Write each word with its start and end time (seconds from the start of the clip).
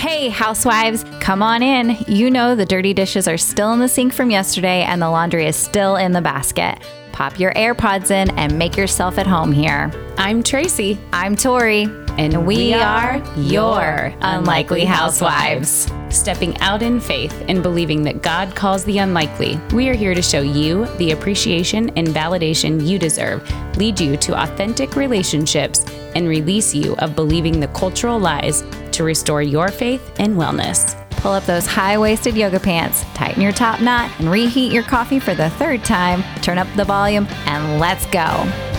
Hey, 0.00 0.30
housewives, 0.30 1.04
come 1.20 1.42
on 1.42 1.62
in. 1.62 1.94
You 2.08 2.30
know 2.30 2.54
the 2.54 2.64
dirty 2.64 2.94
dishes 2.94 3.28
are 3.28 3.36
still 3.36 3.74
in 3.74 3.80
the 3.80 3.86
sink 3.86 4.14
from 4.14 4.30
yesterday 4.30 4.80
and 4.80 5.02
the 5.02 5.10
laundry 5.10 5.44
is 5.44 5.56
still 5.56 5.96
in 5.96 6.12
the 6.12 6.22
basket. 6.22 6.78
Pop 7.20 7.38
your 7.38 7.52
AirPods 7.52 8.10
in 8.10 8.30
and 8.38 8.58
make 8.58 8.78
yourself 8.78 9.18
at 9.18 9.26
home 9.26 9.52
here. 9.52 9.92
I'm 10.16 10.42
Tracy, 10.42 10.98
I'm 11.12 11.36
Tori, 11.36 11.82
and 12.16 12.46
we 12.46 12.72
are 12.72 13.22
your 13.36 14.14
Unlikely 14.22 14.86
Housewives. 14.86 15.92
Stepping 16.08 16.56
out 16.60 16.80
in 16.80 16.98
faith 16.98 17.44
and 17.46 17.62
believing 17.62 18.04
that 18.04 18.22
God 18.22 18.56
calls 18.56 18.84
the 18.84 18.96
unlikely, 18.96 19.60
we 19.74 19.90
are 19.90 19.94
here 19.94 20.14
to 20.14 20.22
show 20.22 20.40
you 20.40 20.86
the 20.96 21.10
appreciation 21.10 21.90
and 21.90 22.08
validation 22.08 22.88
you 22.88 22.98
deserve, 22.98 23.46
lead 23.76 24.00
you 24.00 24.16
to 24.16 24.42
authentic 24.42 24.96
relationships, 24.96 25.84
and 26.14 26.26
release 26.26 26.74
you 26.74 26.96
of 27.00 27.14
believing 27.14 27.60
the 27.60 27.68
cultural 27.68 28.18
lies 28.18 28.64
to 28.92 29.04
restore 29.04 29.42
your 29.42 29.68
faith 29.68 30.10
and 30.18 30.36
wellness. 30.36 30.96
Pull 31.20 31.32
up 31.32 31.44
those 31.44 31.66
high 31.66 31.98
waisted 31.98 32.36
yoga 32.36 32.58
pants, 32.58 33.04
tighten 33.14 33.42
your 33.42 33.52
top 33.52 33.80
knot, 33.80 34.10
and 34.18 34.30
reheat 34.30 34.72
your 34.72 34.82
coffee 34.82 35.20
for 35.20 35.34
the 35.34 35.50
third 35.50 35.84
time. 35.84 36.24
Turn 36.40 36.56
up 36.56 36.66
the 36.76 36.84
volume, 36.84 37.26
and 37.44 37.78
let's 37.78 38.06
go. 38.06 38.69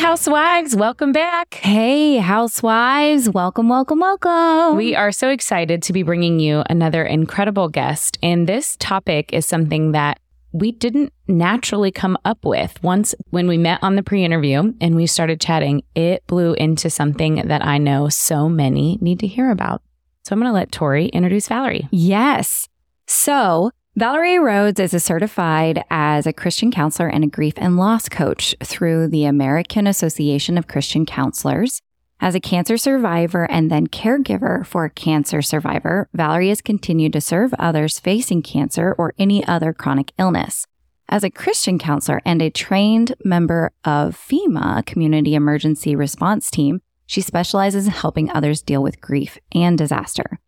Housewives, 0.00 0.74
welcome 0.74 1.12
back. 1.12 1.56
Hey, 1.56 2.16
housewives, 2.16 3.28
welcome, 3.28 3.68
welcome, 3.68 4.00
welcome. 4.00 4.74
We 4.78 4.96
are 4.96 5.12
so 5.12 5.28
excited 5.28 5.82
to 5.82 5.92
be 5.92 6.02
bringing 6.02 6.40
you 6.40 6.62
another 6.70 7.04
incredible 7.04 7.68
guest. 7.68 8.16
And 8.22 8.48
this 8.48 8.78
topic 8.78 9.34
is 9.34 9.44
something 9.44 9.92
that 9.92 10.18
we 10.52 10.72
didn't 10.72 11.12
naturally 11.28 11.92
come 11.92 12.16
up 12.24 12.46
with. 12.46 12.82
Once 12.82 13.14
when 13.28 13.46
we 13.46 13.58
met 13.58 13.78
on 13.82 13.96
the 13.96 14.02
pre 14.02 14.24
interview 14.24 14.72
and 14.80 14.96
we 14.96 15.06
started 15.06 15.38
chatting, 15.38 15.82
it 15.94 16.26
blew 16.26 16.54
into 16.54 16.88
something 16.88 17.46
that 17.48 17.62
I 17.62 17.76
know 17.76 18.08
so 18.08 18.48
many 18.48 18.96
need 19.02 19.20
to 19.20 19.26
hear 19.26 19.50
about. 19.50 19.82
So 20.24 20.32
I'm 20.32 20.40
going 20.40 20.48
to 20.48 20.54
let 20.54 20.72
Tori 20.72 21.08
introduce 21.08 21.46
Valerie. 21.46 21.88
Yes. 21.90 22.66
So, 23.06 23.70
Valerie 23.96 24.38
Rhodes 24.38 24.78
is 24.78 25.04
certified 25.04 25.82
as 25.90 26.24
a 26.24 26.32
Christian 26.32 26.70
counselor 26.70 27.08
and 27.08 27.24
a 27.24 27.26
grief 27.26 27.54
and 27.56 27.76
loss 27.76 28.08
coach 28.08 28.54
through 28.62 29.08
the 29.08 29.24
American 29.24 29.88
Association 29.88 30.56
of 30.56 30.68
Christian 30.68 31.04
Counselors. 31.04 31.82
As 32.20 32.36
a 32.36 32.40
cancer 32.40 32.76
survivor 32.76 33.50
and 33.50 33.68
then 33.68 33.88
caregiver 33.88 34.64
for 34.64 34.84
a 34.84 34.90
cancer 34.90 35.42
survivor, 35.42 36.08
Valerie 36.14 36.50
has 36.50 36.60
continued 36.60 37.12
to 37.14 37.20
serve 37.20 37.52
others 37.58 37.98
facing 37.98 38.42
cancer 38.42 38.94
or 38.96 39.12
any 39.18 39.44
other 39.48 39.72
chronic 39.72 40.12
illness. 40.20 40.68
As 41.08 41.24
a 41.24 41.30
Christian 41.30 41.76
counselor 41.76 42.22
and 42.24 42.40
a 42.40 42.48
trained 42.48 43.16
member 43.24 43.72
of 43.84 44.16
FEMA 44.16 44.86
Community 44.86 45.34
Emergency 45.34 45.96
Response 45.96 46.48
Team, 46.48 46.80
she 47.06 47.20
specializes 47.20 47.86
in 47.86 47.92
helping 47.92 48.30
others 48.30 48.62
deal 48.62 48.84
with 48.84 49.00
grief 49.00 49.36
and 49.52 49.76
disaster. 49.76 50.38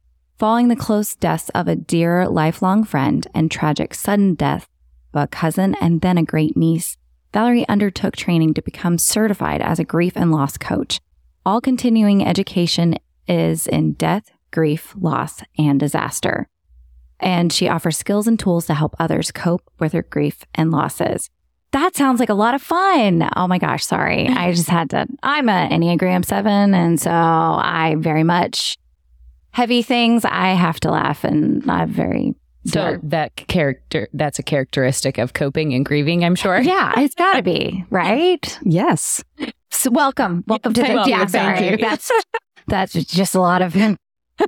Following 0.42 0.66
the 0.66 0.74
close 0.74 1.14
deaths 1.14 1.50
of 1.50 1.68
a 1.68 1.76
dear 1.76 2.28
lifelong 2.28 2.82
friend 2.82 3.28
and 3.32 3.48
tragic 3.48 3.94
sudden 3.94 4.34
death 4.34 4.66
of 5.14 5.22
a 5.22 5.26
cousin 5.28 5.76
and 5.80 6.00
then 6.00 6.18
a 6.18 6.24
great 6.24 6.56
niece, 6.56 6.96
Valerie 7.32 7.68
undertook 7.68 8.16
training 8.16 8.52
to 8.54 8.62
become 8.62 8.98
certified 8.98 9.62
as 9.62 9.78
a 9.78 9.84
grief 9.84 10.14
and 10.16 10.32
loss 10.32 10.58
coach. 10.58 10.98
All 11.46 11.60
continuing 11.60 12.26
education 12.26 12.96
is 13.28 13.68
in 13.68 13.92
death, 13.92 14.32
grief, 14.50 14.96
loss, 14.98 15.42
and 15.58 15.78
disaster. 15.78 16.48
And 17.20 17.52
she 17.52 17.68
offers 17.68 17.96
skills 17.96 18.26
and 18.26 18.36
tools 18.36 18.66
to 18.66 18.74
help 18.74 18.96
others 18.98 19.30
cope 19.30 19.70
with 19.78 19.92
their 19.92 20.02
grief 20.02 20.42
and 20.56 20.72
losses. 20.72 21.30
That 21.70 21.94
sounds 21.94 22.18
like 22.18 22.30
a 22.30 22.34
lot 22.34 22.56
of 22.56 22.62
fun. 22.62 23.30
Oh 23.36 23.46
my 23.46 23.58
gosh, 23.58 23.86
sorry. 23.86 24.26
I 24.26 24.50
just 24.50 24.68
had 24.68 24.90
to. 24.90 25.06
I'm 25.22 25.48
an 25.48 25.70
Enneagram 25.70 26.24
7, 26.24 26.74
and 26.74 27.00
so 27.00 27.12
I 27.12 27.94
very 27.96 28.24
much 28.24 28.76
heavy 29.52 29.82
things, 29.82 30.24
I 30.24 30.48
have 30.48 30.80
to 30.80 30.90
laugh 30.90 31.24
and 31.24 31.68
I'm 31.70 31.90
very 31.90 32.34
So 32.64 32.80
dark. 32.80 33.00
that 33.04 33.36
character, 33.36 34.08
that's 34.12 34.38
a 34.38 34.42
characteristic 34.42 35.18
of 35.18 35.34
coping 35.34 35.72
and 35.74 35.84
grieving, 35.84 36.24
I'm 36.24 36.34
sure. 36.34 36.60
Yeah, 36.62 36.92
it's 36.98 37.14
got 37.14 37.34
to 37.34 37.42
be, 37.42 37.84
right? 37.90 38.58
Yes. 38.62 39.22
So 39.70 39.90
welcome. 39.90 40.44
Welcome 40.46 40.72
to 40.74 40.82
the 40.82 40.88
you, 40.88 41.02
yeah, 41.06 41.26
thank 41.26 41.58
sorry. 41.58 41.70
you. 41.70 41.76
That's 41.76 42.10
that's 42.66 42.92
just 42.92 43.34
a 43.34 43.40
lot 43.40 43.62
of 43.62 43.74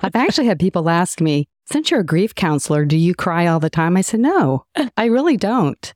I've 0.00 0.16
actually 0.16 0.46
had 0.46 0.58
people 0.58 0.88
ask 0.88 1.20
me, 1.20 1.48
since 1.66 1.90
you're 1.90 2.00
a 2.00 2.04
grief 2.04 2.34
counselor, 2.34 2.84
do 2.84 2.96
you 2.96 3.14
cry 3.14 3.46
all 3.46 3.60
the 3.60 3.70
time? 3.70 3.96
I 3.96 4.00
said, 4.00 4.20
no, 4.20 4.64
I 4.96 5.06
really 5.06 5.36
don't. 5.36 5.92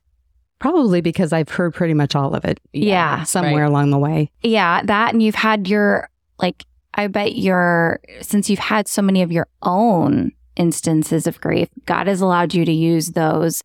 Probably 0.59 1.01
because 1.01 1.33
I've 1.33 1.49
heard 1.49 1.73
pretty 1.73 1.93
much 1.93 2.15
all 2.15 2.33
of 2.35 2.45
it 2.45 2.59
yeah. 2.71 3.23
somewhere 3.23 3.65
along 3.65 3.89
the 3.89 3.97
way. 3.97 4.31
Yeah, 4.43 4.81
that 4.83 5.13
and 5.13 5.21
you've 5.21 5.35
had 5.35 5.67
your 5.67 6.09
like 6.39 6.65
I 6.95 7.07
bet 7.07 7.35
your 7.35 7.99
since 8.21 8.49
you've 8.49 8.59
had 8.59 8.87
so 8.87 9.01
many 9.01 9.21
of 9.21 9.31
your 9.31 9.47
own 9.61 10.31
instances 10.55 11.25
of 11.27 11.41
grief, 11.41 11.69
God 11.85 12.07
has 12.07 12.21
allowed 12.21 12.53
you 12.53 12.65
to 12.65 12.71
use 12.71 13.09
those 13.09 13.63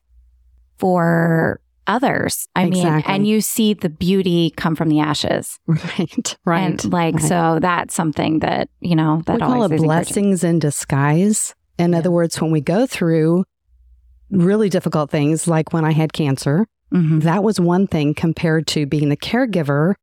for 0.78 1.60
others. 1.86 2.48
I 2.54 2.66
mean, 2.66 2.86
and 2.86 3.26
you 3.26 3.40
see 3.40 3.74
the 3.74 3.88
beauty 3.88 4.52
come 4.56 4.76
from 4.76 4.88
the 4.88 5.00
ashes. 5.00 5.58
Right. 5.66 6.36
Right. 6.44 6.60
And 6.60 6.92
like 6.92 7.14
right. 7.16 7.24
so 7.24 7.58
that's 7.60 7.94
something 7.94 8.40
that, 8.40 8.68
you 8.80 8.94
know, 8.94 9.22
that 9.26 9.34
we 9.34 9.40
call 9.40 9.64
it 9.64 9.76
blessings 9.78 10.44
in 10.44 10.58
disguise. 10.58 11.54
In 11.78 11.94
other 11.94 12.10
words, 12.10 12.40
when 12.40 12.50
we 12.50 12.60
go 12.60 12.86
through 12.86 13.44
really 14.30 14.68
difficult 14.68 15.10
things, 15.10 15.48
like 15.48 15.72
when 15.72 15.84
I 15.84 15.92
had 15.92 16.12
cancer, 16.12 16.66
Mhm. 16.92 17.22
that 17.22 17.44
was 17.44 17.60
one 17.60 17.86
thing 17.86 18.14
compared 18.14 18.66
to 18.68 18.86
being 18.86 19.08
the 19.10 19.16
caregiver 19.16 19.94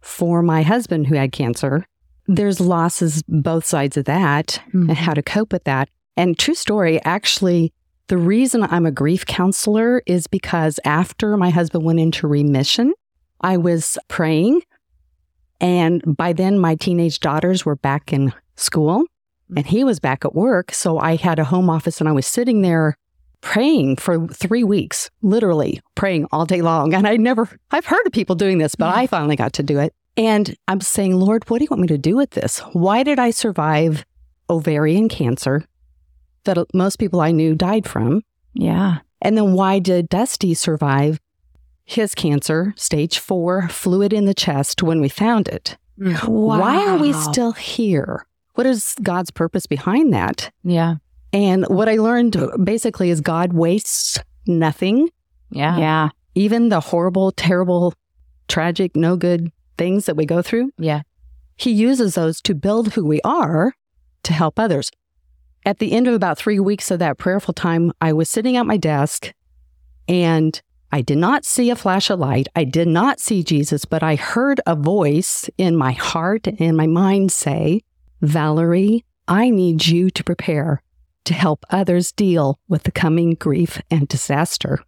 for 0.00 0.42
my 0.42 0.62
husband 0.62 1.06
who 1.06 1.14
had 1.14 1.32
cancer. 1.32 1.86
There's 2.26 2.60
losses 2.60 3.22
both 3.28 3.64
sides 3.64 3.96
of 3.96 4.04
that 4.06 4.60
Mhm. 4.72 4.88
and 4.88 4.96
how 4.96 5.14
to 5.14 5.22
cope 5.22 5.52
with 5.52 5.64
that. 5.64 5.88
And 6.16 6.38
true 6.38 6.54
story, 6.54 7.00
actually, 7.04 7.72
the 8.08 8.16
reason 8.18 8.62
I'm 8.62 8.86
a 8.86 8.90
grief 8.90 9.26
counselor 9.26 10.02
is 10.06 10.26
because 10.26 10.78
after 10.84 11.36
my 11.36 11.50
husband 11.50 11.84
went 11.84 12.00
into 12.00 12.26
remission, 12.26 12.92
I 13.40 13.56
was 13.56 13.98
praying. 14.08 14.62
And 15.60 16.02
by 16.16 16.32
then, 16.32 16.58
my 16.58 16.74
teenage 16.74 17.20
daughters 17.20 17.64
were 17.64 17.76
back 17.76 18.12
in 18.12 18.32
school 18.56 19.04
and 19.56 19.66
he 19.66 19.84
was 19.84 20.00
back 20.00 20.24
at 20.24 20.34
work. 20.34 20.72
So 20.72 20.98
I 20.98 21.16
had 21.16 21.38
a 21.38 21.44
home 21.44 21.70
office 21.70 22.00
and 22.00 22.08
I 22.08 22.12
was 22.12 22.26
sitting 22.26 22.62
there 22.62 22.96
praying 23.40 23.96
for 23.96 24.26
three 24.28 24.64
weeks, 24.64 25.10
literally 25.22 25.80
praying 25.94 26.26
all 26.32 26.46
day 26.46 26.62
long. 26.62 26.94
And 26.94 27.06
I 27.06 27.16
never, 27.16 27.48
I've 27.70 27.86
heard 27.86 28.06
of 28.06 28.12
people 28.12 28.34
doing 28.36 28.58
this, 28.58 28.74
but 28.74 28.94
I 28.94 29.06
finally 29.06 29.36
got 29.36 29.52
to 29.54 29.62
do 29.62 29.78
it. 29.78 29.94
And 30.16 30.56
I'm 30.68 30.80
saying, 30.80 31.14
Lord, 31.16 31.48
what 31.50 31.58
do 31.58 31.64
you 31.64 31.68
want 31.70 31.82
me 31.82 31.88
to 31.88 31.98
do 31.98 32.16
with 32.16 32.30
this? 32.30 32.58
Why 32.72 33.02
did 33.02 33.18
I 33.18 33.30
survive 33.30 34.04
ovarian 34.48 35.08
cancer 35.08 35.64
that 36.44 36.58
most 36.72 36.96
people 36.96 37.20
I 37.20 37.32
knew 37.32 37.54
died 37.54 37.88
from? 37.88 38.22
Yeah. 38.52 38.98
And 39.20 39.36
then 39.36 39.54
why 39.54 39.78
did 39.80 40.08
Dusty 40.08 40.54
survive 40.54 41.18
his 41.84 42.14
cancer, 42.14 42.72
stage 42.76 43.18
four, 43.18 43.68
fluid 43.68 44.12
in 44.12 44.26
the 44.26 44.34
chest 44.34 44.82
when 44.82 45.00
we 45.00 45.08
found 45.08 45.48
it? 45.48 45.76
Mm. 45.98 46.28
Why 46.28 46.86
are 46.86 46.98
we 46.98 47.12
still 47.12 47.52
here? 47.52 48.26
What 48.54 48.66
is 48.66 48.94
God's 49.02 49.30
purpose 49.30 49.66
behind 49.66 50.12
that? 50.12 50.52
Yeah. 50.62 50.96
And 51.32 51.64
what 51.66 51.88
I 51.88 51.96
learned 51.96 52.36
basically 52.62 53.10
is 53.10 53.20
God 53.20 53.52
wastes 53.52 54.18
nothing, 54.46 55.08
Yeah. 55.50 55.76
Yeah. 55.78 56.08
even 56.36 56.68
the 56.68 56.78
horrible, 56.80 57.32
terrible, 57.32 57.94
tragic, 58.46 58.94
no 58.94 59.16
good 59.16 59.50
things 59.76 60.06
that 60.06 60.16
we 60.16 60.26
go 60.26 60.42
through. 60.42 60.70
Yeah. 60.78 61.02
He 61.56 61.70
uses 61.70 62.14
those 62.14 62.40
to 62.42 62.54
build 62.54 62.94
who 62.94 63.04
we 63.04 63.20
are 63.22 63.74
to 64.24 64.32
help 64.32 64.58
others. 64.58 64.90
At 65.66 65.78
the 65.78 65.92
end 65.92 66.08
of 66.08 66.14
about 66.14 66.36
three 66.38 66.60
weeks 66.60 66.90
of 66.90 66.98
that 66.98 67.18
prayerful 67.18 67.54
time, 67.54 67.92
I 68.00 68.12
was 68.12 68.28
sitting 68.28 68.56
at 68.56 68.66
my 68.66 68.76
desk 68.76 69.32
and 70.08 70.60
I 70.92 71.00
did 71.00 71.18
not 71.18 71.44
see 71.44 71.70
a 71.70 71.76
flash 71.76 72.10
of 72.10 72.18
light. 72.20 72.48
I 72.54 72.64
did 72.64 72.86
not 72.88 73.18
see 73.18 73.42
Jesus, 73.42 73.84
but 73.84 74.02
I 74.02 74.14
heard 74.16 74.60
a 74.66 74.76
voice 74.76 75.48
in 75.58 75.76
my 75.76 75.92
heart 75.92 76.46
and 76.58 76.76
my 76.76 76.86
mind 76.86 77.32
say, 77.32 77.80
Valerie, 78.20 79.04
I 79.26 79.50
need 79.50 79.86
you 79.86 80.10
to 80.10 80.24
prepare 80.24 80.82
to 81.24 81.34
help 81.34 81.64
others 81.70 82.12
deal 82.12 82.58
with 82.68 82.82
the 82.82 82.92
coming 82.92 83.34
grief 83.34 83.80
and 83.90 84.06
disaster. 84.06 84.78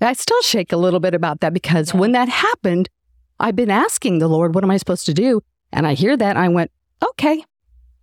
I 0.00 0.12
still 0.12 0.42
shake 0.42 0.72
a 0.72 0.76
little 0.76 1.00
bit 1.00 1.14
about 1.14 1.40
that 1.40 1.54
because 1.54 1.94
Yeah. 1.94 2.00
when 2.00 2.12
that 2.12 2.28
happened, 2.28 2.88
I've 3.40 3.56
been 3.56 3.70
asking 3.70 4.18
the 4.18 4.28
Lord, 4.28 4.54
what 4.54 4.64
am 4.64 4.70
I 4.70 4.76
supposed 4.76 5.06
to 5.06 5.14
do? 5.14 5.42
And 5.72 5.86
I 5.86 5.94
hear 5.94 6.16
that 6.16 6.36
I 6.36 6.48
went, 6.48 6.70
okay. 7.10 7.44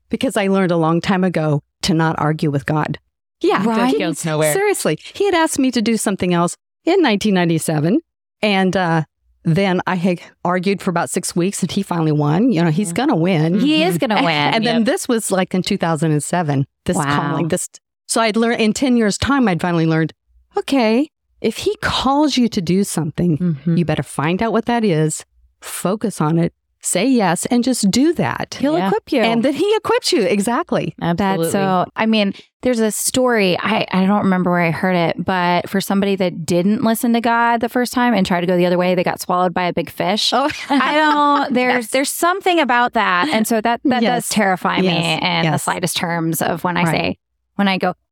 Because 0.09 0.37
I 0.37 0.47
learned 0.47 0.71
a 0.71 0.77
long 0.77 1.01
time 1.01 1.23
ago 1.23 1.61
to 1.83 1.93
not 1.93 2.15
argue 2.19 2.51
with 2.51 2.65
God. 2.65 2.99
Yeah. 3.41 3.63
Right. 3.65 3.95
he- 3.95 4.29
nowhere. 4.29 4.53
Seriously. 4.53 4.97
He 5.13 5.25
had 5.25 5.33
asked 5.33 5.59
me 5.59 5.71
to 5.71 5.81
do 5.81 5.97
something 5.97 6.33
else 6.33 6.55
in 6.85 7.01
1997. 7.01 7.99
And 8.41 8.77
uh, 8.77 9.03
then 9.43 9.81
I 9.87 9.95
had 9.95 10.21
argued 10.43 10.81
for 10.81 10.89
about 10.89 11.09
six 11.09 11.35
weeks 11.35 11.61
and 11.61 11.71
he 11.71 11.83
finally 11.83 12.11
won. 12.11 12.51
You 12.51 12.63
know, 12.63 12.71
he's 12.71 12.93
going 12.93 13.09
to 13.09 13.15
win. 13.15 13.59
He 13.59 13.83
is 13.83 13.97
going 13.97 14.11
to 14.11 14.15
win. 14.23 14.27
And 14.53 14.65
then 14.65 14.83
this 14.83 15.07
was 15.07 15.31
like 15.31 15.53
in 15.53 15.63
2007, 15.63 16.65
this 16.85 16.97
Wow. 16.97 17.03
calling, 17.15 17.47
this 17.49 17.67
So 18.07 18.21
I'd 18.21 18.37
learned 18.37 18.61
in 18.61 18.73
10 18.73 18.97
years' 18.97 19.17
time, 19.17 19.47
I'd 19.47 19.61
finally 19.61 19.85
learned, 19.85 20.13
okay, 20.57 21.09
if 21.41 21.57
he 21.57 21.75
calls 21.81 22.37
you 22.37 22.47
to 22.49 22.61
do 22.61 22.83
something, 22.83 23.37
Mhm. 23.37 23.77
you 23.77 23.85
better 23.85 24.03
find 24.03 24.41
out 24.41 24.51
what 24.53 24.65
that 24.65 24.83
is, 24.83 25.25
focus 25.61 26.21
on 26.21 26.37
it, 26.37 26.53
say 26.81 27.07
yes, 27.07 27.45
and 27.47 27.63
just 27.63 27.89
do 27.89 28.13
that. 28.13 28.57
He'll 28.59 28.77
Yeah. 28.77 28.87
equip 28.87 29.11
you. 29.11 29.21
And 29.21 29.41
then 29.43 29.53
he 29.53 29.73
equips 29.75 30.13
you. 30.13 30.21
Exactly. 30.21 30.93
Absolutely. 31.01 31.45
That's 31.45 31.51
so, 31.53 31.85
I 31.95 32.05
mean, 32.05 32.33
there's 32.61 32.79
a 32.79 32.91
story, 32.91 33.57
I, 33.59 33.87
I 33.91 34.05
don't 34.05 34.23
remember 34.23 34.51
where 34.51 34.61
I 34.61 34.69
heard 34.71 34.95
it, 34.95 35.23
but 35.25 35.67
for 35.67 35.81
somebody 35.81 36.15
that 36.17 36.45
didn't 36.45 36.83
listen 36.83 37.13
to 37.13 37.21
God 37.21 37.61
the 37.61 37.69
first 37.69 37.91
time 37.91 38.13
and 38.13 38.23
tried 38.25 38.41
to 38.41 38.47
go 38.47 38.55
the 38.55 38.67
other 38.67 38.77
way, 38.77 38.93
they 38.93 39.03
got 39.03 39.19
swallowed 39.19 39.53
by 39.53 39.63
a 39.63 39.73
big 39.73 39.89
fish. 39.89 40.31
Oh, 40.31 40.49
I 40.69 40.93
don't, 40.95 41.53
there's, 41.55 41.87
there's 41.89 42.11
something 42.11 42.59
about 42.59 42.93
that. 42.93 43.29
And 43.29 43.47
so 43.47 43.61
that, 43.61 43.81
that 43.85 44.03
Yes. 44.03 44.23
does 44.23 44.29
terrify 44.29 44.79
me 44.81 44.85
Yes. 44.87 45.45
in 45.45 45.51
the 45.51 45.57
slightest 45.57 45.97
terms 45.97 46.41
of 46.41 46.63
when 46.63 46.77
I 46.77 46.83
Right. 46.83 46.91
say, 46.95 47.17
when 47.55 47.67
I 47.67 47.77
go, 47.79 47.87
God, 47.89 47.95
but 47.95 47.95
God, 47.95 48.04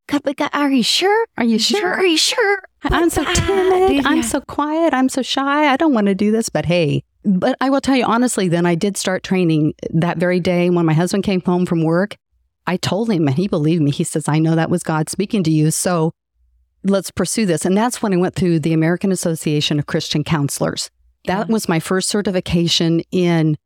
are 0.53 0.71
you 0.71 0.83
sure? 0.83 1.25
Are 1.37 1.43
you 1.43 1.59
sure? 1.59 1.93
Are 1.93 2.05
you 2.05 2.17
sure? 2.17 2.63
I'm 2.83 3.09
so 3.09 3.23
timid. 3.23 4.05
I'm 4.05 4.23
so 4.23 4.41
quiet. 4.41 4.93
I'm 4.93 5.09
so 5.09 5.21
shy. 5.21 5.71
I 5.71 5.77
don't 5.77 5.93
want 5.93 6.07
to 6.07 6.15
do 6.15 6.31
this, 6.31 6.49
but 6.49 6.65
hey. 6.65 7.03
But 7.25 7.55
I 7.61 7.69
will 7.69 7.81
tell 7.81 7.95
you 7.95 8.03
honestly, 8.03 8.49
then 8.49 8.65
I 8.65 8.75
did 8.75 8.97
start 8.97 9.23
training 9.23 9.73
that 9.91 10.17
very 10.17 10.39
day 10.39 10.69
when 10.69 10.85
my 10.85 10.93
husband 10.93 11.23
came 11.23 11.41
home 11.41 11.65
from 11.65 11.83
work. 11.83 12.17
I 12.67 12.77
told 12.77 13.09
him 13.09 13.27
and 13.27 13.37
he 13.37 13.47
believed 13.47 13.81
me. 13.81 13.91
He 13.91 14.03
says, 14.03 14.27
I 14.27 14.39
know 14.39 14.55
that 14.55 14.69
was 14.69 14.83
God 14.83 15.09
speaking 15.09 15.43
to 15.43 15.51
you. 15.51 15.71
So 15.71 16.11
let's 16.83 17.11
pursue 17.11 17.45
this. 17.45 17.65
And 17.65 17.77
that's 17.77 18.01
when 18.01 18.13
I 18.13 18.17
went 18.17 18.35
through 18.35 18.59
the 18.59 18.73
American 18.73 19.11
Association 19.11 19.79
of 19.79 19.85
Christian 19.85 20.23
Counselors. 20.23 20.89
That 21.25 21.43
mm-hmm. 21.43 21.53
was 21.53 21.69
my 21.69 21.79
first 21.79 22.09
certification 22.09 23.01
in 23.11 23.57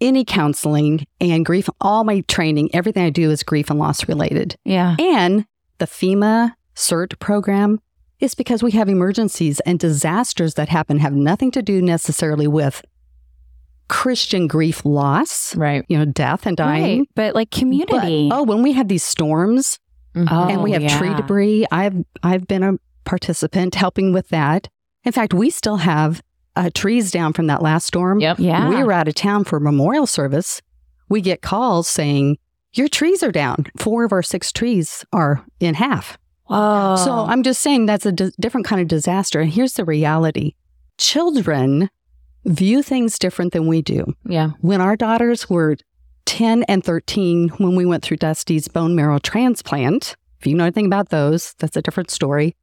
any 0.00 0.24
counseling 0.24 1.06
and 1.20 1.44
grief. 1.44 1.68
All 1.80 2.04
my 2.04 2.20
training, 2.28 2.74
everything 2.74 3.04
I 3.04 3.10
do 3.10 3.30
is 3.30 3.42
grief 3.42 3.70
and 3.70 3.78
loss 3.78 4.08
related. 4.08 4.56
Yeah. 4.64 4.96
And 4.98 5.46
the 5.80 5.86
FEMA 5.86 6.52
CERT 6.76 7.18
program 7.18 7.80
is 8.20 8.34
because 8.34 8.62
we 8.62 8.70
have 8.72 8.88
emergencies 8.88 9.60
and 9.60 9.78
disasters 9.78 10.54
that 10.54 10.68
happen 10.68 10.98
have 10.98 11.14
nothing 11.14 11.50
to 11.50 11.62
do 11.62 11.82
necessarily 11.82 12.46
with 12.46 12.82
Christian 13.88 14.46
grief 14.46 14.84
loss, 14.84 15.56
right. 15.56 15.84
you 15.88 15.98
know, 15.98 16.04
death 16.04 16.46
and 16.46 16.56
dying. 16.56 17.00
Right. 17.00 17.08
But 17.16 17.34
like 17.34 17.50
community. 17.50 18.28
But, 18.28 18.38
oh, 18.38 18.42
when 18.44 18.62
we 18.62 18.72
have 18.72 18.86
these 18.86 19.02
storms 19.02 19.80
Oh, 20.14 20.48
and 20.48 20.62
we 20.62 20.72
have 20.72 20.98
tree 20.98 21.14
debris, 21.14 21.66
I've 21.70 21.94
I've 22.22 22.46
been 22.46 22.62
a 22.62 22.74
participant 23.04 23.74
helping 23.74 24.12
with 24.12 24.28
that. 24.28 24.68
In 25.04 25.12
fact, 25.12 25.32
we 25.32 25.50
still 25.50 25.76
have 25.76 26.20
uh, 26.56 26.70
trees 26.74 27.10
down 27.10 27.32
from 27.32 27.46
that 27.46 27.62
last 27.62 27.86
storm. 27.86 28.20
Yep. 28.20 28.38
yeah. 28.40 28.68
We 28.68 28.82
were 28.82 28.92
out 28.92 29.08
of 29.08 29.14
town 29.14 29.44
for 29.44 29.56
a 29.56 29.60
memorial 29.60 30.06
service. 30.06 30.60
We 31.08 31.20
get 31.20 31.42
calls 31.42 31.88
saying, 31.88 32.38
Your 32.72 32.88
trees 32.88 33.22
are 33.22 33.32
down. 33.32 33.66
Four 33.76 34.04
of 34.04 34.12
our 34.12 34.22
six 34.22 34.52
trees 34.52 35.04
are 35.12 35.44
in 35.58 35.74
half. 35.74 36.18
Whoa. 36.44 36.96
So 36.96 37.12
I'm 37.12 37.42
just 37.42 37.62
saying 37.62 37.86
that's 37.86 38.06
a 38.06 38.12
di- 38.12 38.32
different 38.40 38.66
kind 38.66 38.80
of 38.80 38.88
disaster. 38.88 39.40
And 39.40 39.50
here's 39.50 39.74
the 39.74 39.84
reality 39.84 40.54
children 40.98 41.88
view 42.44 42.82
things 42.82 43.18
different 43.18 43.52
than 43.52 43.66
we 43.66 43.82
do. 43.82 44.14
Yeah. 44.24 44.50
When 44.60 44.80
our 44.80 44.96
daughters 44.96 45.48
were 45.48 45.76
10 46.26 46.62
and 46.64 46.82
13, 46.84 47.50
when 47.58 47.74
we 47.74 47.84
went 47.84 48.02
through 48.02 48.18
Dusty's 48.18 48.68
bone 48.68 48.94
marrow 48.94 49.18
transplant, 49.18 50.16
if 50.38 50.46
you 50.46 50.54
know 50.54 50.64
anything 50.64 50.86
about 50.86 51.10
those, 51.10 51.54
that's 51.58 51.76
a 51.76 51.82
different 51.82 52.10
story. 52.10 52.56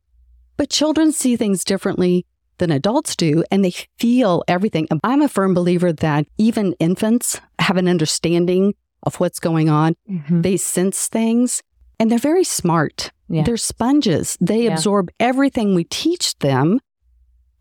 But 0.55 0.69
children 0.69 1.11
see 1.11 1.35
things 1.35 1.63
differently 1.63 2.25
than 2.57 2.71
adults 2.71 3.15
do, 3.15 3.43
and 3.51 3.63
they 3.63 3.73
feel 3.99 4.43
everything. 4.47 4.87
I'm 5.03 5.21
a 5.21 5.29
firm 5.29 5.53
believer 5.53 5.93
that 5.93 6.25
even 6.39 6.73
infants 6.79 7.39
have 7.59 7.77
an 7.77 7.87
understanding 7.87 8.73
of 9.03 9.15
what's 9.19 9.39
going 9.39 9.69
on. 9.69 9.95
Mhm. 10.09 10.43
They 10.43 10.57
sense 10.57 11.07
things, 11.07 11.61
and 11.99 12.09
they're 12.11 12.17
very 12.19 12.43
smart. 12.43 13.11
Yeah. 13.29 13.43
They're 13.43 13.57
sponges. 13.57 14.37
They 14.41 14.63
Yeah. 14.65 14.73
absorb 14.73 15.09
everything 15.19 15.75
we 15.75 15.83
teach 15.85 16.37
them, 16.39 16.79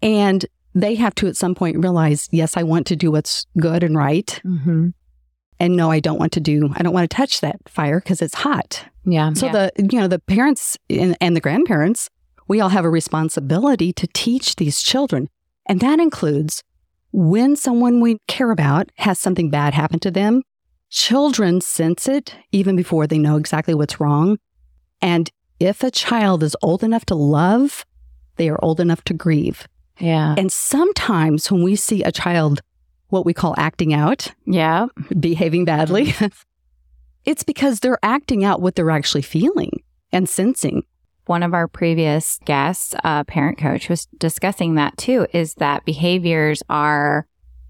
and 0.03 0.45
they 0.75 0.95
have 0.97 1.15
to 1.17 1.27
at 1.27 1.37
some 1.37 1.55
point 1.55 1.79
realize, 1.79 2.29
yes, 2.31 2.57
I 2.57 2.63
want 2.63 2.87
to 2.89 2.97
do 2.97 3.11
what's 3.11 3.47
good 3.59 3.83
and 3.83 3.97
right, 3.97 4.41
Mhm. 4.45 4.93
and 5.59 5.77
no, 5.77 5.91
I 5.91 6.01
don't 6.01 6.19
want 6.19 6.33
to 6.33 6.41
do. 6.41 6.71
I 6.75 6.83
don't 6.83 6.93
want 6.93 7.09
to 7.11 7.17
touch 7.17 7.41
that 7.41 7.57
fire 7.69 7.99
because 8.01 8.21
it's 8.21 8.35
hot. 8.37 8.85
Yeah. 9.05 9.33
So 9.33 9.47
Yeah. 9.47 9.53
the 9.53 9.89
you 9.91 9.99
know 10.01 10.09
the 10.09 10.19
parents 10.19 10.77
and, 10.91 11.17
and 11.21 11.35
the 11.37 11.41
grandparents, 11.41 12.11
we 12.49 12.61
all 12.61 12.69
have 12.71 12.85
a 12.85 12.91
responsibility 12.91 13.93
to 13.95 14.07
teach 14.09 14.57
these 14.57 14.83
children, 14.83 15.29
and 15.67 15.81
that 15.81 15.99
includes 16.01 16.63
when 17.13 17.57
someone 17.57 18.01
we 18.01 18.19
care 18.29 18.51
about 18.51 18.91
has 18.99 19.19
something 19.19 19.49
bad 19.49 19.73
happen 19.75 19.99
to 20.01 20.11
them. 20.11 20.43
Children 20.97 21.61
sense 21.61 22.09
it 22.09 22.35
even 22.53 22.75
before 22.75 23.07
they 23.07 23.19
know 23.19 23.37
exactly 23.37 23.75
what's 23.75 24.01
wrong, 24.01 24.39
and 25.03 25.29
if 25.61 25.83
a 25.83 25.91
child 25.91 26.43
is 26.43 26.57
old 26.63 26.83
enough 26.83 27.05
to 27.07 27.15
love, 27.15 27.85
they 28.37 28.49
are 28.49 28.59
old 28.65 28.81
enough 28.81 29.05
to 29.05 29.13
grieve. 29.15 29.69
yeah. 30.01 30.35
And 30.39 30.51
sometimes 30.51 31.53
when 31.53 31.63
we 31.63 31.77
see 31.77 32.03
a 32.03 32.11
child, 32.11 32.63
what 33.11 33.27
we 33.27 33.35
call 33.35 33.55
acting 33.59 33.93
out, 33.93 34.33
yeah. 34.47 34.87
behaving 35.21 35.67
badly, 35.67 36.07
Mm-hmm. 36.07 36.27
it's 37.27 37.43
because 37.45 37.81
they're 37.81 37.99
acting 38.03 38.43
out 38.43 38.63
what 38.63 38.75
they're 38.75 38.91
actually 38.91 39.21
feeling 39.23 39.73
and 40.13 40.27
sensing. 40.31 40.83
one 41.27 41.43
of 41.43 41.53
our 41.53 41.69
previous 41.69 42.39
guests, 42.47 42.95
a 43.05 43.23
parent 43.27 43.59
coach, 43.59 43.91
was 43.91 44.07
discussing 44.17 44.77
that 44.77 44.97
too. 44.97 45.27
Is 45.35 45.53
that 45.57 45.85
behaviors 45.85 46.63
are 46.71 47.27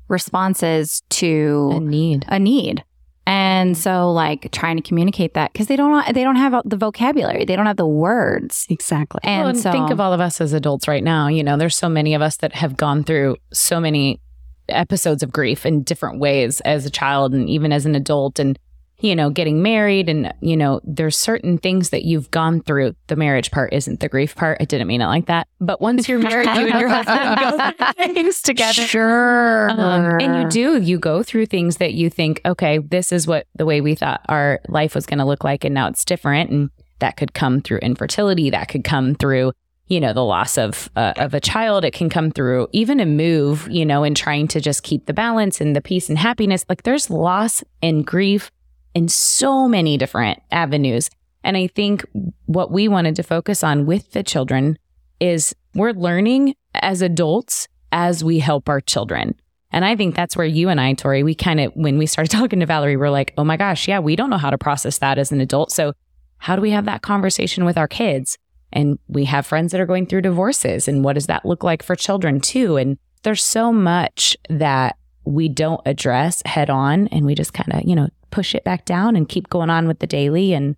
responses 0.08 1.02
to 1.10 1.70
A 1.74 1.80
need. 1.80 2.24
a 2.28 2.38
need, 2.38 2.84
and 3.26 3.76
so 3.76 4.12
like 4.12 4.50
trying 4.52 4.76
to 4.76 4.82
communicate 4.82 5.34
that 5.34 5.52
because 5.52 5.66
they 5.66 5.76
don't 5.76 6.14
they 6.14 6.22
don't 6.22 6.36
have 6.36 6.54
the 6.64 6.76
vocabulary, 6.76 7.44
they 7.44 7.56
don't 7.56 7.66
have 7.66 7.76
the 7.76 7.86
words, 7.86 8.66
Exactly. 8.70 9.20
and, 9.24 9.40
well, 9.40 9.48
and 9.48 9.58
so 9.58 9.72
think 9.72 9.90
of 9.90 10.00
all 10.00 10.12
of 10.12 10.20
us 10.20 10.40
as 10.40 10.52
adults 10.52 10.86
right 10.86 11.02
now. 11.02 11.28
You 11.28 11.42
know, 11.42 11.56
there's 11.56 11.76
so 11.76 11.88
many 11.88 12.14
of 12.14 12.22
us 12.22 12.36
that 12.38 12.52
have 12.54 12.76
gone 12.76 13.02
through 13.04 13.36
so 13.52 13.80
many 13.80 14.20
episodes 14.68 15.22
of 15.22 15.32
grief 15.32 15.64
in 15.66 15.82
different 15.82 16.18
ways 16.18 16.60
as 16.62 16.86
a 16.86 16.90
child 16.90 17.34
and 17.34 17.48
even 17.48 17.72
as 17.72 17.86
an 17.86 17.94
adult 17.94 18.38
and 18.38 18.58
you 19.00 19.14
know 19.14 19.30
getting 19.30 19.62
married 19.62 20.08
and 20.08 20.32
you 20.40 20.56
know 20.56 20.80
there's 20.84 21.16
certain 21.16 21.58
things 21.58 21.90
that 21.90 22.04
you've 22.04 22.30
gone 22.30 22.62
through. 22.62 22.94
The 23.08 23.16
marriage 23.16 23.50
part 23.50 23.72
isn't 23.72 24.00
the 24.00 24.08
grief 24.08 24.34
part. 24.34 24.58
I 24.60 24.64
didn't 24.64 24.86
mean 24.86 25.00
it 25.00 25.06
like 25.06 25.26
that. 25.26 25.48
But 25.60 25.80
once 25.80 26.08
you're 26.08 26.18
married 26.18 26.46
you 26.46 26.66
and 26.66 26.80
your 26.80 26.88
husband 27.02 27.38
go 27.38 27.94
through 27.94 28.14
things 28.14 28.42
together. 28.42 28.82
Sure, 28.82 29.70
um, 29.70 30.20
and 30.20 30.42
you 30.42 30.48
do. 30.48 30.80
You 30.80 30.98
go 30.98 31.22
through 31.22 31.46
things 31.46 31.76
that 31.78 31.94
you 31.94 32.10
think 32.10 32.40
okay 32.46 32.78
this 32.78 33.12
is 33.12 33.26
what 33.26 33.46
the 33.54 33.66
way 33.66 33.80
we 33.80 33.94
thought 33.94 34.20
our 34.28 34.60
life 34.68 34.94
was 34.94 35.06
going 35.06 35.18
to 35.18 35.24
look 35.24 35.44
like 35.44 35.64
and 35.64 35.74
now 35.74 35.88
it's 35.88 36.04
different 36.04 36.50
and 36.50 36.70
that 36.98 37.16
could 37.16 37.34
come 37.34 37.60
through 37.60 37.78
infertility 37.78 38.50
that 38.50 38.68
could 38.68 38.84
come 38.84 39.14
through 39.14 39.52
you 39.88 40.00
know 40.00 40.12
the 40.12 40.24
loss 40.24 40.58
of 40.58 40.88
uh, 40.96 41.12
of 41.16 41.34
a 41.34 41.40
child. 41.40 41.84
It 41.84 41.92
can 41.92 42.08
come 42.08 42.30
through 42.30 42.68
even 42.72 43.00
a 43.00 43.06
move 43.06 43.68
you 43.70 43.84
know 43.84 44.02
and 44.04 44.16
trying 44.16 44.48
to 44.48 44.60
just 44.60 44.82
keep 44.82 45.06
the 45.06 45.14
balance 45.14 45.60
and 45.60 45.76
the 45.76 45.80
peace 45.80 46.08
and 46.08 46.18
happiness. 46.18 46.64
Like 46.68 46.82
there's 46.82 47.10
loss 47.10 47.62
and 47.82 48.04
grief 48.06 48.50
in 48.96 49.08
so 49.08 49.68
many 49.68 49.96
different 49.96 50.42
avenues 50.50 51.10
and 51.44 51.56
i 51.56 51.66
think 51.66 52.04
what 52.46 52.70
we 52.70 52.88
wanted 52.88 53.14
to 53.14 53.22
focus 53.22 53.62
on 53.62 53.86
with 53.86 54.10
the 54.12 54.22
children 54.22 54.78
is 55.20 55.54
we're 55.74 55.92
learning 55.92 56.54
as 56.74 57.02
adults 57.02 57.68
as 57.92 58.24
we 58.24 58.38
help 58.38 58.68
our 58.68 58.80
children 58.80 59.34
and 59.72 59.84
I 59.84 59.94
think 59.94 60.14
that's 60.14 60.36
where 60.36 60.46
you 60.46 60.70
and 60.70 60.80
I, 60.80 60.94
Tori, 60.94 61.22
we 61.22 61.34
kind 61.34 61.60
of, 61.60 61.72
when 61.74 61.98
we 61.98 62.06
started 62.06 62.30
talking 62.36 62.60
to 62.60 62.66
Valerie, 62.66 62.96
we're 62.96 63.10
like, 63.10 63.34
oh 63.36 63.44
my 63.44 63.58
gosh, 63.58 63.86
yeah, 63.86 63.98
we 63.98 64.16
don't 64.16 64.30
know 64.30 64.38
how 64.38 64.48
to 64.48 64.56
process 64.56 64.98
that 64.98 65.18
as 65.18 65.32
an 65.32 65.40
adult. 65.40 65.70
So, 65.70 65.92
how 66.38 66.56
do 66.56 66.62
we 66.62 66.70
have 66.70 66.86
that 66.86 67.02
conversation 67.02 67.66
with 67.66 67.76
our 67.76 67.88
kids? 67.88 68.38
And 68.72 68.98
we 69.06 69.24
have 69.24 69.46
friends 69.46 69.72
that 69.72 69.80
are 69.80 69.86
going 69.86 70.06
through 70.06 70.22
divorces. 70.22 70.88
And 70.88 71.04
what 71.04 71.12
does 71.12 71.26
that 71.26 71.44
look 71.44 71.62
like 71.62 71.82
for 71.82 71.94
children, 71.94 72.40
too? 72.40 72.76
And 72.76 72.96
there's 73.22 73.44
so 73.44 73.70
much 73.70 74.36
that 74.48 74.96
we 75.24 75.48
don't 75.48 75.80
address 75.84 76.42
head 76.46 76.70
on 76.70 77.08
and 77.08 77.26
we 77.26 77.34
just 77.34 77.52
kind 77.52 77.72
of, 77.72 77.82
you 77.86 77.94
know, 77.94 78.08
push 78.30 78.54
it 78.54 78.64
back 78.64 78.84
down 78.84 79.16
and 79.16 79.28
keep 79.28 79.48
going 79.48 79.70
on 79.70 79.86
with 79.88 79.98
the 80.00 80.06
daily. 80.06 80.52
And 80.52 80.76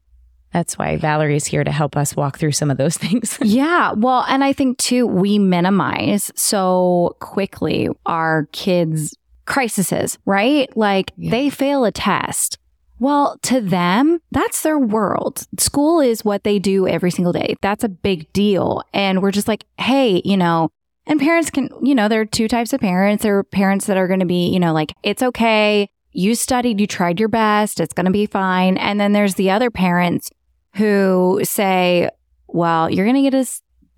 that's 0.53 0.79
why 0.79 0.97
Valerie 0.97 1.37
is 1.37 1.47
here 1.47 1.65
to 1.65 1.71
help 1.71 1.97
us 1.97 2.17
walk 2.17 2.39
through 2.39 2.53
some 2.53 2.71
of 2.71 2.77
those 2.79 2.97
things. 3.05 3.39
Yeah. 3.43 3.93
Well, 3.93 4.25
and 4.29 4.43
I 4.45 4.53
think 4.53 4.79
too, 4.79 5.07
we 5.07 5.39
minimize 5.39 6.31
so 6.35 7.17
quickly 7.21 7.89
our 8.07 8.49
kids' 8.53 9.15
crises, 9.45 10.19
right? 10.25 10.75
Like 10.77 11.13
Yeah. 11.17 11.31
they 11.31 11.51
fail 11.51 11.85
a 11.85 11.93
test. 11.93 12.59
Well, 13.01 13.39
to 13.43 13.61
them, 13.61 14.21
that's 14.33 14.63
their 14.63 14.79
world. 14.79 15.47
School 15.59 16.01
is 16.01 16.25
what 16.25 16.43
they 16.43 16.59
do 16.59 16.89
every 16.89 17.13
single 17.13 17.33
day. 17.33 17.55
That's 17.63 17.85
a 17.85 17.89
big 17.89 18.33
deal. 18.33 18.83
And 18.93 19.23
we're 19.23 19.31
just 19.31 19.47
like, 19.47 19.65
hey, 19.79 20.21
you 20.25 20.37
know, 20.37 20.71
and 21.07 21.21
parents 21.21 21.49
can, 21.51 21.69
you 21.81 21.95
know, 21.95 22.09
there 22.09 22.21
are 22.21 22.27
two 22.27 22.49
types 22.49 22.73
of 22.73 22.81
parents. 22.81 23.23
There 23.23 23.39
are 23.39 23.45
parents 23.45 23.87
that 23.87 23.97
are 23.97 24.09
going 24.09 24.19
to 24.21 24.27
be, 24.27 24.49
you 24.49 24.59
know, 24.59 24.73
like, 24.73 24.93
it's 25.05 25.23
okay. 25.23 25.89
You 26.19 26.35
studied, 26.35 26.81
you 26.81 26.89
tried 26.89 27.21
your 27.21 27.29
best, 27.29 27.79
it's 27.79 27.95
going 27.95 28.07
to 28.07 28.11
be 28.11 28.27
fine. 28.27 28.77
And 28.77 28.99
then 28.99 29.13
there's 29.13 29.37
the 29.37 29.53
other 29.53 29.71
parents 29.71 30.31
who 30.75 31.41
say, 31.45 32.11
well, 32.49 32.91
you're 32.91 33.07
going 33.07 33.23
to 33.23 33.31
get 33.31 33.35
a 33.35 33.49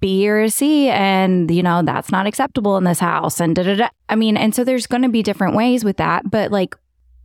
B 0.01 0.29
or 0.29 0.43
a 0.43 0.51
C, 0.51 0.91
and 0.91 1.51
you 1.51 1.63
know 1.63 1.83
that's 1.83 2.13
not 2.13 2.27
acceptable 2.27 2.77
in 2.77 2.85
this 2.85 2.99
house, 2.99 3.41
and 3.41 3.57
da 3.57 3.63
da 3.63 3.75
da. 3.75 3.89
I 4.11 4.17
mean, 4.17 4.37
and 4.37 4.55
so 4.55 4.65
there's 4.65 4.87
going 4.87 5.03
to 5.03 5.09
be 5.09 5.23
different 5.23 5.55
ways 5.55 5.83
with 5.83 5.97
that, 5.97 6.31
but 6.31 6.51
like 6.51 6.75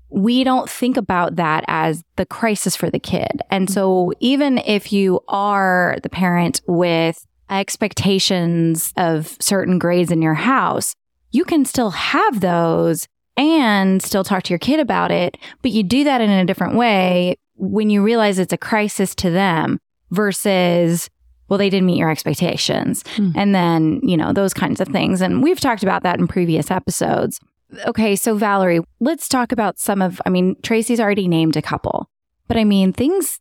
we 0.09 0.45
don't 0.45 0.69
think 0.69 0.95
about 0.95 1.35
that 1.35 1.65
as 1.67 2.01
the 2.15 2.25
crisis 2.25 2.77
for 2.77 2.89
the 2.89 2.99
kid. 2.99 3.41
And 3.49 3.69
so 3.69 4.13
even 4.21 4.59
if 4.59 4.93
you 4.93 5.19
are 5.27 5.97
the 6.03 6.09
parent 6.09 6.61
with 6.67 7.25
expectations 7.49 8.93
of 8.95 9.35
certain 9.41 9.77
grades 9.77 10.11
in 10.11 10.21
your 10.21 10.35
house, 10.35 10.95
you 11.31 11.43
can 11.43 11.65
still 11.65 11.91
have 11.91 12.39
those 12.39 13.09
and 13.37 14.01
still 14.01 14.23
talk 14.23 14.43
to 14.43 14.49
your 14.49 14.59
kid 14.59 14.79
about 14.79 15.11
it, 15.11 15.37
but 15.61 15.71
you 15.71 15.83
do 15.83 16.03
that 16.03 16.21
in 16.21 16.29
a 16.29 16.45
different 16.45 16.75
way 16.75 17.37
when 17.55 17.89
you 17.89 18.03
realize 18.03 18.39
it's 18.39 18.53
a 18.53 18.57
crisis 18.57 19.15
to 19.15 19.29
them 19.29 19.79
versus 20.11 21.09
well, 21.47 21.59
they 21.59 21.69
didn't 21.69 21.85
meet 21.85 21.99
your 21.99 22.09
expectations. 22.09 23.03
Mm. 23.17 23.33
And 23.35 23.55
then, 23.55 23.99
you 24.01 24.17
know, 24.17 24.33
those 24.33 24.53
kinds 24.53 24.81
of 24.81 24.87
things. 24.87 25.21
And 25.21 25.43
we've 25.43 25.59
talked 25.59 25.83
about 25.83 26.03
that 26.03 26.19
in 26.19 26.27
previous 26.27 26.71
episodes. 26.71 27.39
Okay, 27.85 28.15
so 28.15 28.35
Valerie, 28.35 28.81
let's 28.99 29.27
talk 29.27 29.51
about 29.51 29.77
some 29.77 30.01
of, 30.01 30.21
I 30.25 30.29
mean, 30.29 30.55
Tracy's 30.63 30.99
already 30.99 31.27
named 31.27 31.55
a 31.55 31.61
couple, 31.61 32.09
but 32.47 32.57
I 32.57 32.63
mean, 32.63 32.93
things 32.93 33.39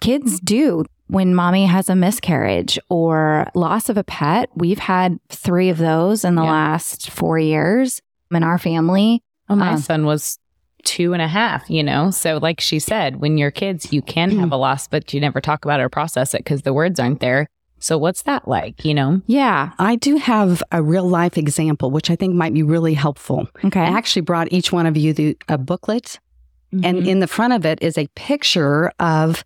kids 0.00 0.40
do 0.40 0.84
when 1.08 1.34
mommy 1.34 1.66
has 1.66 1.88
a 1.88 1.96
miscarriage 1.96 2.78
or 2.88 3.46
loss 3.54 3.88
of 3.88 3.96
a 3.96 4.04
pet. 4.04 4.48
We've 4.54 4.78
had 4.78 5.18
three 5.28 5.70
of 5.70 5.78
those 5.78 6.24
in 6.24 6.34
the 6.34 6.42
yeah. 6.42 6.50
last 6.50 7.10
four 7.10 7.38
years 7.38 8.00
in 8.30 8.42
our 8.42 8.58
family. 8.58 9.22
Oh, 9.48 9.56
my 9.56 9.72
um, 9.72 9.78
son 9.78 10.06
was 10.06 10.38
two 10.84 11.12
and 11.12 11.22
a 11.22 11.28
half, 11.28 11.68
you 11.68 11.82
know? 11.82 12.10
So, 12.10 12.38
like 12.38 12.60
she 12.60 12.78
said, 12.78 13.16
when 13.16 13.38
you're 13.38 13.50
kids, 13.50 13.92
you 13.92 14.02
can 14.02 14.38
have 14.38 14.52
a 14.52 14.56
loss, 14.56 14.86
but 14.86 15.12
you 15.12 15.20
never 15.20 15.40
talk 15.40 15.64
about 15.64 15.80
it 15.80 15.82
or 15.82 15.88
process 15.88 16.34
it 16.34 16.38
because 16.38 16.62
the 16.62 16.72
words 16.72 17.00
aren't 17.00 17.20
there. 17.20 17.48
So, 17.78 17.98
what's 17.98 18.22
that 18.22 18.48
like, 18.48 18.84
you 18.84 18.94
know? 18.94 19.20
Yeah. 19.26 19.72
I 19.78 19.96
do 19.96 20.16
have 20.16 20.62
a 20.72 20.82
real 20.82 21.08
life 21.08 21.36
example, 21.36 21.90
which 21.90 22.10
I 22.10 22.16
think 22.16 22.34
might 22.34 22.54
be 22.54 22.62
really 22.62 22.94
helpful. 22.94 23.48
Okay. 23.64 23.80
I 23.80 23.96
actually 23.96 24.22
brought 24.22 24.52
each 24.52 24.72
one 24.72 24.86
of 24.86 24.96
you 24.96 25.12
the, 25.12 25.36
a 25.48 25.58
booklet, 25.58 26.18
mm-hmm. 26.72 26.84
and 26.84 27.06
in 27.06 27.20
the 27.20 27.26
front 27.26 27.52
of 27.52 27.66
it 27.66 27.82
is 27.82 27.98
a 27.98 28.06
picture 28.14 28.92
of 29.00 29.44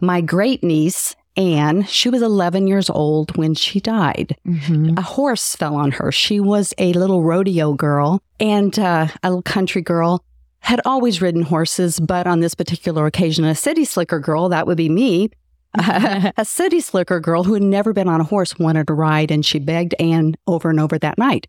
my 0.00 0.20
great 0.20 0.62
niece 0.62 1.14
Anne, 1.36 1.84
she 1.84 2.08
was 2.08 2.22
11 2.22 2.66
years 2.66 2.90
old 2.90 3.36
when 3.36 3.54
she 3.54 3.80
died. 3.80 4.36
Mm-hmm. 4.46 4.98
A 4.98 5.02
horse 5.02 5.54
fell 5.54 5.76
on 5.76 5.92
her. 5.92 6.10
She 6.10 6.40
was 6.40 6.74
a 6.78 6.92
little 6.92 7.22
rodeo 7.22 7.74
girl 7.74 8.20
and 8.38 8.78
uh, 8.78 9.08
a 9.22 9.28
little 9.28 9.42
country 9.42 9.82
girl 9.82 10.24
had 10.60 10.80
always 10.84 11.22
ridden 11.22 11.42
horses, 11.42 11.98
but 12.00 12.26
on 12.26 12.40
this 12.40 12.54
particular 12.54 13.06
occasion, 13.06 13.44
a 13.44 13.54
city 13.54 13.84
slicker 13.84 14.18
girl, 14.18 14.48
that 14.50 14.66
would 14.66 14.76
be 14.76 14.88
me, 14.88 15.30
a 15.78 16.44
city 16.44 16.80
slicker 16.80 17.20
girl 17.20 17.44
who 17.44 17.54
had 17.54 17.62
never 17.62 17.92
been 17.92 18.08
on 18.08 18.20
a 18.20 18.24
horse 18.24 18.58
wanted 18.58 18.86
to 18.88 18.92
ride, 18.92 19.30
and 19.30 19.46
she 19.46 19.58
begged 19.58 19.94
Anne 19.98 20.34
over 20.46 20.68
and 20.68 20.80
over 20.80 20.98
that 20.98 21.16
night. 21.16 21.46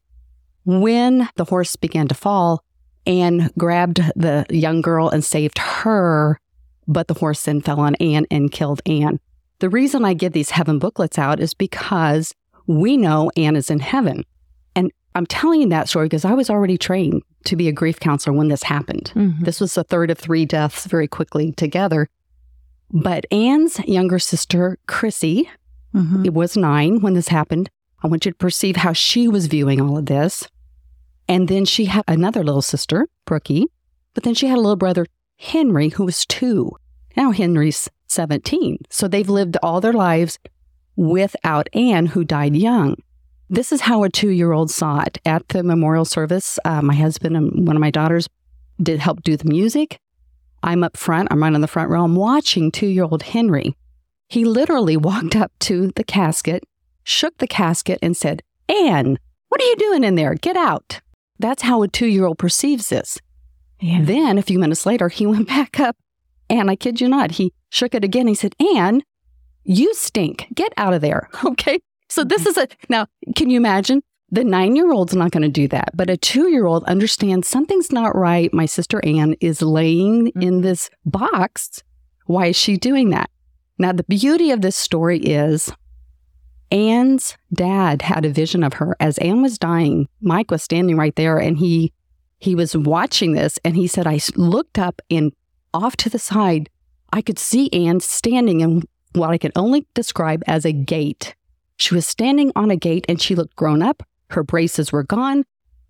When 0.63 1.27
the 1.35 1.45
horse 1.45 1.75
began 1.75 2.07
to 2.07 2.15
fall, 2.15 2.63
Anne 3.05 3.49
grabbed 3.57 3.97
the 4.15 4.45
young 4.49 4.81
girl 4.81 5.09
and 5.09 5.25
saved 5.25 5.57
her, 5.57 6.39
but 6.87 7.07
the 7.07 7.15
horse 7.15 7.43
then 7.43 7.61
fell 7.61 7.79
on 7.79 7.95
Anne 7.95 8.27
and 8.29 8.51
killed 8.51 8.81
Anne. 8.85 9.19
The 9.61 9.69
reason 9.69 10.03
I 10.03 10.15
give 10.15 10.33
these 10.33 10.49
heaven 10.49 10.79
booklets 10.79 11.19
out 11.19 11.39
is 11.39 11.53
because 11.53 12.33
we 12.65 12.97
know 12.97 13.29
Anne 13.37 13.55
is 13.55 13.69
in 13.69 13.79
heaven. 13.79 14.25
And 14.75 14.91
I'm 15.13 15.27
telling 15.27 15.61
you 15.61 15.69
that 15.69 15.87
story 15.87 16.07
because 16.07 16.25
I 16.25 16.33
was 16.33 16.49
already 16.49 16.79
trained 16.79 17.21
to 17.45 17.55
be 17.55 17.67
a 17.67 17.71
grief 17.71 17.99
counselor 17.99 18.35
when 18.35 18.47
this 18.47 18.63
happened. 18.63 19.13
Mm-hmm. 19.15 19.43
This 19.43 19.61
was 19.61 19.75
the 19.75 19.83
third 19.83 20.09
of 20.09 20.17
three 20.17 20.47
deaths 20.47 20.87
very 20.87 21.07
quickly 21.07 21.51
together. 21.51 22.09
But 22.89 23.27
Anne's 23.31 23.77
younger 23.81 24.17
sister, 24.17 24.79
Chrissy, 24.87 25.47
mm-hmm. 25.93 26.25
it 26.25 26.33
was 26.33 26.57
nine 26.57 26.99
when 26.99 27.13
this 27.13 27.27
happened. 27.27 27.69
I 28.01 28.07
want 28.07 28.25
you 28.25 28.31
to 28.31 28.37
perceive 28.37 28.77
how 28.77 28.93
she 28.93 29.27
was 29.27 29.45
viewing 29.45 29.79
all 29.79 29.95
of 29.95 30.07
this. 30.07 30.47
And 31.27 31.47
then 31.47 31.65
she 31.65 31.85
had 31.85 32.03
another 32.07 32.43
little 32.43 32.63
sister, 32.63 33.07
Brookie, 33.25 33.67
but 34.15 34.23
then 34.23 34.33
she 34.33 34.47
had 34.47 34.57
a 34.57 34.61
little 34.61 34.75
brother, 34.75 35.05
Henry, 35.37 35.89
who 35.89 36.05
was 36.05 36.25
two. 36.25 36.71
Now 37.15 37.29
Henry's 37.29 37.87
17. 38.11 38.79
So 38.89 39.07
they've 39.07 39.29
lived 39.29 39.57
all 39.63 39.81
their 39.81 39.93
lives 39.93 40.39
without 40.95 41.69
Anne, 41.73 42.07
who 42.07 42.23
died 42.23 42.55
young. 42.55 42.95
This 43.49 43.71
is 43.71 43.81
how 43.81 44.03
a 44.03 44.09
two 44.09 44.29
year 44.29 44.51
old 44.51 44.71
saw 44.71 45.01
it. 45.01 45.17
At 45.25 45.47
the 45.49 45.63
memorial 45.63 46.05
service, 46.05 46.57
uh, 46.63 46.81
my 46.81 46.95
husband 46.95 47.35
and 47.35 47.67
one 47.67 47.75
of 47.75 47.81
my 47.81 47.91
daughters 47.91 48.29
did 48.81 48.99
help 48.99 49.23
do 49.23 49.35
the 49.35 49.49
music. 49.49 49.99
I'm 50.63 50.83
up 50.83 50.95
front, 50.95 51.29
I'm 51.31 51.41
right 51.41 51.53
on 51.53 51.61
the 51.61 51.67
front 51.67 51.89
row. 51.89 52.03
I'm 52.03 52.15
watching 52.15 52.71
two 52.71 52.87
year 52.87 53.03
old 53.03 53.23
Henry. 53.23 53.75
He 54.29 54.45
literally 54.45 54.95
walked 54.95 55.35
up 55.35 55.51
to 55.61 55.91
the 55.95 56.03
casket, 56.03 56.63
shook 57.03 57.37
the 57.37 57.47
casket, 57.47 57.99
and 58.01 58.15
said, 58.15 58.41
Anne, 58.69 59.19
what 59.49 59.61
are 59.61 59.65
you 59.65 59.75
doing 59.75 60.05
in 60.05 60.15
there? 60.15 60.35
Get 60.35 60.55
out. 60.55 61.01
That's 61.39 61.63
how 61.63 61.81
a 61.81 61.87
two 61.87 62.07
year 62.07 62.25
old 62.25 62.37
perceives 62.37 62.87
this. 62.87 63.19
Yeah. 63.81 64.01
Then 64.03 64.37
a 64.37 64.43
few 64.43 64.59
minutes 64.59 64.85
later, 64.85 65.09
he 65.09 65.25
went 65.27 65.47
back 65.47 65.79
up, 65.79 65.97
and 66.49 66.69
I 66.69 66.75
kid 66.75 67.01
you 67.01 67.09
not, 67.09 67.31
he 67.31 67.51
shook 67.71 67.95
it 67.95 68.03
again. 68.03 68.27
He 68.27 68.35
said, 68.35 68.53
Anne, 68.75 69.01
you 69.63 69.93
stink. 69.95 70.47
Get 70.53 70.71
out 70.77 70.93
of 70.93 71.01
there. 71.01 71.27
Okay. 71.45 71.79
So 72.09 72.25
this 72.25 72.45
is 72.45 72.57
a 72.57 72.67
now, 72.89 73.07
can 73.37 73.49
you 73.49 73.55
imagine? 73.55 74.03
The 74.31 74.43
nine 74.43 74.75
year 74.75 74.91
old's 74.91 75.15
not 75.15 75.31
going 75.31 75.43
to 75.43 75.49
do 75.49 75.69
that, 75.69 75.95
but 75.95 76.09
a 76.09 76.17
two 76.17 76.49
year 76.49 76.65
old 76.65 76.83
understands 76.83 77.47
something's 77.47 77.89
not 77.89 78.15
right. 78.17 78.53
My 78.53 78.65
sister 78.65 78.99
Anne 79.05 79.35
is 79.39 79.61
laying 79.61 80.25
mm-hmm. 80.27 80.41
in 80.41 80.61
this 80.61 80.89
box. 81.05 81.81
Why 82.25 82.47
is 82.47 82.57
she 82.57 82.75
doing 82.75 83.11
that? 83.11 83.29
Now, 83.77 83.93
the 83.93 84.03
beauty 84.03 84.51
of 84.51 84.59
this 84.59 84.75
story 84.75 85.19
is 85.19 85.71
Anne's 86.69 87.37
dad 87.53 88.01
had 88.01 88.25
a 88.25 88.29
vision 88.29 88.63
of 88.63 88.73
her 88.73 88.95
as 88.99 89.17
Anne 89.19 89.41
was 89.41 89.57
dying. 89.57 90.07
Mike 90.21 90.51
was 90.51 90.63
standing 90.63 90.97
right 90.97 91.15
there 91.15 91.37
and 91.37 91.57
he 91.57 91.93
he 92.39 92.55
was 92.55 92.75
watching 92.75 93.33
this 93.33 93.57
and 93.63 93.77
he 93.77 93.87
said, 93.87 94.05
I 94.05 94.19
looked 94.35 94.79
up 94.79 95.01
and 95.09 95.31
off 95.73 95.95
to 95.97 96.09
the 96.09 96.19
side, 96.19 96.69
I 97.11 97.21
could 97.21 97.39
see 97.39 97.69
Anne 97.73 97.99
standing 97.99 98.61
in 98.61 98.83
what 99.13 99.29
I 99.29 99.37
could 99.37 99.51
only 99.55 99.85
describe 99.93 100.43
as 100.47 100.65
a 100.65 100.71
gate. 100.71 101.35
She 101.77 101.93
was 101.93 102.07
standing 102.07 102.51
on 102.55 102.71
a 102.71 102.75
gate 102.75 103.05
and 103.09 103.21
she 103.21 103.35
looked 103.35 103.55
grown 103.55 103.81
up. 103.81 104.03
Her 104.29 104.43
braces 104.43 104.91
were 104.91 105.03
gone. 105.03 105.43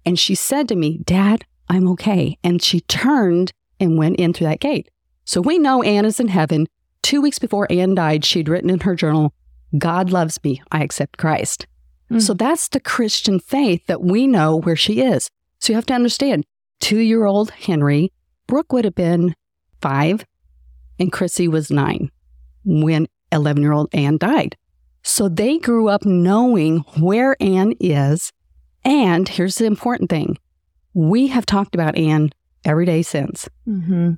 And 0.06 0.18
she 0.18 0.36
said 0.36 0.68
to 0.70 0.76
me, 0.76 1.00
Dad, 1.04 1.46
I'm 1.70 1.88
okay. 1.90 2.38
And 2.44 2.62
she 2.62 2.82
turned 2.82 3.54
and 3.80 3.98
went 3.98 4.18
in 4.18 4.34
through 4.34 4.48
that 4.48 4.60
gate. 4.60 4.90
So 5.26 5.42
we 5.42 5.60
know 5.60 5.84
Anne 5.84 6.06
is 6.06 6.20
in 6.20 6.28
heaven. 6.28 6.68
Two 7.02 7.22
weeks 7.22 7.40
before 7.40 7.72
Anne 7.72 7.96
died, 7.96 8.26
she'd 8.26 8.50
written 8.50 8.70
in 8.70 8.80
her 8.82 8.96
journal, 8.96 9.34
God 9.78 10.12
loves 10.12 10.40
me. 10.44 10.62
I 10.72 10.84
accept 10.84 11.18
Christ. 11.18 11.68
Mm. 12.12 12.22
So 12.22 12.34
that's 12.34 12.68
the 12.68 12.80
Christian 12.80 13.40
faith 13.40 13.86
that 13.88 14.02
we 14.02 14.28
know 14.28 14.58
where 14.58 14.76
she 14.76 15.02
is. 15.02 15.30
So 15.60 15.72
you 15.72 15.76
have 15.76 15.86
to 15.88 15.94
understand 15.94 16.46
two 16.80 17.00
year 17.00 17.26
old 17.26 17.52
Henry, 17.52 18.12
Brooke 18.48 18.74
would 18.74 18.86
have 18.86 18.96
been 18.96 19.36
five, 19.82 20.26
and 21.02 21.12
Chrissy 21.12 21.48
was 21.48 21.72
nine 21.72 22.12
when 22.64 23.08
11 23.32 23.62
year 23.62 23.72
old 23.72 23.90
Anne 23.92 24.18
died. 24.18 24.56
So 25.04 25.28
they 25.28 25.58
grew 25.58 25.90
up 25.90 26.06
knowing 26.06 26.80
where 27.00 27.36
Anne 27.42 27.74
is. 27.80 28.32
And 28.86 29.28
here's 29.28 29.56
the 29.56 29.66
important 29.66 30.10
thing 30.10 30.38
we 30.94 31.28
have 31.28 31.46
talked 31.46 31.74
about 31.74 31.98
Anne 31.98 32.30
every 32.66 32.86
day 32.86 33.02
since. 33.02 33.50
Mm-hmm. 33.68 34.14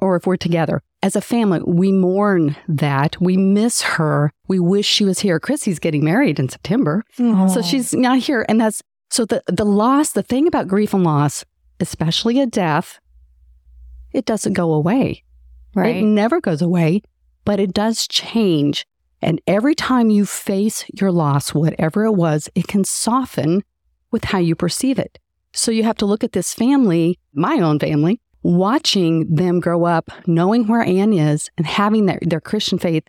Or 0.00 0.16
if 0.16 0.26
we're 0.26 0.36
together 0.36 0.82
as 1.02 1.16
a 1.16 1.20
family, 1.20 1.60
we 1.64 1.92
mourn 1.92 2.56
that. 2.68 3.20
We 3.20 3.36
miss 3.36 3.82
her. 3.82 4.32
We 4.48 4.58
wish 4.60 4.86
she 4.86 5.04
was 5.04 5.20
here. 5.20 5.40
Chrissy's 5.40 5.78
getting 5.78 6.04
married 6.04 6.38
in 6.38 6.48
September. 6.48 7.04
Aww. 7.18 7.52
So 7.52 7.62
she's 7.62 7.94
not 7.94 8.18
here. 8.18 8.44
And 8.48 8.60
that's 8.60 8.82
so 9.10 9.24
the, 9.24 9.42
the 9.46 9.64
loss, 9.64 10.12
the 10.12 10.22
thing 10.22 10.46
about 10.46 10.68
grief 10.68 10.92
and 10.92 11.04
loss, 11.04 11.44
especially 11.80 12.38
a 12.38 12.46
death, 12.46 13.00
it 14.12 14.26
doesn't 14.26 14.52
go 14.52 14.72
away. 14.74 15.24
Right. 15.74 15.96
It 15.96 16.02
never 16.02 16.40
goes 16.40 16.62
away, 16.62 17.02
but 17.44 17.60
it 17.60 17.72
does 17.72 18.06
change. 18.08 18.86
And 19.20 19.40
every 19.46 19.74
time 19.74 20.10
you 20.10 20.24
face 20.26 20.84
your 20.94 21.10
loss, 21.10 21.52
whatever 21.52 22.04
it 22.04 22.12
was, 22.12 22.48
it 22.54 22.68
can 22.68 22.84
soften 22.84 23.62
with 24.10 24.24
how 24.24 24.38
you 24.38 24.54
perceive 24.54 24.98
it. 24.98 25.18
So 25.52 25.70
you 25.70 25.82
have 25.84 25.96
to 25.96 26.06
look 26.06 26.22
at 26.22 26.32
this 26.32 26.54
family, 26.54 27.18
my 27.32 27.58
own 27.58 27.78
family, 27.78 28.20
watching 28.42 29.34
them 29.34 29.60
grow 29.60 29.84
up, 29.84 30.10
knowing 30.26 30.66
where 30.66 30.82
Anne 30.82 31.12
is, 31.12 31.50
and 31.58 31.66
having 31.66 32.06
their, 32.06 32.20
their 32.22 32.40
Christian 32.40 32.78
faith 32.78 33.04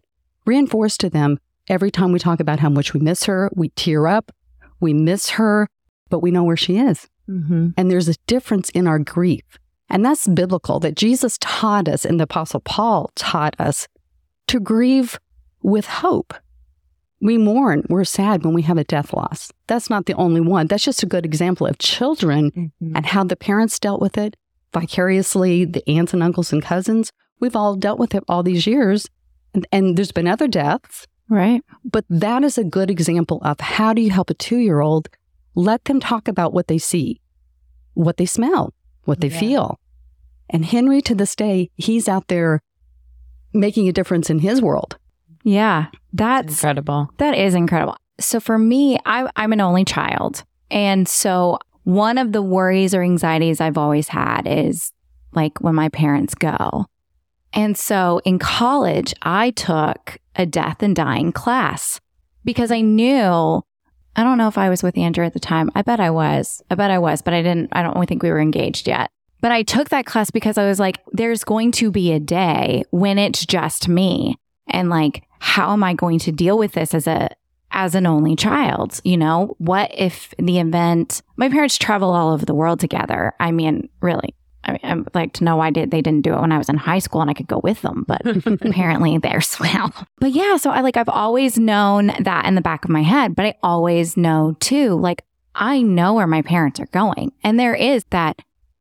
reinforced 0.45 0.99
to 1.01 1.09
them 1.09 1.37
every 1.67 1.91
time 1.91 2.11
we 2.11 2.19
talk 2.19 2.39
about 2.39 2.59
how 2.59 2.69
much 2.69 2.93
we 2.93 2.99
miss 2.99 3.25
her. 3.25 3.51
We 3.55 3.69
tear 3.69 4.07
up, 4.07 4.31
we 4.79 4.93
miss 4.93 5.29
her, 5.31 5.69
but 6.09 6.19
we 6.19 6.31
know 6.31 6.43
where 6.43 6.57
she 6.57 6.77
is. 6.77 7.07
Mm-hmm. 7.29 7.69
And 7.77 7.91
there's 7.91 8.09
a 8.09 8.15
difference 8.25 8.69
in 8.71 8.87
our 8.87 8.97
grief. 8.97 9.58
And 9.89 10.05
that's 10.05 10.27
biblical 10.27 10.79
that 10.81 10.96
Jesus 10.96 11.38
taught 11.39 11.88
us 11.88 12.05
and 12.05 12.19
the 12.19 12.25
Apostle 12.25 12.60
Paul 12.60 13.12
taught 13.15 13.55
us 13.60 13.88
to 14.48 14.60
grieve 14.60 15.19
with 15.62 15.86
hope. 15.86 16.34
We 17.22 17.38
mourn, 17.38 17.84
we're 17.89 18.05
sad 18.05 18.46
when 18.46 18.53
we 18.53 18.62
have 18.62 18.77
a 18.77 18.84
death 18.84 19.13
loss. 19.13 19.51
That's 19.67 19.89
not 19.89 20.05
the 20.05 20.13
only 20.13 20.39
one. 20.39 20.67
That's 20.67 20.86
just 20.86 21.03
a 21.03 21.08
good 21.08 21.25
example 21.25 21.67
of 21.67 21.77
children 21.77 22.51
mm-hmm. 22.51 22.96
and 22.96 23.05
how 23.05 23.25
the 23.25 23.36
parents 23.36 23.77
dealt 23.79 24.01
with 24.01 24.17
it 24.17 24.36
vicariously, 24.74 25.65
the 25.65 25.88
aunts 25.89 26.13
and 26.13 26.24
uncles 26.24 26.53
and 26.53 26.62
cousins. 26.62 27.12
We've 27.39 27.55
all 27.55 27.75
dealt 27.75 28.00
with 28.00 28.15
it 28.15 28.24
all 28.27 28.43
these 28.43 28.67
years. 28.67 29.08
And, 29.53 29.67
and 29.72 29.98
there's 29.98 30.12
been 30.12 30.27
other 30.27 30.48
deaths. 30.48 31.08
Right. 31.27 31.63
But 31.84 32.05
that 32.10 32.43
is 32.43 32.58
a 32.58 32.63
good 32.63 32.89
example 32.89 33.39
of 33.43 33.60
how 33.60 33.93
do 33.93 34.01
you 34.01 34.12
help 34.12 34.29
a 34.29 34.34
two 34.34 34.58
year 34.58 34.79
old 34.81 35.10
let 35.55 35.86
them 35.86 36.00
talk 36.00 36.27
about 36.27 36.53
what 36.53 36.67
they 36.67 36.77
see, 36.77 37.22
what 37.93 38.17
they 38.17 38.25
smell, 38.25 38.74
what 39.09 39.19
they 39.19 39.27
yeah. 39.27 39.39
feel. 39.39 39.79
And 40.49 40.65
Henry, 40.65 41.01
to 41.01 41.13
this 41.13 41.35
day, 41.35 41.69
he's 41.75 42.07
out 42.07 42.27
there 42.27 42.61
making 43.53 43.87
a 43.89 43.91
difference 43.91 44.29
in 44.29 44.39
his 44.39 44.61
world. 44.61 44.97
Yeah, 45.43 45.87
that's 46.13 46.53
Incredible. 46.53 47.09
That 47.17 47.37
is 47.37 47.53
incredible. 47.53 47.97
So 48.19 48.39
for 48.39 48.57
me, 48.57 48.97
I, 49.05 49.29
I'm 49.35 49.53
an 49.53 49.61
only 49.61 49.85
child. 49.85 50.43
And 50.71 51.07
so 51.07 51.57
one 51.83 52.17
of 52.17 52.31
the 52.31 52.41
worries 52.41 52.93
or 52.93 53.01
anxieties 53.01 53.61
I've 53.61 53.77
always 53.77 54.09
had 54.09 54.43
is 54.45 54.91
like 55.33 55.59
when 55.59 55.75
my 55.75 55.89
parents 55.89 56.35
go. 56.35 56.85
And 57.53 57.77
so 57.77 58.21
in 58.25 58.37
college, 58.37 59.13
I 59.21 59.51
took 59.51 60.17
a 60.35 60.45
death 60.45 60.83
and 60.83 60.95
dying 60.95 61.31
class 61.31 61.99
because 62.43 62.71
I 62.71 62.81
knew, 62.81 63.63
I 64.15 64.23
don't 64.23 64.37
know 64.37 64.47
if 64.47 64.57
I 64.57 64.69
was 64.69 64.83
with 64.83 64.97
Andrew 64.97 65.25
at 65.25 65.33
the 65.33 65.39
time. 65.39 65.71
I 65.75 65.81
bet 65.81 65.99
I 65.99 66.09
was. 66.09 66.61
I 66.69 66.75
bet 66.75 66.91
I 66.91 66.99
was, 66.99 67.21
but 67.21 67.33
I 67.33 67.41
didn't, 67.41 67.69
I 67.71 67.83
don't 67.83 68.05
think 68.07 68.23
we 68.23 68.31
were 68.31 68.39
engaged 68.39 68.87
yet. 68.87 69.09
But 69.41 69.51
I 69.51 69.63
took 69.63 69.89
that 69.89 70.05
class 70.05 70.31
because 70.31 70.57
I 70.57 70.65
was 70.65 70.79
like, 70.79 70.99
there's 71.13 71.43
going 71.43 71.71
to 71.73 71.91
be 71.91 72.11
a 72.11 72.19
day 72.19 72.83
when 72.91 73.17
it's 73.17 73.45
just 73.45 73.87
me. 73.87 74.35
And 74.67 74.89
like, 74.89 75.23
how 75.39 75.71
am 75.71 75.83
I 75.83 75.93
going 75.93 76.19
to 76.19 76.31
deal 76.31 76.57
with 76.57 76.73
this 76.73 76.93
as 76.93 77.07
a, 77.07 77.29
as 77.71 77.95
an 77.95 78.05
only 78.05 78.35
child? 78.35 78.99
You 79.05 79.17
know, 79.17 79.55
what 79.57 79.91
if 79.93 80.33
the 80.37 80.59
event 80.59 81.21
my 81.37 81.47
parents 81.47 81.77
travel 81.77 82.11
all 82.13 82.33
over 82.33 82.45
the 82.45 82.53
world 82.53 82.79
together? 82.79 83.33
I 83.39 83.51
mean, 83.51 83.89
really, 84.01 84.35
I 84.69 84.71
mean, 84.73 85.05
I'd 85.07 85.15
like 85.15 85.33
to 85.33 85.43
know 85.43 85.55
why 85.55 85.69
did 85.71 85.91
they 85.91 86.01
didn't 86.01 86.21
do 86.23 86.33
it 86.33 86.41
when 86.41 86.51
I 86.51 86.57
was 86.57 86.69
in 86.69 86.77
high 86.77 86.99
school 86.99 87.21
and 87.21 87.29
I 87.29 87.33
could 87.33 87.47
go 87.47 87.59
with 87.63 87.81
them, 87.81 88.05
but 88.07 88.21
apparently 88.47 89.17
they're 89.17 89.41
swell. 89.41 89.93
But 90.19 90.31
yeah, 90.31 90.57
so 90.57 90.71
I 90.71 90.81
like 90.81 90.97
I've 90.97 91.09
always 91.09 91.57
known 91.57 92.07
that 92.19 92.45
in 92.45 92.55
the 92.55 92.61
back 92.61 92.83
of 92.85 92.89
my 92.89 93.03
head, 93.03 93.35
but 93.35 93.45
I 93.45 93.55
always 93.63 94.15
know 94.17 94.55
too, 94.59 94.95
like 94.95 95.23
I 95.55 95.81
know 95.81 96.13
where 96.13 96.27
my 96.27 96.41
parents 96.41 96.79
are 96.79 96.88
going. 96.88 97.31
And 97.43 97.59
there 97.59 97.75
is 97.75 98.05
that, 98.11 98.39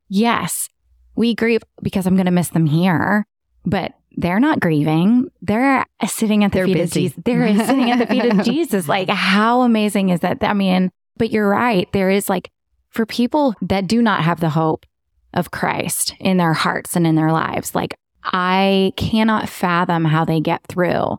yes, 0.09 0.69
we 1.17 1.35
grieve 1.35 1.63
because 1.83 2.07
I'm 2.07 2.17
gonna 2.17 2.31
miss 2.31 2.49
them 2.51 2.67
here, 2.67 3.27
but 3.65 3.93
they're 4.17 4.41
not 4.41 4.61
grieving. 4.61 5.31
They're 5.43 5.85
sitting 6.07 6.43
at 6.45 6.51
the 6.53 6.59
They're 6.59 6.67
feet 6.67 6.75
busy. 6.75 7.07
of 7.07 7.13
Jesus. 7.13 7.23
They're 7.25 7.67
sitting 7.67 7.91
at 7.93 7.99
the 8.01 8.07
feet 8.07 8.25
of 8.25 8.45
Jesus. 8.45 8.89
Like, 8.89 9.09
how 9.09 9.63
amazing 9.63 10.09
is 10.09 10.21
that? 10.21 10.43
I 10.43 10.55
mean, 10.55 10.91
but 11.17 11.31
you're 11.31 11.49
right. 11.49 11.89
There 11.93 12.11
is 12.11 12.29
like, 12.29 12.51
for 12.91 13.07
people 13.07 13.55
that 13.63 13.87
do 13.87 14.03
not 14.03 14.25
have 14.25 14.41
the 14.41 14.49
hope 14.51 14.87
of 15.35 15.51
Christ 15.51 16.15
in 16.19 16.37
their 16.37 16.55
hearts 16.55 16.97
and 16.97 17.07
in 17.07 17.15
their 17.15 17.33
lives, 17.33 17.75
like, 17.75 17.95
I 18.25 18.93
cannot 18.97 19.49
fathom 19.49 20.05
how 20.05 20.25
they 20.25 20.41
get 20.41 20.67
through 20.67 21.19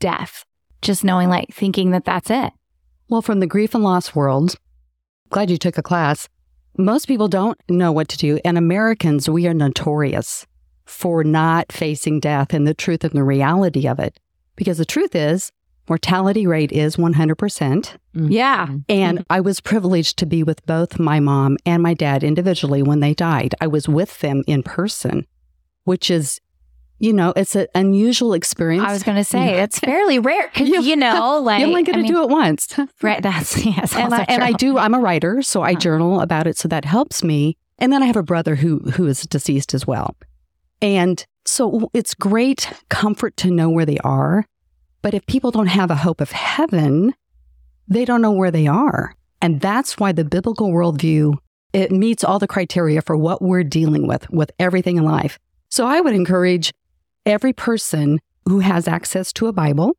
death, 0.00 0.44
just 0.82 1.04
knowing, 1.04 1.28
like, 1.28 1.52
thinking 1.52 1.90
that 1.90 2.04
that's 2.04 2.30
it. 2.30 2.52
Well, 3.08 3.22
from 3.22 3.40
the 3.40 3.46
grief 3.46 3.74
and 3.74 3.82
loss 3.82 4.14
world, 4.14 4.56
glad 5.30 5.50
you 5.50 5.58
took 5.58 5.78
a 5.78 5.82
class. 5.82 6.28
Most 6.76 7.08
people 7.08 7.28
don't 7.28 7.58
know 7.68 7.90
what 7.90 8.08
to 8.08 8.18
do. 8.18 8.38
And 8.44 8.56
Americans, 8.56 9.28
we 9.28 9.46
are 9.46 9.54
notorious 9.54 10.46
for 10.86 11.24
not 11.24 11.72
facing 11.72 12.20
death 12.20 12.54
and 12.54 12.66
the 12.66 12.74
truth 12.74 13.04
and 13.04 13.12
the 13.12 13.24
reality 13.24 13.88
of 13.88 13.98
it. 13.98 14.18
Because 14.56 14.78
the 14.78 14.84
truth 14.84 15.14
is, 15.14 15.50
mortality 15.88 16.46
rate 16.46 16.72
is 16.72 16.96
100%. 16.96 17.36
Mm-hmm. 17.36 18.28
Yeah. 18.30 18.68
And 18.88 19.18
mm-hmm. 19.18 19.22
I 19.30 19.40
was 19.40 19.60
privileged 19.60 20.18
to 20.18 20.26
be 20.26 20.42
with 20.42 20.64
both 20.66 20.98
my 20.98 21.20
mom 21.20 21.56
and 21.64 21.82
my 21.82 21.94
dad 21.94 22.22
individually 22.22 22.82
when 22.82 23.00
they 23.00 23.14
died. 23.14 23.54
I 23.60 23.66
was 23.66 23.88
with 23.88 24.18
them 24.20 24.42
in 24.46 24.62
person, 24.62 25.26
which 25.84 26.10
is, 26.10 26.40
you 26.98 27.12
know, 27.12 27.32
it's 27.36 27.54
an 27.54 27.68
unusual 27.74 28.32
experience. 28.34 28.84
I 28.84 28.92
was 28.92 29.02
going 29.02 29.16
to 29.16 29.24
say, 29.24 29.60
it's 29.62 29.78
fairly 29.78 30.18
rare 30.18 30.50
because, 30.52 30.68
You- 30.68 30.82
you 30.82 30.96
know, 30.96 31.40
like, 31.40 31.60
you're 31.60 31.68
only 31.68 31.84
get 31.84 31.96
I 31.96 32.02
to 32.02 32.08
do 32.08 32.22
it 32.22 32.28
once. 32.28 32.76
right. 33.02 33.22
That's, 33.22 33.64
yes. 33.64 33.94
and 33.94 34.12
I, 34.12 34.24
and 34.28 34.42
I 34.42 34.52
do. 34.52 34.78
I'm 34.78 34.94
a 34.94 35.00
writer, 35.00 35.42
so 35.42 35.62
I 35.62 35.70
uh-huh. 35.70 35.80
journal 35.80 36.20
about 36.20 36.46
it, 36.46 36.56
so 36.58 36.68
that 36.68 36.84
helps 36.84 37.22
me. 37.22 37.56
And 37.78 37.92
then 37.92 38.02
I 38.02 38.06
have 38.06 38.16
a 38.16 38.24
brother 38.24 38.56
who 38.56 38.80
who 38.80 39.06
is 39.06 39.22
deceased 39.22 39.72
as 39.72 39.86
well, 39.86 40.16
and 40.82 41.24
so 41.44 41.88
it's 41.94 42.12
great 42.12 42.72
comfort 42.88 43.36
to 43.38 43.50
know 43.52 43.70
where 43.70 43.86
they 43.86 43.98
are. 43.98 44.44
But 45.08 45.14
if 45.14 45.24
people 45.24 45.50
don't 45.50 45.68
have 45.68 45.90
a 45.90 45.94
hope 45.94 46.20
of 46.20 46.32
heaven, 46.32 47.14
they 47.88 48.04
don't 48.04 48.20
know 48.20 48.30
where 48.30 48.50
they 48.50 48.66
are, 48.66 49.14
and 49.40 49.58
that's 49.58 49.96
why 49.96 50.12
the 50.12 50.22
biblical 50.22 50.70
worldview 50.70 51.38
it 51.72 51.90
meets 51.90 52.22
all 52.22 52.38
the 52.38 52.46
criteria 52.46 53.00
for 53.00 53.16
what 53.16 53.40
we're 53.40 53.64
dealing 53.64 54.06
with 54.06 54.28
with 54.28 54.50
everything 54.58 54.98
in 54.98 55.04
life. 55.04 55.38
So 55.70 55.86
I 55.86 56.02
would 56.02 56.12
encourage 56.12 56.74
every 57.24 57.54
person 57.54 58.18
who 58.44 58.58
has 58.58 58.86
access 58.86 59.32
to 59.32 59.46
a 59.46 59.52
Bible 59.54 59.96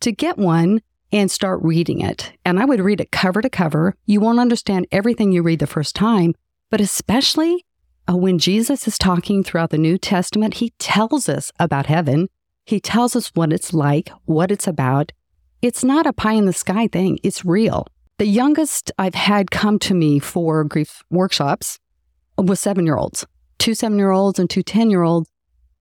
to 0.00 0.10
get 0.10 0.38
one 0.38 0.80
and 1.12 1.30
start 1.30 1.60
reading 1.62 2.00
it. 2.00 2.32
And 2.46 2.58
I 2.58 2.64
would 2.64 2.80
read 2.80 3.02
it 3.02 3.12
cover 3.12 3.42
to 3.42 3.50
cover. 3.50 3.94
You 4.06 4.20
won't 4.20 4.40
understand 4.40 4.86
everything 4.90 5.32
you 5.32 5.42
read 5.42 5.58
the 5.58 5.66
first 5.66 5.94
time, 5.94 6.34
but 6.70 6.80
especially 6.80 7.66
uh, 8.08 8.16
when 8.16 8.38
Jesus 8.38 8.88
is 8.88 8.96
talking 8.96 9.44
throughout 9.44 9.68
the 9.68 9.76
New 9.76 9.98
Testament, 9.98 10.54
he 10.54 10.70
tells 10.78 11.28
us 11.28 11.52
about 11.58 11.84
heaven. 11.84 12.28
He 12.66 12.78
tells 12.78 13.16
us 13.16 13.30
what 13.34 13.52
it's 13.52 13.72
like, 13.72 14.10
what 14.26 14.50
it's 14.50 14.66
about. 14.66 15.12
It's 15.62 15.82
not 15.82 16.06
a 16.06 16.12
pie 16.12 16.34
in 16.34 16.44
the 16.44 16.52
sky 16.52 16.86
thing, 16.86 17.18
it's 17.22 17.44
real. 17.44 17.86
The 18.18 18.26
youngest 18.26 18.92
I've 18.98 19.14
had 19.14 19.50
come 19.50 19.78
to 19.80 19.94
me 19.94 20.18
for 20.18 20.62
grief 20.64 21.02
workshops 21.10 21.78
was 22.36 22.60
seven 22.60 22.84
year 22.84 22.98
olds, 22.98 23.26
two 23.58 23.74
seven 23.74 23.96
year 23.96 24.10
olds 24.10 24.38
and 24.38 24.50
two 24.50 24.62
10 24.62 24.90
year 24.90 25.02
olds. 25.02 25.30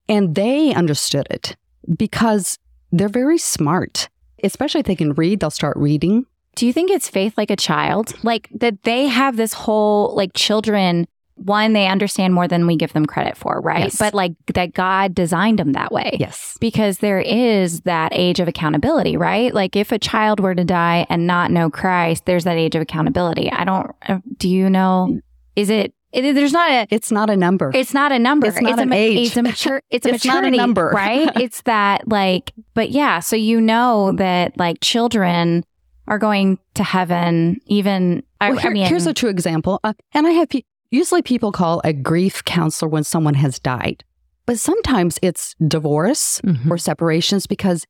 And 0.07 0.35
they 0.35 0.73
understood 0.73 1.27
it 1.29 1.57
because 1.97 2.57
they're 2.93 3.09
very 3.09 3.37
smart 3.37 4.07
especially 4.45 4.79
if 4.79 4.85
they 4.85 4.95
can 4.95 5.13
read, 5.13 5.39
they'll 5.39 5.49
start 5.49 5.75
reading. 5.77 6.25
Do 6.55 6.65
you 6.65 6.71
think 6.71 6.89
it's 6.89 7.09
faith 7.09 7.37
like 7.37 7.49
a 7.49 7.55
child? 7.55 8.13
Like 8.23 8.49
that 8.53 8.83
they 8.83 9.07
have 9.07 9.35
this 9.35 9.53
whole, 9.53 10.15
like 10.15 10.31
children, 10.33 11.07
one, 11.35 11.73
they 11.73 11.87
understand 11.87 12.33
more 12.33 12.47
than 12.47 12.65
we 12.65 12.75
give 12.77 12.93
them 12.93 13.05
credit 13.05 13.37
for, 13.37 13.59
right? 13.61 13.83
Yes. 13.85 13.97
But 13.97 14.13
like 14.13 14.33
that 14.53 14.73
God 14.73 15.13
designed 15.13 15.59
them 15.59 15.73
that 15.73 15.91
way. 15.91 16.17
Yes. 16.19 16.57
Because 16.59 16.99
there 16.99 17.19
is 17.19 17.81
that 17.81 18.11
age 18.13 18.39
of 18.39 18.47
accountability, 18.47 19.17
right? 19.17 19.53
Like 19.53 19.75
if 19.75 19.91
a 19.91 19.99
child 19.99 20.39
were 20.39 20.55
to 20.55 20.63
die 20.63 21.05
and 21.09 21.27
not 21.27 21.51
know 21.51 21.69
Christ, 21.69 22.25
there's 22.25 22.45
that 22.45 22.57
age 22.57 22.75
of 22.75 22.81
accountability. 22.81 23.51
I 23.51 23.63
don't, 23.65 23.91
uh, 24.07 24.19
do 24.37 24.47
you 24.49 24.69
know, 24.69 25.19
is 25.55 25.69
it, 25.69 25.93
it 26.13 26.33
there's 26.33 26.53
not 26.53 26.71
a, 26.71 26.87
It's 26.89 27.11
not 27.11 27.29
a 27.29 27.35
number. 27.35 27.69
it's 27.73 27.93
not 27.93 28.13
a 28.13 28.19
number. 28.19 28.47
It's 28.47 28.61
not 28.61 28.79
a, 28.79 28.83
an 28.83 28.89
ma- 28.89 28.95
age. 28.95 29.27
It's 29.27 29.37
a 29.37 29.43
mature. 29.43 29.81
It's 29.89 30.05
a 30.05 30.13
It's 30.13 30.25
not 30.25 30.37
a 30.37 30.41
maturity 30.43 30.57
number. 30.57 30.89
right? 30.95 31.29
It's 31.35 31.61
that 31.63 32.07
like, 32.07 32.53
but 32.73 32.91
yeah. 32.91 33.19
So 33.19 33.35
you 33.35 33.59
know 33.59 34.13
that 34.13 34.57
like 34.57 34.77
children 34.79 35.65
are 36.07 36.17
going 36.17 36.59
to 36.75 36.83
heaven. 36.83 37.59
Even 37.65 38.23
I, 38.39 38.51
Well, 38.51 38.59
here- 38.59 38.71
I 38.71 38.73
mean, 38.73 38.87
here's 38.87 39.05
a 39.07 39.13
true 39.13 39.29
example. 39.29 39.81
Uh, 39.83 39.93
and 40.13 40.25
I 40.25 40.31
have 40.31 40.47
pe- 40.49 40.61
usually 40.95 41.21
people 41.21 41.51
call 41.51 41.81
a 41.83 41.93
grief 41.93 42.43
counselor 42.45 42.89
when 42.89 43.03
someone 43.03 43.35
has 43.35 43.59
died, 43.59 44.03
but 44.45 44.59
sometimes 44.59 45.19
it's 45.21 45.55
divorce 45.67 46.41
Mhm. 46.43 46.69
or 46.71 46.77
separations 46.77 47.47
because 47.47 47.85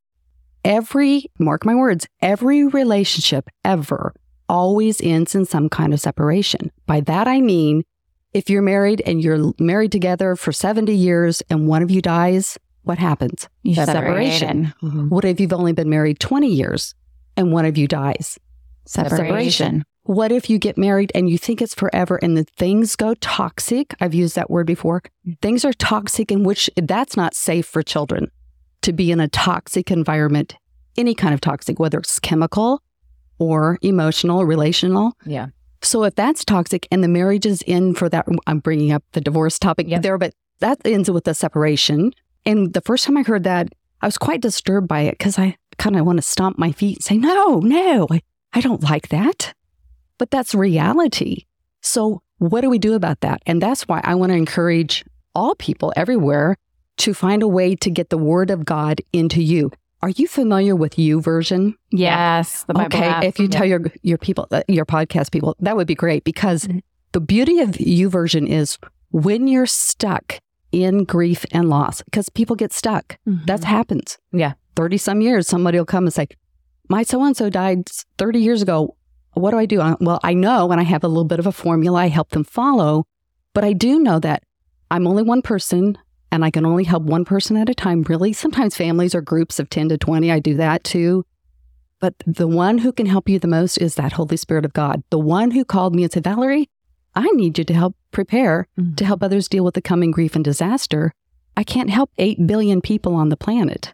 every, 0.63 1.25
mark 1.39 1.65
my 1.65 1.75
words, 1.75 2.07
every 2.21 2.65
relationship 2.65 3.49
ever 3.63 4.13
always 4.47 5.01
ends 5.01 5.35
in 5.35 5.45
some 5.45 5.69
kind 5.69 5.93
of 5.93 5.99
separation. 5.99 6.71
By 6.85 7.01
that 7.01 7.27
I 7.27 7.41
mean, 7.41 7.83
if 8.33 8.49
you're 8.49 8.61
married 8.61 9.01
and 9.05 9.23
you're 9.23 9.53
married 9.59 9.91
together 9.91 10.35
for 10.35 10.51
70 10.51 10.93
years 10.93 11.41
and 11.49 11.67
one 11.67 11.81
of 11.81 11.89
you 11.89 12.01
dies, 12.01 12.57
what 12.83 12.97
happens? 12.99 13.47
you 13.63 13.73
separation. 13.75 14.73
Mhm. 14.83 15.09
What 15.09 15.25
if 15.25 15.39
you've 15.39 15.53
only 15.53 15.73
been 15.73 15.89
married 15.89 16.19
20 16.19 16.47
years 16.53 16.93
and 17.37 17.51
one 17.51 17.65
of 17.65 17.77
you 17.77 17.87
dies? 17.87 18.37
Separation. 18.85 19.83
What 20.05 20.31
if 20.31 20.51
you 20.51 20.59
get 20.59 20.77
married 20.77 21.11
and 21.15 21.27
you 21.27 21.39
think 21.39 21.63
it's 21.63 21.73
forever 21.73 22.17
and 22.21 22.37
the 22.37 22.43
things 22.43 22.95
go 22.95 23.15
toxic? 23.15 23.95
I've 23.99 24.13
used 24.13 24.35
that 24.35 24.51
word 24.51 24.67
before. 24.67 25.01
Things 25.41 25.65
are 25.65 25.73
toxic 25.73 26.31
in 26.31 26.43
which 26.43 26.69
that's 26.77 27.17
not 27.17 27.33
safe 27.33 27.65
for 27.65 27.81
children 27.81 28.29
to 28.83 28.93
be 28.93 29.11
in 29.11 29.19
a 29.19 29.27
toxic 29.27 29.89
environment, 29.89 30.57
any 30.95 31.15
kind 31.15 31.33
of 31.33 31.41
toxic, 31.41 31.79
whether 31.79 31.97
it's 31.97 32.19
chemical 32.19 32.83
or 33.39 33.79
emotional, 33.81 34.45
relational. 34.45 35.13
Yeah. 35.25 35.47
So 35.81 36.03
if 36.03 36.13
that's 36.13 36.45
toxic 36.45 36.87
and 36.91 37.03
the 37.03 37.07
marriage 37.07 37.47
is 37.47 37.63
in 37.63 37.95
for 37.95 38.07
that, 38.09 38.27
I'm 38.45 38.59
bringing 38.59 38.91
up 38.91 39.03
the 39.13 39.21
divorce 39.21 39.57
topic 39.57 39.87
Yep. 39.89 40.03
there, 40.03 40.17
but 40.19 40.35
that 40.59 40.77
ends 40.85 41.09
with 41.09 41.27
a 41.27 41.33
separation. 41.33 42.13
And 42.45 42.73
the 42.73 42.81
first 42.81 43.05
time 43.05 43.17
I 43.17 43.23
heard 43.23 43.43
that, 43.45 43.69
I 44.03 44.05
was 44.05 44.19
quite 44.19 44.41
disturbed 44.41 44.87
by 44.87 45.01
it 45.01 45.17
because 45.17 45.39
I 45.39 45.57
kind 45.79 45.95
of 45.95 46.05
want 46.05 46.19
to 46.19 46.21
stomp 46.21 46.59
my 46.59 46.71
feet 46.71 46.97
and 46.97 47.03
say, 47.03 47.17
no, 47.17 47.57
no, 47.57 48.05
I, 48.11 48.21
I 48.53 48.61
don't 48.61 48.83
like 48.83 49.07
that. 49.09 49.55
But 50.17 50.32
that's 50.32 50.56
reality. 50.56 51.45
So 51.82 52.21
what 52.38 52.62
do 52.62 52.69
we 52.69 52.80
do 52.80 52.93
about 52.93 53.21
that? 53.21 53.41
And 53.45 53.62
that's 53.62 53.84
why 53.88 54.01
I 54.04 54.15
want 54.15 54.32
to 54.32 54.36
encourage 54.38 55.04
all 55.34 55.56
people 55.56 55.93
everywhere 55.95 56.58
to 56.97 57.13
find 57.13 57.43
a 57.43 57.47
way 57.47 57.75
to 57.75 57.89
get 57.89 58.10
the 58.10 58.17
word 58.17 58.49
of 58.49 58.65
God 58.65 59.01
into 59.12 59.41
you. 59.43 59.71
Are 60.01 60.10
you 60.10 60.28
familiar 60.28 60.75
with 60.75 60.95
YouVersion? 60.95 61.73
Yes, 61.91 62.63
the 62.63 62.73
Bible 62.73 62.97
okay, 62.97 63.08
app. 63.08 63.23
if 63.23 63.39
you 63.39 63.47
tell 63.47 63.65
your 63.65 63.82
your 64.04 64.17
people, 64.17 64.47
uh, 64.51 64.62
your 64.67 64.86
podcast 64.86 65.32
people, 65.32 65.56
that 65.60 65.75
would 65.75 65.88
be 65.88 65.95
great 65.95 66.23
because 66.23 66.67
Mhm. 66.67 66.82
the 67.13 67.19
beauty 67.21 67.60
of 67.60 67.69
YouVersion 67.71 68.47
is 68.47 68.78
when 69.12 69.47
you're 69.47 69.65
stuck 69.65 70.39
in 70.71 71.06
grief 71.06 71.45
and 71.51 71.69
loss, 71.69 72.01
because 72.04 72.30
people 72.30 72.56
get 72.56 72.71
stuck. 72.73 73.17
That 73.25 73.63
happens. 73.63 74.17
Yeah. 74.32 74.54
thirty 74.75 74.97
some 74.97 75.21
years, 75.21 75.47
somebody 75.47 75.78
will 75.78 75.86
come 75.86 76.04
and 76.06 76.13
say, 76.13 76.28
"My 76.89 77.01
so 77.04 77.23
and 77.23 77.36
so 77.36 77.49
died 77.49 77.89
thirty 78.17 78.39
years 78.39 78.62
ago. 78.62 78.95
What 79.36 79.52
do 79.52 79.58
I 79.58 79.65
do?" 79.65 79.80
Uh, 79.82 79.95
Well, 80.02 80.19
I 80.24 80.34
know, 80.34 80.71
and 80.71 80.82
I 80.82 80.84
have 80.84 81.04
a 81.04 81.08
little 81.08 81.26
bit 81.26 81.39
of 81.39 81.48
a 81.48 81.52
formula 81.52 82.00
I 82.02 82.08
help 82.08 82.30
them 82.32 82.43
follow, 82.43 83.06
but 83.54 83.63
I 83.63 83.74
do 83.74 84.00
know 84.00 84.19
that 84.19 84.43
I'm 84.91 85.08
only 85.08 85.24
one 85.24 85.41
person 85.41 85.98
and 86.32 86.43
I 86.43 86.52
can 86.52 86.65
only 86.65 86.84
help 86.84 87.04
one 87.04 87.24
person 87.26 87.56
at 87.56 87.69
a 87.69 87.74
time, 87.76 88.02
really. 88.04 88.34
Sometimes 88.34 88.76
families 88.76 89.15
or 89.15 89.21
groups 89.21 89.60
of 89.60 89.69
10 89.69 89.89
to 89.89 89.98
20, 89.98 90.32
I 90.32 90.39
do 90.39 90.56
that 90.56 90.84
too. 90.84 91.24
But 92.02 92.15
the 92.28 92.48
one 92.48 92.80
who 92.80 92.91
can 92.91 93.06
help 93.06 93.30
you 93.30 93.39
the 93.39 93.48
most 93.48 93.78
is 93.78 93.95
that 93.95 94.13
Holy 94.13 94.36
Spirit 94.38 94.65
of 94.65 94.74
God. 94.74 95.04
The 95.12 95.19
one 95.19 95.52
who 95.52 95.63
called 95.63 95.95
me 95.95 96.04
and 96.04 96.12
said, 96.12 96.24
Valerie, 96.26 96.69
I 97.15 97.28
need 97.32 97.58
you 97.58 97.63
to 97.63 97.74
help 97.74 97.95
prepare 98.12 98.67
Mm-hmm. 98.78 98.95
to 98.95 99.06
help 99.06 99.24
others 99.24 99.48
deal 99.48 99.63
with 99.63 99.76
the 99.76 99.82
coming 99.82 100.12
grief 100.12 100.36
and 100.36 100.43
disaster. 100.43 101.13
I 101.56 101.63
can't 101.63 101.89
help 101.89 102.10
8 102.17 102.45
billion 102.48 102.82
people 102.82 103.15
on 103.15 103.30
the 103.30 103.38
planet, 103.38 103.93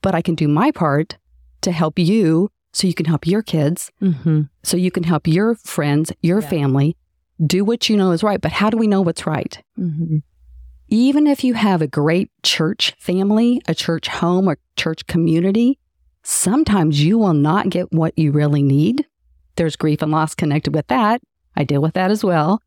but 0.00 0.14
I 0.14 0.22
can 0.22 0.36
do 0.36 0.46
my 0.46 0.70
part 0.70 1.18
to 1.62 1.72
help 1.72 1.98
you 1.98 2.50
so 2.72 2.86
you 2.86 2.94
can 2.94 3.06
help 3.06 3.26
your 3.26 3.42
kids, 3.42 3.90
Mm-hmm. 4.02 4.42
so 4.62 4.76
you 4.76 4.90
can 4.90 5.02
help 5.04 5.26
your 5.26 5.54
friends, 5.56 6.12
your 6.22 6.40
Yeah. 6.40 6.48
family 6.48 6.96
do 7.44 7.64
what 7.64 7.88
you 7.88 7.96
know 7.96 8.10
is 8.12 8.22
right. 8.22 8.40
But 8.40 8.52
how 8.52 8.68
do 8.70 8.76
we 8.76 8.86
know 8.86 9.00
what's 9.00 9.26
right? 9.26 9.62
Mm-hmm. 9.78 10.18
even 10.88 11.26
if 11.26 11.44
you 11.44 11.54
have 11.54 11.80
a 11.82 11.86
great 11.86 12.30
church 12.42 12.94
family, 12.98 13.60
a 13.68 13.74
church 13.74 14.08
home, 14.08 14.48
a 14.48 14.56
church 14.76 15.06
community, 15.06 15.78
sometimes 16.22 17.02
you 17.02 17.16
will 17.18 17.32
not 17.34 17.70
get 17.70 17.92
what 17.92 18.12
you 18.18 18.32
really 18.32 18.62
need. 18.62 19.06
There's 19.56 19.76
grief 19.76 20.02
and 20.02 20.10
loss 20.12 20.34
connected 20.34 20.74
with 20.74 20.86
that. 20.88 21.20
I 21.56 21.64
deal 21.64 21.80
with 21.80 21.94
that 21.94 22.10
as 22.10 22.22
well. 22.24 22.60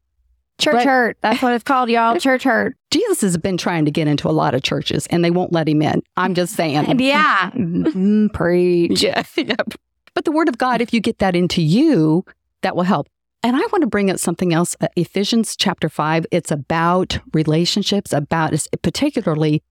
Church 0.60 0.74
But- 0.76 0.86
hurt. 0.86 1.18
That's 1.22 1.42
what 1.42 1.54
it's 1.54 1.63
called, 1.63 1.89
y'all. 1.89 2.18
Church 2.20 2.44
hurt. 2.44 2.76
Jesus 2.92 3.22
has 3.22 3.38
been 3.38 3.58
trying 3.58 3.86
to 3.86 3.92
get 3.92 4.08
into 4.08 4.30
a 4.30 4.32
lot 4.32 4.54
of 4.56 4.62
churches 4.63 5.06
and 5.08 5.24
they 5.26 5.32
won't 5.32 5.52
let 5.52 5.68
him 5.68 5.82
in. 5.82 6.02
I'm 6.16 6.34
just 6.34 6.56
saying. 6.56 7.00
Yeah. 7.00 7.52
Mm, 7.56 8.32
Preach. 8.34 9.02
Yeah. 9.04 9.24
But 10.13 10.26
the 10.26 10.32
word 10.32 10.49
of 10.49 10.58
God, 10.58 10.82
if 10.82 10.93
you 10.93 10.99
get 10.99 11.19
that 11.19 11.36
into 11.36 11.62
you, 11.62 12.26
that 12.62 12.76
will 12.76 12.84
help. 12.84 13.08
And 13.41 13.56
I 13.56 13.60
want 13.60 13.82
to 13.82 13.88
bring 13.88 14.10
up 14.10 14.19
something 14.19 14.54
else. 14.54 14.76
Uh, 14.80 14.88
Ephesians 14.95 15.56
chapter 15.56 15.89
five, 15.89 16.26
it's 16.32 16.52
about 16.52 17.19
relationships, 17.34 18.13
about 18.13 18.54
particularly 18.82 19.62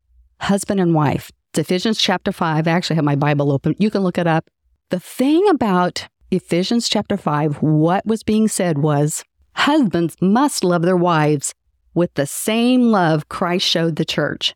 husband 0.40 0.80
and 0.80 0.94
wife. 0.94 1.30
It's 1.50 1.60
Ephesians 1.60 1.98
chapter 1.98 2.32
five. 2.32 2.68
I 2.68 2.72
actually 2.72 2.96
have 2.96 3.04
my 3.04 3.16
Bible 3.16 3.50
open. 3.52 3.74
You 3.78 3.90
can 3.90 4.02
look 4.02 4.18
it 4.18 4.26
up. 4.26 4.50
The 4.90 5.00
thing 5.00 5.48
about 5.48 6.08
Ephesians 6.30 6.88
chapter 6.88 7.16
five, 7.16 7.62
what 7.62 8.04
was 8.04 8.22
being 8.22 8.48
said 8.48 8.78
was 8.78 9.24
husbands 9.54 10.16
must 10.20 10.64
love 10.64 10.82
their 10.82 10.96
wives 10.96 11.54
with 11.94 12.12
the 12.14 12.26
same 12.26 12.82
love 12.82 13.28
Christ 13.28 13.66
showed 13.66 13.96
the 13.96 14.04
church. 14.04 14.54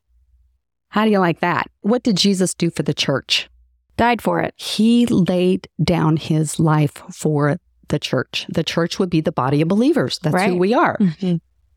How 0.88 1.04
do 1.04 1.10
you 1.10 1.18
like 1.18 1.40
that? 1.40 1.70
What 1.80 2.02
did 2.02 2.16
Jesus 2.16 2.54
do 2.54 2.70
for 2.70 2.82
the 2.82 2.94
church? 2.94 3.48
Died 3.96 4.20
for 4.20 4.40
it. 4.40 4.54
he 4.56 5.06
laid 5.06 5.68
down 5.82 6.16
his 6.18 6.60
life 6.60 7.02
for 7.10 7.58
the 7.88 7.98
church. 7.98 8.46
The 8.48 8.64
church 8.64 8.98
would 8.98 9.10
be 9.10 9.20
the 9.20 9.32
body 9.32 9.62
of 9.62 9.68
believers. 9.68 10.18
That's 10.18 10.42
who 10.42 10.56
we 10.56 10.74
are. 10.74 10.98
Mm-hmm. 10.98 11.36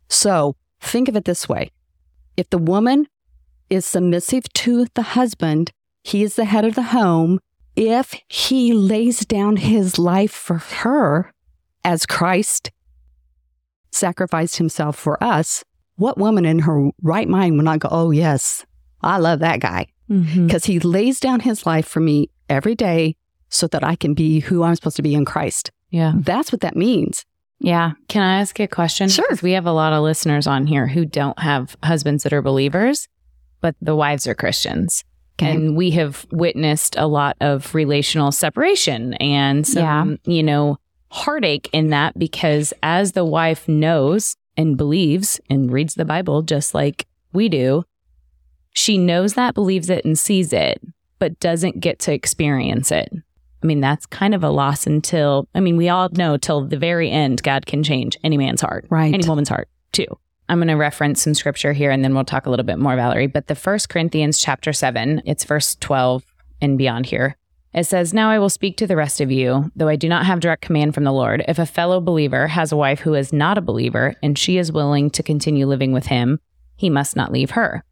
So 0.09 0.55
think 0.81 1.07
of 1.07 1.15
it 1.15 1.25
this 1.25 1.47
way 1.47 1.71
if 2.35 2.49
the 2.49 2.57
woman 2.57 3.07
is 3.69 3.85
submissive 3.85 4.51
to 4.53 4.87
the 4.95 5.01
husband, 5.01 5.71
he 6.03 6.23
is 6.23 6.35
the 6.35 6.45
head 6.45 6.65
of 6.65 6.75
the 6.75 6.83
home. 6.83 7.39
If 7.75 8.15
he 8.27 8.73
lays 8.73 9.25
down 9.25 9.57
his 9.57 9.97
life 9.97 10.31
for 10.31 10.57
her 10.57 11.31
as 11.83 12.05
Christ 12.05 12.71
sacrificed 13.91 14.57
himself 14.57 14.97
for 14.97 15.21
us, 15.23 15.63
what 15.95 16.17
woman 16.17 16.45
in 16.45 16.59
her 16.59 16.89
right 17.01 17.27
mind 17.27 17.55
would 17.57 17.65
not 17.65 17.79
go, 17.79 17.89
Oh, 17.91 18.11
yes, 18.11 18.65
I 19.01 19.17
love 19.17 19.39
that 19.39 19.59
guy? 19.59 19.87
Mm-hmm. 20.09 20.47
because 20.47 20.65
he 20.65 20.79
lays 20.79 21.19
down 21.19 21.41
his 21.41 21.67
life 21.67 21.87
for 21.87 21.99
me 21.99 22.29
every 22.49 22.73
day 22.73 23.15
so 23.49 23.67
that 23.67 23.83
I 23.83 23.95
can 23.95 24.15
be 24.15 24.39
who 24.39 24.63
I'm 24.63 24.75
supposed 24.75 24.95
to 24.95 25.03
be 25.03 25.13
in 25.13 25.23
Christ. 25.23 25.71
Yeah. 25.91 26.13
That's 26.15 26.51
what 26.51 26.61
that 26.61 26.75
means. 26.75 27.25
Yeah. 27.59 27.91
Can 28.07 28.23
I 28.23 28.39
ask 28.39 28.59
a 28.59 28.67
question? 28.67 29.09
Sure. 29.09 29.29
We 29.43 29.51
have 29.51 29.65
a 29.65 29.71
lot 29.71 29.93
of 29.93 30.01
listeners 30.01 30.47
on 30.47 30.65
here 30.65 30.87
who 30.87 31.05
don't 31.05 31.37
have 31.39 31.75
husbands 31.83 32.23
that 32.23 32.33
are 32.33 32.41
believers, 32.41 33.07
but 33.61 33.75
the 33.81 33.95
wives 33.95 34.25
are 34.27 34.33
Christians. 34.33 35.03
Okay. 35.37 35.51
And 35.51 35.75
we 35.75 35.91
have 35.91 36.25
witnessed 36.31 36.95
a 36.97 37.07
lot 37.07 37.37
of 37.39 37.73
relational 37.75 38.31
separation 38.31 39.13
and 39.15 39.65
some, 39.65 40.19
you 40.25 40.43
know, 40.43 40.77
heartache 41.11 41.69
in 41.71 41.89
that 41.89 42.17
because 42.17 42.73
as 42.83 43.13
the 43.13 43.25
wife 43.25 43.67
knows 43.67 44.35
and 44.57 44.77
believes 44.77 45.39
and 45.49 45.71
reads 45.71 45.95
the 45.95 46.05
Bible 46.05 46.41
just 46.41 46.73
like 46.73 47.05
we 47.31 47.47
do, 47.47 47.83
she 48.79 48.97
knows 48.97 49.33
that, 49.33 49.53
believes 49.55 49.89
it, 49.89 50.05
and 50.05 50.17
sees 50.17 50.53
it, 50.53 50.81
but 51.19 51.37
doesn't 51.41 51.81
get 51.81 51.99
to 51.99 52.13
experience 52.13 52.93
it. 52.93 53.11
I 53.61 53.65
mean, 53.65 53.81
that's 53.81 54.05
kind 54.05 54.33
of 54.33 54.41
a 54.41 54.49
loss 54.49 54.87
until, 54.87 55.49
I 55.53 55.59
mean, 55.59 55.75
we 55.75 55.89
all 55.89 56.07
know 56.13 56.37
till 56.37 56.65
the 56.65 56.77
very 56.77 57.11
end, 57.11 57.43
God 57.43 57.65
can 57.65 57.83
change 57.83 58.17
any 58.23 58.37
man's 58.37 58.61
heart, 58.61 58.85
Right. 58.89 59.13
any 59.13 59.27
woman's 59.27 59.49
heart, 59.49 59.67
too. 59.91 60.05
I'm 60.47 60.59
going 60.59 60.69
to 60.69 60.75
reference 60.75 61.21
some 61.21 61.33
scripture 61.33 61.73
here 61.73 61.91
and 61.91 62.05
then 62.05 62.15
we'll 62.15 62.23
talk 62.23 62.45
a 62.45 62.49
little 62.49 62.65
bit 62.65 62.79
more, 62.79 62.95
Valerie. 62.95 63.27
But 63.27 63.47
the 63.47 63.53
first 63.55 63.89
Corinthians 63.89 64.39
chapter 64.39 64.71
7, 64.71 65.23
it's 65.25 65.43
verse 65.43 65.75
12 65.75 66.23
and 66.61 66.77
beyond 66.77 67.07
here. 67.07 67.35
It 67.73 67.83
says, 67.83 68.13
Now 68.13 68.31
I 68.31 68.39
will 68.39 68.49
speak 68.49 68.77
to 68.77 68.87
the 68.87 68.95
rest 68.95 69.19
of 69.19 69.29
you, 69.29 69.71
though 69.75 69.89
I 69.89 69.97
do 69.97 70.07
not 70.07 70.25
have 70.25 70.39
direct 70.39 70.61
command 70.61 70.95
from 70.95 71.03
the 71.03 71.11
Lord. 71.11 71.43
If 71.49 71.59
a 71.59 71.65
fellow 71.65 71.99
believer 71.99 72.47
has 72.47 72.71
a 72.71 72.77
wife 72.77 73.01
who 73.01 73.13
is 73.13 73.33
not 73.33 73.57
a 73.57 73.61
believer 73.61 74.15
and 74.23 74.37
she 74.37 74.57
is 74.57 74.71
willing 74.71 75.09
to 75.11 75.21
continue 75.21 75.67
living 75.67 75.91
with 75.91 76.05
him, 76.05 76.39
he 76.77 76.89
must 76.89 77.17
not 77.17 77.33
leave 77.33 77.51
her. 77.51 77.83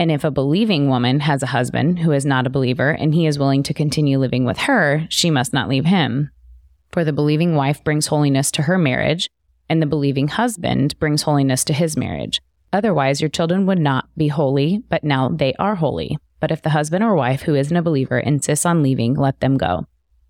And 0.00 0.10
if 0.10 0.24
a 0.24 0.30
believing 0.30 0.88
woman 0.88 1.20
has 1.20 1.42
a 1.42 1.48
husband 1.48 1.98
who 1.98 2.12
is 2.12 2.24
not 2.24 2.46
a 2.46 2.50
believer 2.50 2.88
and 2.88 3.12
he 3.12 3.26
is 3.26 3.38
willing 3.38 3.62
to 3.64 3.74
continue 3.74 4.18
living 4.18 4.46
with 4.46 4.56
her, 4.60 5.06
she 5.10 5.30
must 5.30 5.52
not 5.52 5.68
leave 5.68 5.84
him. 5.84 6.30
For 6.90 7.04
the 7.04 7.12
believing 7.12 7.54
wife 7.54 7.84
brings 7.84 8.06
holiness 8.06 8.50
to 8.52 8.62
her 8.62 8.78
marriage, 8.78 9.28
and 9.68 9.82
the 9.82 9.86
believing 9.86 10.28
husband 10.28 10.98
brings 10.98 11.20
holiness 11.20 11.64
to 11.64 11.74
his 11.74 11.98
marriage. 11.98 12.40
Otherwise, 12.72 13.20
your 13.20 13.28
children 13.28 13.66
would 13.66 13.78
not 13.78 14.08
be 14.16 14.28
holy, 14.28 14.82
but 14.88 15.04
now 15.04 15.28
they 15.28 15.52
are 15.58 15.74
holy. 15.74 16.16
But 16.40 16.50
if 16.50 16.62
the 16.62 16.70
husband 16.70 17.04
or 17.04 17.14
wife 17.14 17.42
who 17.42 17.54
isn't 17.54 17.76
a 17.76 17.82
believer 17.82 18.18
insists 18.18 18.64
on 18.64 18.82
leaving, 18.82 19.12
let 19.12 19.40
them 19.40 19.58
go. 19.58 19.84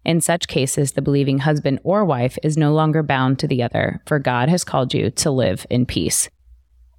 In 0.04 0.20
such 0.20 0.48
cases, 0.48 0.92
the 0.92 1.02
believing 1.02 1.38
husband 1.38 1.78
or 1.84 2.04
wife 2.04 2.36
is 2.42 2.56
no 2.56 2.74
longer 2.74 3.04
bound 3.04 3.38
to 3.38 3.46
the 3.46 3.62
other, 3.62 4.02
for 4.04 4.18
God 4.18 4.48
has 4.48 4.64
called 4.64 4.92
you 4.94 5.12
to 5.12 5.30
live 5.30 5.64
in 5.70 5.86
peace. 5.86 6.28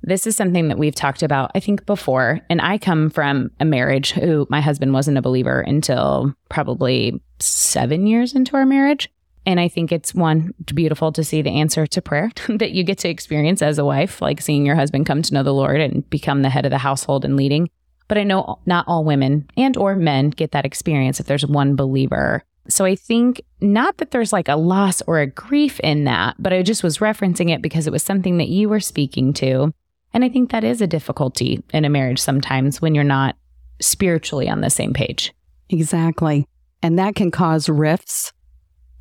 This 0.03 0.25
is 0.25 0.35
something 0.35 0.67
that 0.67 0.77
we've 0.77 0.95
talked 0.95 1.23
about, 1.23 1.51
I 1.53 1.59
think, 1.59 1.85
before. 1.85 2.41
And 2.49 2.61
I 2.61 2.77
come 2.77 3.09
from 3.09 3.51
a 3.59 3.65
marriage 3.65 4.11
who 4.11 4.47
my 4.49 4.61
husband 4.61 4.93
wasn't 4.93 5.17
a 5.17 5.21
believer 5.21 5.61
until 5.61 6.33
probably 6.49 7.21
seven 7.39 8.07
years 8.07 8.33
into 8.33 8.55
our 8.55 8.65
marriage. 8.65 9.09
And 9.45 9.59
I 9.59 9.67
think 9.67 9.91
it's 9.91 10.13
one 10.13 10.53
beautiful 10.73 11.11
to 11.13 11.23
see 11.23 11.41
the 11.41 11.51
answer 11.51 11.87
to 11.87 12.01
prayer 12.01 12.31
that 12.49 12.71
you 12.71 12.83
get 12.83 12.99
to 12.99 13.09
experience 13.09 13.61
as 13.61 13.77
a 13.77 13.85
wife, 13.85 14.21
like 14.21 14.41
seeing 14.41 14.65
your 14.65 14.75
husband 14.75 15.05
come 15.05 15.21
to 15.21 15.33
know 15.33 15.43
the 15.43 15.53
Lord 15.53 15.79
and 15.79 16.07
become 16.09 16.41
the 16.41 16.49
head 16.49 16.65
of 16.65 16.71
the 16.71 16.77
household 16.77 17.25
and 17.25 17.35
leading. 17.35 17.69
But 18.07 18.17
I 18.17 18.23
know 18.23 18.59
not 18.65 18.85
all 18.87 19.05
women 19.05 19.47
and 19.55 19.77
or 19.77 19.95
men 19.95 20.31
get 20.31 20.51
that 20.51 20.65
experience 20.65 21.19
if 21.19 21.27
there's 21.27 21.45
one 21.45 21.75
believer. 21.75 22.43
So 22.67 22.85
I 22.85 22.95
think 22.95 23.41
not 23.59 23.97
that 23.97 24.11
there's 24.11 24.33
like 24.33 24.47
a 24.47 24.55
loss 24.55 25.01
or 25.03 25.19
a 25.19 25.27
grief 25.27 25.79
in 25.79 26.03
that, 26.03 26.35
but 26.37 26.53
I 26.53 26.61
just 26.61 26.83
was 26.83 26.99
referencing 26.99 27.49
it 27.49 27.61
because 27.61 27.87
it 27.87 27.93
was 27.93 28.03
something 28.03 28.37
that 28.37 28.49
you 28.49 28.69
were 28.69 28.79
speaking 28.79 29.33
to. 29.33 29.73
And 30.13 30.23
I 30.25 30.29
think 30.29 30.51
that 30.51 30.63
is 30.63 30.81
a 30.81 30.87
difficulty 30.87 31.63
in 31.73 31.85
a 31.85 31.89
marriage 31.89 32.19
sometimes 32.19 32.81
when 32.81 32.95
you're 32.95 33.03
not 33.03 33.35
spiritually 33.79 34.49
on 34.49 34.61
the 34.61 34.69
same 34.69 34.93
page. 34.93 35.33
Exactly. 35.69 36.45
And 36.83 36.99
that 36.99 37.15
can 37.15 37.31
cause 37.31 37.69
rifts. 37.69 38.33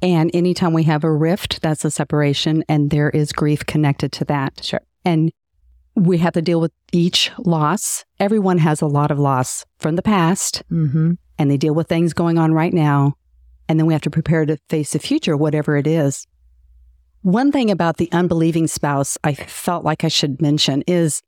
And 0.03 0.31
anytime 0.35 0.73
we 0.73 0.85
have 0.85 1.05
a 1.05 1.13
rift, 1.13 1.61
that's 1.63 1.85
a 1.85 1.91
separation, 1.91 2.65
and 2.69 2.91
there 2.91 3.11
is 3.11 3.33
grief 3.33 3.67
connected 3.67 4.13
to 4.13 4.25
that. 4.27 4.65
Sure. 4.65 4.81
And 5.05 5.31
we 5.95 6.19
have 6.19 6.33
to 6.35 6.43
deal 6.43 6.61
with 6.61 6.73
each 6.93 7.31
loss. 7.39 8.05
Everyone 8.19 8.59
has 8.59 8.81
a 8.81 8.87
lot 8.87 9.11
of 9.11 9.19
loss 9.19 9.67
from 9.79 9.97
the 9.97 10.03
past, 10.03 10.63
Mm-hmm. 10.71 11.13
and 11.39 11.51
they 11.51 11.57
deal 11.57 11.75
with 11.75 11.89
things 11.89 12.15
going 12.15 12.39
on 12.39 12.55
right 12.55 12.73
now. 12.73 13.15
And 13.69 13.79
then 13.79 13.87
we 13.87 13.93
have 13.93 14.03
to 14.03 14.11
prepare 14.11 14.47
to 14.47 14.57
face 14.69 14.93
the 14.93 14.99
future, 14.99 15.37
whatever 15.37 15.77
it 15.77 15.87
is. 15.87 16.27
One 17.23 17.53
thing 17.53 17.71
about 17.71 17.99
the 17.99 18.11
unbelieving 18.13 18.67
spouse 18.67 19.19
I 19.23 19.35
felt 19.35 19.85
like 19.85 20.05
I 20.05 20.09
should 20.09 20.41
mention 20.41 20.83
is 20.87 21.21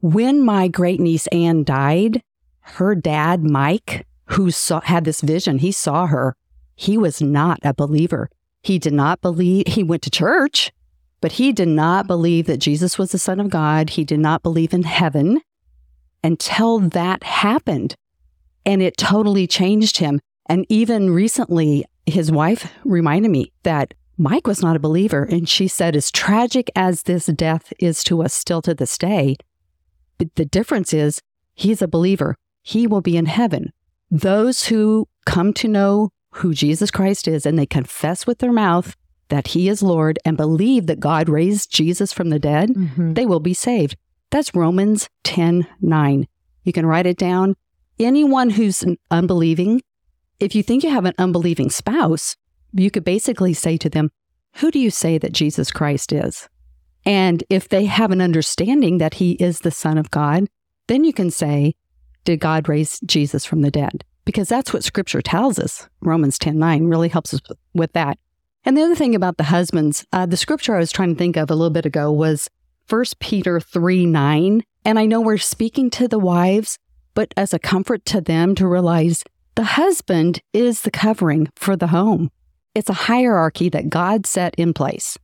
when 0.00 0.42
my 0.42 0.66
great 0.66 0.98
niece 0.98 1.26
Anne 1.26 1.62
died, 1.62 2.22
her 2.60 2.94
dad, 2.94 3.44
Mike, 3.44 4.06
who 4.30 4.50
saw, 4.50 4.80
had 4.80 5.04
this 5.04 5.20
vision, 5.20 5.58
he 5.58 5.72
saw 5.72 6.06
her. 6.06 6.34
He 6.74 6.96
was 6.96 7.20
not 7.20 7.58
a 7.62 7.74
believer. 7.74 8.30
He 8.62 8.78
did 8.78 8.94
not 8.94 9.20
believe, 9.20 9.66
he 9.66 9.82
went 9.82 10.02
to 10.02 10.10
church, 10.10 10.72
but 11.20 11.32
he 11.32 11.52
did 11.52 11.68
not 11.68 12.06
believe 12.06 12.46
that 12.46 12.56
Jesus 12.56 12.98
was 12.98 13.12
the 13.12 13.18
Son 13.18 13.38
of 13.38 13.50
God. 13.50 13.90
He 13.90 14.04
did 14.04 14.20
not 14.20 14.42
believe 14.42 14.72
in 14.72 14.84
heaven 14.84 15.42
until 16.24 16.78
that 16.78 17.22
happened. 17.22 17.94
And 18.64 18.82
it 18.82 18.96
totally 18.96 19.46
changed 19.46 19.98
him. 19.98 20.18
And 20.46 20.64
even 20.70 21.10
recently, 21.10 21.84
his 22.06 22.32
wife 22.32 22.72
reminded 22.84 23.30
me 23.30 23.52
that 23.64 23.94
Mike 24.18 24.46
was 24.46 24.62
not 24.62 24.76
a 24.76 24.80
believer. 24.80 25.24
And 25.24 25.48
she 25.48 25.68
said, 25.68 25.94
as 25.94 26.10
tragic 26.10 26.70
as 26.74 27.02
this 27.02 27.26
death 27.26 27.72
is 27.78 28.02
to 28.04 28.22
us 28.22 28.32
still 28.32 28.62
to 28.62 28.74
this 28.74 28.96
day, 28.96 29.36
the 30.18 30.44
difference 30.46 30.94
is 30.94 31.20
he's 31.54 31.82
a 31.82 31.88
believer. 31.88 32.36
He 32.62 32.86
will 32.86 33.02
be 33.02 33.16
in 33.16 33.26
heaven. 33.26 33.72
Those 34.10 34.66
who 34.66 35.08
come 35.26 35.52
to 35.54 35.68
know 35.68 36.10
who 36.32 36.54
Jesus 36.54 36.90
Christ 36.90 37.28
is 37.28 37.44
and 37.44 37.58
they 37.58 37.66
confess 37.66 38.26
with 38.26 38.38
their 38.38 38.52
mouth 38.52 38.94
that 39.28 39.48
he 39.48 39.68
is 39.68 39.82
Lord 39.82 40.18
and 40.24 40.36
believe 40.36 40.86
that 40.86 41.00
God 41.00 41.28
raised 41.28 41.70
Jesus 41.72 42.12
from 42.12 42.30
the 42.30 42.38
dead, 42.38 42.70
Mm-hmm. 42.70 43.14
they 43.14 43.26
will 43.26 43.40
be 43.40 43.54
saved. 43.54 43.96
That's 44.30 44.54
Romans 44.54 45.08
10 45.24 45.66
9. 45.80 46.26
You 46.64 46.72
can 46.72 46.86
write 46.86 47.06
it 47.06 47.16
down. 47.18 47.54
Anyone 47.98 48.50
who's 48.50 48.84
unbelieving, 49.10 49.82
if 50.40 50.54
you 50.54 50.62
think 50.62 50.82
you 50.84 50.90
have 50.90 51.04
an 51.04 51.14
unbelieving 51.18 51.70
spouse, 51.70 52.36
you 52.80 52.90
could 52.90 53.04
basically 53.04 53.54
say 53.54 53.76
to 53.78 53.90
them, 53.90 54.10
Who 54.56 54.70
do 54.70 54.78
you 54.78 54.90
say 54.90 55.18
that 55.18 55.32
Jesus 55.32 55.70
Christ 55.70 56.12
is? 56.12 56.48
And 57.04 57.44
if 57.48 57.68
they 57.68 57.84
have 57.86 58.10
an 58.10 58.20
understanding 58.20 58.98
that 58.98 59.14
he 59.14 59.32
is 59.32 59.60
the 59.60 59.70
Son 59.70 59.96
of 59.96 60.10
God, 60.10 60.46
then 60.88 61.04
you 61.04 61.12
can 61.12 61.30
say, 61.30 61.74
Did 62.24 62.40
God 62.40 62.68
raise 62.68 63.00
Jesus 63.00 63.44
from 63.44 63.62
the 63.62 63.70
dead? 63.70 64.04
Because 64.24 64.48
that's 64.48 64.72
what 64.72 64.84
scripture 64.84 65.22
tells 65.22 65.58
us. 65.58 65.88
Romans 66.00 66.38
10 66.38 66.58
9 66.58 66.86
really 66.86 67.08
helps 67.08 67.32
us 67.32 67.40
with 67.74 67.92
that. 67.92 68.18
And 68.64 68.76
the 68.76 68.82
other 68.82 68.96
thing 68.96 69.14
about 69.14 69.36
the 69.36 69.44
husbands, 69.44 70.04
uh, 70.12 70.26
the 70.26 70.36
scripture 70.36 70.74
I 70.74 70.80
was 70.80 70.90
trying 70.90 71.14
to 71.14 71.18
think 71.18 71.36
of 71.36 71.50
a 71.50 71.54
little 71.54 71.70
bit 71.70 71.86
ago 71.86 72.10
was 72.10 72.50
1 72.88 73.04
Peter 73.20 73.60
3 73.60 74.06
9. 74.06 74.62
And 74.84 74.98
I 74.98 75.06
know 75.06 75.20
we're 75.20 75.38
speaking 75.38 75.90
to 75.90 76.08
the 76.08 76.18
wives, 76.18 76.78
but 77.14 77.32
as 77.36 77.54
a 77.54 77.58
comfort 77.58 78.04
to 78.06 78.20
them 78.20 78.54
to 78.56 78.66
realize 78.66 79.22
the 79.54 79.64
husband 79.64 80.42
is 80.52 80.82
the 80.82 80.90
covering 80.90 81.48
for 81.56 81.76
the 81.76 81.86
home. 81.88 82.30
It's 82.76 82.90
a 82.90 83.04
hierarchy 83.08 83.70
that 83.70 83.88
God 83.88 84.26
set 84.26 84.54
in 84.56 84.74
place 84.74 85.16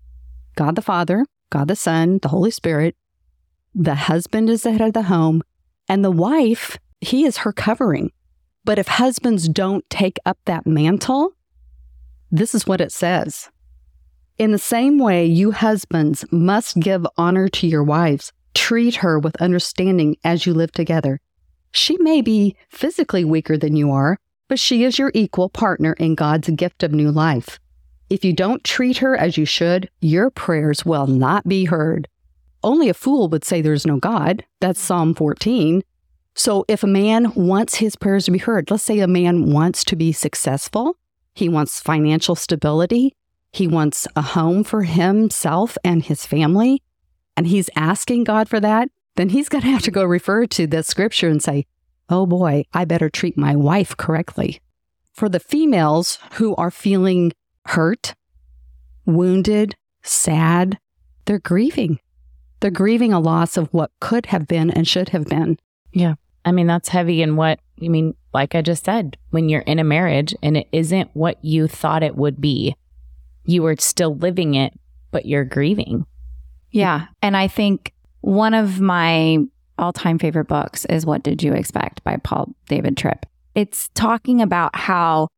God 0.57 0.75
the 0.75 0.81
Father, 0.81 1.27
God 1.51 1.69
the 1.69 1.77
Son, 1.77 2.19
the 2.23 2.29
Holy 2.29 2.51
Spirit. 2.51 2.97
The 3.75 3.95
husband 3.95 4.49
is 4.49 4.63
the 4.63 4.73
head 4.73 4.81
of 4.81 4.95
the 4.95 5.03
home, 5.03 5.43
and 5.87 6.03
the 6.03 6.11
wife, 6.11 6.79
he 7.03 7.27
is 7.27 7.37
her 7.39 7.53
covering. 7.53 8.11
But 8.65 8.79
if 8.79 8.89
husbands 8.89 9.51
don't 9.51 9.85
take 9.91 10.19
up 10.25 10.39
that 10.47 10.67
mantle, 10.67 11.33
this 12.31 12.55
is 12.55 12.67
what 12.67 12.81
it 12.81 12.91
says. 12.91 13.51
In 14.39 14.53
the 14.53 14.59
same 14.59 14.99
way, 14.99 15.27
you 15.27 15.51
husbands 15.53 16.25
must 16.33 16.81
give 16.81 17.07
honor 17.19 17.49
to 17.49 17.67
your 17.67 17.85
wives. 17.85 18.33
Treat 18.55 18.97
her 18.97 19.19
with 19.19 19.43
understanding 19.43 20.17
as 20.25 20.47
you 20.47 20.55
live 20.55 20.73
together. 20.73 21.21
She 21.71 21.99
may 21.99 22.23
be 22.23 22.57
physically 22.71 23.27
weaker 23.27 23.59
than 23.59 23.77
you 23.77 23.91
are, 23.91 24.19
but 24.53 24.59
she 24.59 24.85
is 24.85 24.99
your 24.99 25.11
equal 25.15 25.49
partner 25.49 25.95
in 25.95 26.15
God's 26.15 26.51
gift 26.51 26.83
of 26.83 26.93
new 26.93 27.11
life. 27.11 27.59
If 28.11 28.23
you 28.23 28.35
don't 28.35 28.63
treat 28.63 28.99
her 28.99 29.17
as 29.17 29.39
you 29.39 29.47
should, 29.47 29.89
your 30.03 30.29
prayers 30.29 30.85
will 30.85 31.07
not 31.07 31.49
be 31.49 31.65
heard. 31.65 32.07
Only 32.63 32.91
a 32.91 32.93
fool 32.93 33.31
would 33.31 33.47
say 33.47 33.63
there's 33.63 33.87
no 33.87 33.97
God. 33.97 34.45
That's 34.61 34.79
Psalm 34.79 35.15
14. 35.15 35.83
So 36.35 36.67
if 36.69 36.83
a 36.83 36.87
man 36.87 37.33
wants 37.33 37.77
his 37.77 37.97
prayers 37.97 38.27
to 38.27 38.31
be 38.31 38.37
heard, 38.37 38.71
let's 38.71 38.83
say 38.83 38.99
a 38.99 39.09
man 39.09 39.51
wants 39.51 39.85
to 39.85 39.97
be 39.97 40.13
successful, 40.13 40.99
he 41.33 41.49
wants 41.49 41.81
financial 41.81 42.35
stability, 42.35 43.17
he 43.53 43.67
wants 43.67 44.07
a 44.17 44.21
home 44.21 44.65
for 44.65 44.83
himself 44.83 45.79
and 45.83 46.05
his 46.05 46.27
family, 46.27 46.83
and 47.39 47.47
he's 47.47 47.71
asking 47.75 48.25
God 48.25 48.51
for 48.51 48.61
that, 48.61 48.91
then 49.17 49.31
he's 49.31 49.49
going 49.49 49.63
to 49.63 49.71
have 49.71 49.85
to 49.85 49.91
go 49.91 50.05
refer 50.05 50.45
to 50.45 50.67
this 50.67 50.89
scripture 50.89 51.29
and 51.29 51.43
say, 51.43 51.65
oh 52.13 52.27
boy, 52.27 52.65
I 52.75 52.85
better 52.85 53.09
treat 53.09 53.39
my 53.39 53.57
wife 53.57 53.97
correctly. 53.97 54.61
For 55.13 55.29
the 55.29 55.41
females 55.41 56.19
who 56.35 56.55
are 56.57 56.71
feeling 56.71 57.33
hurt, 57.67 58.15
wounded, 59.07 59.75
sad, 60.03 60.79
they're 61.25 61.39
grieving. 61.39 61.99
They're 62.61 62.71
grieving 62.71 63.13
a 63.13 63.21
loss 63.21 63.57
of 63.57 63.73
what 63.73 63.91
could 63.99 64.27
have 64.27 64.47
been 64.47 64.71
and 64.71 64.87
should 64.87 65.09
have 65.09 65.25
been. 65.25 65.59
Yeah. 65.93 66.15
I 66.45 66.53
mean, 66.53 66.67
that's 66.67 66.89
heavy. 66.89 67.23
And 67.23 67.37
what, 67.37 67.61
I 67.83 67.89
mean, 67.89 68.15
like 68.35 68.55
I 68.55 68.63
just 68.63 68.85
said, 68.85 69.17
when 69.31 69.49
you're 69.49 69.63
in 69.63 69.79
a 69.79 69.85
marriage 69.85 70.35
and 70.43 70.57
it 70.57 70.69
isn't 70.71 71.11
what 71.15 71.43
you 71.45 71.67
thought 71.67 72.03
it 72.03 72.17
would 72.17 72.41
be, 72.41 72.77
you 73.45 73.65
are 73.67 73.77
still 73.79 74.15
living 74.15 74.55
it, 74.55 74.75
but 75.11 75.27
you're 75.27 75.45
grieving. 75.45 76.07
Yeah. 76.71 77.07
And 77.23 77.37
I 77.37 77.49
think 77.49 77.93
one 78.21 78.55
of 78.55 78.81
my 78.81 79.39
all 79.79 79.93
time 79.93 80.19
favorite 80.19 80.47
books 80.47 80.85
is 80.87 81.07
What 81.07 81.23
Did 81.23 81.43
You 81.43 81.53
Expect 81.53 82.03
by 82.05 82.17
Paul 82.17 82.55
David 82.69 82.97
Tripp. 82.97 83.27
It's 83.55 83.89
talking 83.95 84.41
about 84.41 84.75
how 84.75 85.29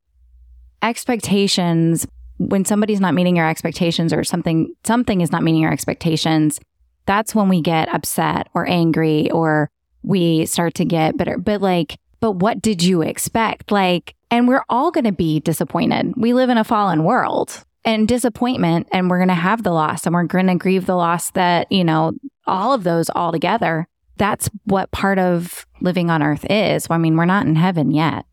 expectations, 0.83 2.07
when 2.39 2.65
somebody's 2.65 3.01
not 3.01 3.15
meeting 3.15 3.37
your 3.37 3.49
expectations 3.49 4.13
or 4.13 4.23
something, 4.25 4.75
something 4.85 5.21
is 5.21 5.33
not 5.33 5.43
meeting 5.43 5.63
your 5.63 5.73
expectations, 5.73 6.61
that's 7.07 7.35
when 7.35 7.49
we 7.49 7.61
get 7.61 7.93
upset 7.93 8.49
or 8.55 8.69
angry 8.69 9.31
or 9.31 9.71
we 10.03 10.47
start 10.47 10.75
to 10.75 10.85
get 10.85 11.17
bitter. 11.17 11.39
But 11.39 11.61
like, 11.61 11.99
but 12.21 12.33
what 12.33 12.63
did 12.63 12.83
you 12.83 13.03
expect? 13.03 13.71
Like, 13.71 14.15
and 14.31 14.49
we're 14.49 14.65
all 14.69 14.91
going 14.91 15.05
to 15.05 15.13
be 15.13 15.41
disappointed. 15.41 16.15
We 16.17 16.33
live 16.33 16.51
in 16.51 16.59
a 16.59 16.65
fallen 16.65 17.05
world 17.05 17.65
and 17.85 18.09
disappointment, 18.09 18.89
and 18.93 19.11
we're 19.11 19.19
going 19.19 19.29
to 19.29 19.35
have 19.35 19.63
the 19.63 19.73
loss 19.73 20.07
and 20.07 20.15
we're 20.15 20.25
going 20.25 20.47
to 20.47 20.55
grieve 20.55 20.87
the 20.87 20.97
loss 20.97 21.31
that, 21.33 21.71
you 21.71 21.85
know, 21.85 22.13
all 22.47 22.73
of 22.73 22.85
those 22.85 23.11
all 23.11 23.33
together 23.33 23.87
that's 24.17 24.49
what 24.65 24.91
part 24.91 25.19
of 25.19 25.67
living 25.81 26.11
on 26.11 26.23
earth 26.23 26.47
is. 26.49 26.87
I 26.91 26.99
mean, 26.99 27.17
we're 27.17 27.25
not 27.25 27.47
in 27.47 27.57
heaven 27.57 27.91
yet. 27.91 28.27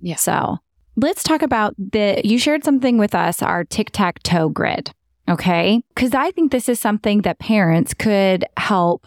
Yeah. 0.00 0.16
So 0.16 0.58
let's 0.96 1.22
talk 1.22 1.42
about 1.42 1.74
the, 1.78 2.20
you 2.24 2.38
shared 2.38 2.64
something 2.64 2.98
with 2.98 3.14
us, 3.14 3.42
our 3.42 3.64
tic 3.64 3.90
tac 3.92 4.22
toe 4.22 4.48
grid. 4.48 4.92
Okay. 5.28 5.82
Cause 5.94 6.14
I 6.14 6.30
think 6.30 6.52
this 6.52 6.68
is 6.68 6.80
something 6.80 7.22
that 7.22 7.38
parents 7.38 7.94
could 7.94 8.44
help 8.56 9.06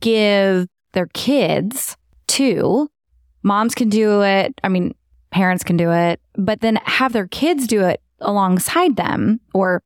give 0.00 0.68
their 0.92 1.06
kids 1.06 1.96
to. 2.28 2.90
Moms 3.42 3.74
can 3.74 3.88
do 3.88 4.22
it. 4.22 4.60
I 4.62 4.68
mean, 4.68 4.94
parents 5.30 5.64
can 5.64 5.76
do 5.76 5.90
it, 5.90 6.20
but 6.34 6.60
then 6.60 6.76
have 6.84 7.12
their 7.12 7.26
kids 7.26 7.66
do 7.66 7.80
it 7.82 8.00
alongside 8.20 8.96
them 8.96 9.40
or 9.54 9.82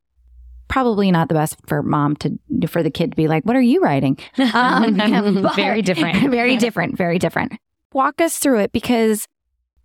probably 0.68 1.10
not 1.10 1.28
the 1.28 1.34
best 1.34 1.56
for 1.66 1.82
mom 1.82 2.16
to 2.16 2.38
for 2.68 2.82
the 2.82 2.90
kid 2.90 3.12
to 3.12 3.16
be 3.16 3.28
like, 3.28 3.44
"What 3.44 3.56
are 3.56 3.60
you 3.60 3.80
writing?" 3.80 4.18
Um, 4.54 4.94
very 5.56 5.82
different. 5.82 6.30
very 6.30 6.56
different. 6.56 6.96
Very 6.96 7.18
different. 7.18 7.54
Walk 7.92 8.20
us 8.20 8.38
through 8.38 8.60
it 8.60 8.72
because 8.72 9.26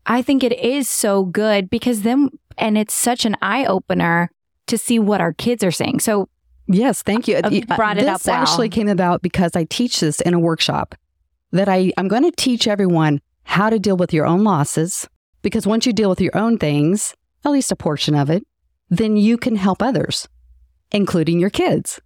I 0.06 0.22
think 0.22 0.44
it 0.44 0.54
is 0.54 0.90
so 0.90 1.26
good 1.26 1.70
because 1.70 2.02
then 2.02 2.30
and 2.58 2.78
it's 2.78 2.94
such 2.94 3.26
an 3.26 3.36
eye 3.42 3.66
opener 3.66 4.32
to 4.68 4.78
see 4.78 5.00
what 5.00 5.22
our 5.22 5.34
kids 5.34 5.64
are 5.64 5.72
saying. 5.72 6.00
So 6.00 6.30
yes, 6.68 7.02
thank 7.02 7.28
you. 7.28 7.38
Uh, 7.38 7.62
brought 7.76 7.98
it 7.98 8.02
this 8.02 8.10
up. 8.10 8.26
Well. 8.26 8.42
actually 8.42 8.70
came 8.70 8.88
about 8.88 9.22
because 9.22 9.56
I 9.56 9.66
teach 9.66 10.00
this 10.00 10.22
in 10.22 10.34
a 10.34 10.40
workshop 10.40 10.96
that 11.52 11.68
I 11.70 11.92
I'm 11.98 12.08
going 12.08 12.24
to 12.24 12.32
teach 12.32 12.68
everyone 12.68 13.22
how 13.44 13.70
to 13.70 13.80
deal 13.80 13.98
with 13.98 14.14
your 14.14 14.26
own 14.26 14.44
losses 14.44 15.08
because 15.42 15.66
once 15.68 15.86
you 15.86 15.94
deal 15.94 16.10
with 16.10 16.22
your 16.22 16.36
own 16.38 16.58
things, 16.58 17.16
at 17.44 17.52
least 17.52 17.72
a 17.72 17.76
portion 17.76 18.16
of 18.16 18.30
it, 18.30 18.46
then 18.90 19.18
you 19.18 19.38
can 19.38 19.56
help 19.56 19.82
others 19.82 20.28
including 20.92 21.40
your 21.40 21.50
kids. 21.50 22.00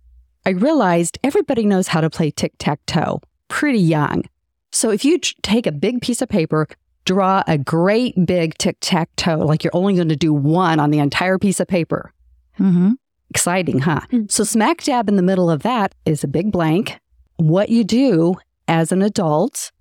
I 0.46 0.52
realized 0.52 1.18
everybody 1.24 1.66
knows 1.66 1.88
how 1.88 2.02
to 2.02 2.10
play 2.10 2.32
tic 2.32 2.54
tac 2.60 2.80
toe 2.86 3.22
pretty 3.48 3.80
young. 3.80 4.24
So 4.72 4.92
if 4.92 5.06
you 5.06 5.18
take 5.18 5.66
a 5.66 5.72
big 5.72 6.02
piece 6.02 6.22
of 6.22 6.30
paper, 6.30 6.68
draw 7.06 7.44
a 7.48 7.58
great 7.58 8.14
big 8.26 8.58
tic 8.58 8.78
tac 8.82 9.10
toe, 9.16 9.38
like 9.38 9.64
you're 9.64 9.76
only 9.76 9.96
going 9.96 10.10
to 10.10 10.16
do 10.16 10.34
one 10.34 10.80
on 10.80 10.92
the 10.92 11.00
entire 11.00 11.38
piece 11.38 11.60
of 11.60 11.68
paper. 11.68 12.14
Mm-hmm. 12.60 12.94
Exciting, 13.30 13.80
huh? 13.80 14.02
Mm-hmm. 14.12 14.26
So, 14.30 14.44
smack 14.44 14.84
dab 14.84 15.10
in 15.10 15.16
the 15.16 15.22
middle 15.22 15.50
of 15.50 15.64
that 15.64 15.96
is 16.06 16.24
a 16.24 16.28
big 16.28 16.52
blank. 16.52 17.00
What 17.38 17.70
you 17.70 17.84
do 17.84 18.36
as 18.68 18.92
an 18.92 19.02
adult 19.02 19.72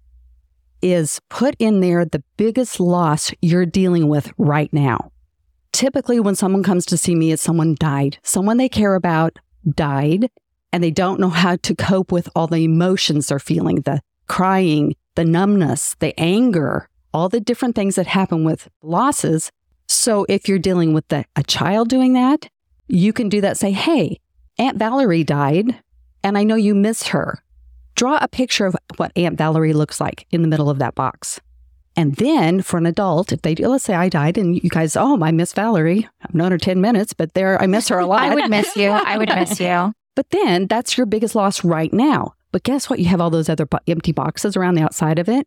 is 0.82 1.20
put 1.28 1.54
in 1.58 1.80
there 1.80 2.04
the 2.04 2.22
biggest 2.36 2.80
loss 2.80 3.32
you're 3.40 3.66
dealing 3.66 4.08
with 4.08 4.32
right 4.38 4.72
now 4.72 5.10
typically 5.74 6.20
when 6.20 6.36
someone 6.36 6.62
comes 6.62 6.86
to 6.86 6.96
see 6.96 7.14
me, 7.14 7.32
it's 7.32 7.42
someone 7.42 7.74
died, 7.78 8.18
someone 8.22 8.56
they 8.56 8.68
care 8.68 8.94
about 8.94 9.38
died, 9.68 10.30
and 10.72 10.82
they 10.82 10.90
don't 10.90 11.20
know 11.20 11.28
how 11.28 11.56
to 11.56 11.74
cope 11.74 12.12
with 12.12 12.28
all 12.34 12.46
the 12.46 12.64
emotions 12.64 13.26
they're 13.26 13.38
feeling 13.38 13.82
the 13.82 14.00
crying, 14.26 14.94
the 15.16 15.24
numbness, 15.24 15.96
the 15.98 16.18
anger, 16.18 16.88
all 17.12 17.28
the 17.28 17.40
different 17.40 17.74
things 17.74 17.96
that 17.96 18.06
happen 18.06 18.44
with 18.44 18.68
losses. 18.82 19.50
So 19.88 20.24
if 20.28 20.48
you're 20.48 20.58
dealing 20.58 20.94
with 20.94 21.08
the, 21.08 21.24
a 21.36 21.42
child 21.42 21.88
doing 21.88 22.14
that, 22.14 22.48
you 22.86 23.12
can 23.12 23.28
do 23.28 23.40
that. 23.40 23.58
Say, 23.58 23.72
hey, 23.72 24.20
Aunt 24.58 24.78
Valerie 24.78 25.24
died, 25.24 25.80
and 26.22 26.38
I 26.38 26.44
know 26.44 26.54
you 26.54 26.74
miss 26.74 27.08
her. 27.08 27.42
Draw 27.96 28.18
a 28.20 28.28
picture 28.28 28.66
of 28.66 28.76
what 28.96 29.12
Aunt 29.16 29.36
Valerie 29.36 29.72
looks 29.72 30.00
like 30.00 30.26
in 30.30 30.42
the 30.42 30.48
middle 30.48 30.70
of 30.70 30.78
that 30.78 30.94
box. 30.94 31.40
And 31.96 32.16
then 32.16 32.62
for 32.62 32.76
an 32.76 32.86
adult, 32.86 33.32
if 33.32 33.42
they 33.42 33.54
do, 33.54 33.68
let's 33.68 33.84
say 33.84 33.94
I 33.94 34.08
died 34.08 34.36
and 34.36 34.62
you 34.62 34.68
guys, 34.68 34.96
oh, 34.96 35.22
I 35.22 35.30
miss 35.30 35.52
Valerie. 35.52 36.08
I've 36.22 36.34
known 36.34 36.50
her 36.50 36.58
10 36.58 36.80
minutes, 36.80 37.12
but 37.12 37.34
there, 37.34 37.60
I 37.60 37.66
miss 37.66 37.88
her 37.88 37.98
a 37.98 38.06
lot. 38.12 38.22
I 38.22 38.34
would 38.34 38.50
miss 38.50 38.74
you. 38.76 38.90
I 38.90 39.16
would 39.16 39.28
miss 39.28 39.60
you. 39.60 39.92
But 40.16 40.30
then 40.30 40.66
that's 40.66 40.96
your 40.96 41.06
biggest 41.06 41.34
loss 41.34 41.64
right 41.64 41.92
now. 41.92 42.34
But 42.52 42.62
guess 42.62 42.88
what? 42.88 42.98
You 42.98 43.06
have 43.06 43.20
all 43.20 43.30
those 43.30 43.48
other 43.48 43.66
empty 43.86 44.12
boxes 44.12 44.56
around 44.56 44.74
the 44.74 44.82
outside 44.82 45.18
of 45.18 45.28
it. 45.28 45.46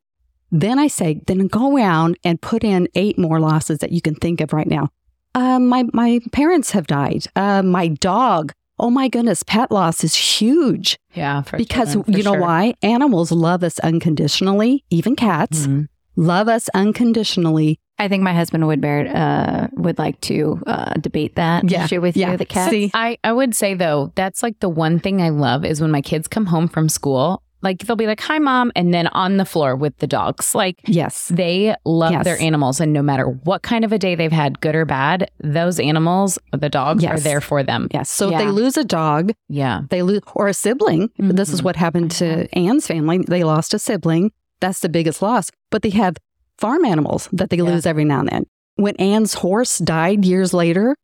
Then 0.52 0.80
I 0.80 0.88
say, 0.88 1.22
then 1.28 1.48
go 1.48 1.76
around 1.76 2.18
and 2.24 2.42
put 2.42 2.64
in 2.64 2.88
eight 2.96 3.18
more 3.18 3.40
losses 3.40 3.80
that 3.80 3.92
you 3.92 4.02
can 4.02 4.16
think 4.16 4.42
of 4.42 4.54
right 4.54 4.68
now. 4.68 4.90
Uh, 5.36 5.60
my 5.60 5.86
my 5.94 6.20
parents 6.32 6.72
have 6.72 6.88
died. 6.88 7.26
Uh, 7.36 7.62
my 7.62 7.90
dog. 7.90 8.54
Oh 8.80 8.90
my 8.90 9.08
goodness, 9.08 9.44
pet 9.44 9.72
loss 9.72 10.04
is 10.04 10.16
huge. 10.16 10.98
Yeah, 11.14 11.44
because 11.58 11.94
children, 11.94 12.18
you 12.18 12.24
know 12.24 12.34
sure. 12.34 12.42
why? 12.42 12.74
Animals 12.82 13.32
love 13.32 13.64
us 13.64 13.80
unconditionally, 13.80 14.84
even 14.90 15.16
cats. 15.16 15.62
Mm-hmm 15.62 15.84
love 16.18 16.50
us 16.50 16.68
unconditionally. 16.74 17.80
I 18.00 18.08
think 18.08 18.22
my 18.22 18.34
husband 18.34 18.68
would 18.68 18.82
bear 18.82 19.08
uh, 19.08 19.68
would 19.74 19.98
like 19.98 20.20
to 20.22 20.62
uh, 20.68 20.94
debate 20.96 21.36
that 21.36 21.70
yeah. 21.70 21.86
issue 21.86 22.02
with 22.02 22.16
yeah. 22.16 22.32
you, 22.32 22.38
the 22.38 22.46
cat. 22.46 22.70
See? 22.70 22.92
I, 22.94 23.18
I 23.24 23.32
would 23.32 23.56
say 23.56 23.74
though, 23.74 24.12
that's 24.16 24.44
like 24.44 24.60
the 24.60 24.70
one 24.70 25.00
thing 25.00 25.22
I 25.22 25.30
love 25.30 25.66
is 25.66 25.82
when 25.82 25.90
my 25.90 26.02
kids 26.02 26.28
come 26.28 26.46
home 26.48 26.68
from 26.68 26.90
school 26.90 27.42
Like 27.64 27.80
they'll 27.80 27.96
be 27.96 28.06
like, 28.06 28.22
"Hi, 28.22 28.38
mom," 28.38 28.72
and 28.76 28.94
then 28.94 29.08
on 29.08 29.38
the 29.38 29.46
floor 29.46 29.76
with 29.76 29.98
the 29.98 30.06
dogs. 30.06 30.54
Like 30.54 30.78
Yes. 30.86 31.28
they 31.34 31.74
love 31.86 32.12
Yes. 32.12 32.24
their 32.24 32.40
animals, 32.40 32.80
and 32.80 32.94
no 32.94 33.02
matter 33.02 33.26
what 33.26 33.64
kind 33.64 33.84
of 33.84 33.92
a 33.92 33.98
day 33.98 34.14
they've 34.14 34.32
had, 34.32 34.62
good 34.62 34.76
or 34.76 34.86
bad, 34.86 35.32
those 35.44 35.80
animals, 35.80 36.38
the 36.52 36.70
dogs, 36.70 37.04
are 37.04 37.20
there 37.20 37.42
for 37.42 37.64
them. 37.64 37.88
Yes. 37.92 38.12
So 38.12 38.30
if 38.32 38.38
they 38.38 38.52
lose 38.52 38.78
a 38.78 38.84
dog, 38.84 39.32
Yeah, 39.50 39.82
they 39.90 40.04
lose 40.04 40.22
or 40.36 40.48
a 40.48 40.54
sibling. 40.54 41.10
This 41.18 41.50
is 41.50 41.62
Mhm. 41.62 41.64
what 41.66 41.76
happened 41.78 42.12
to 42.22 42.48
Anne's 42.56 42.86
family. 42.86 43.26
They 43.28 43.44
lost 43.44 43.74
a 43.74 43.80
sibling. 43.80 44.32
That's 44.60 44.80
the 44.80 44.90
biggest 44.90 45.22
loss. 45.22 45.50
But 45.72 45.82
they 45.82 45.90
have 45.92 46.18
farm 46.58 46.86
animals 46.86 47.30
that 47.32 47.50
they 47.50 47.58
Yeah. 47.58 47.64
lose 47.64 47.86
every 47.86 48.06
now 48.06 48.20
and 48.22 48.30
then. 48.30 48.46
When 48.76 48.96
Anne's 48.98 49.36
horse 49.36 49.78
died 49.80 50.26
years 50.26 50.54
later, 50.54 50.96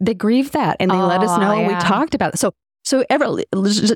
they 0.00 0.14
grieved 0.14 0.52
that 0.52 0.76
and 0.80 0.90
they 0.90 0.96
let 0.96 1.22
us 1.22 1.30
Oh, 1.30 1.40
know. 1.40 1.62
We 1.66 1.74
talked 1.76 2.14
about 2.14 2.34
it. 2.34 2.38
So 2.38 2.52
so 2.84 3.04
ever 3.10 3.42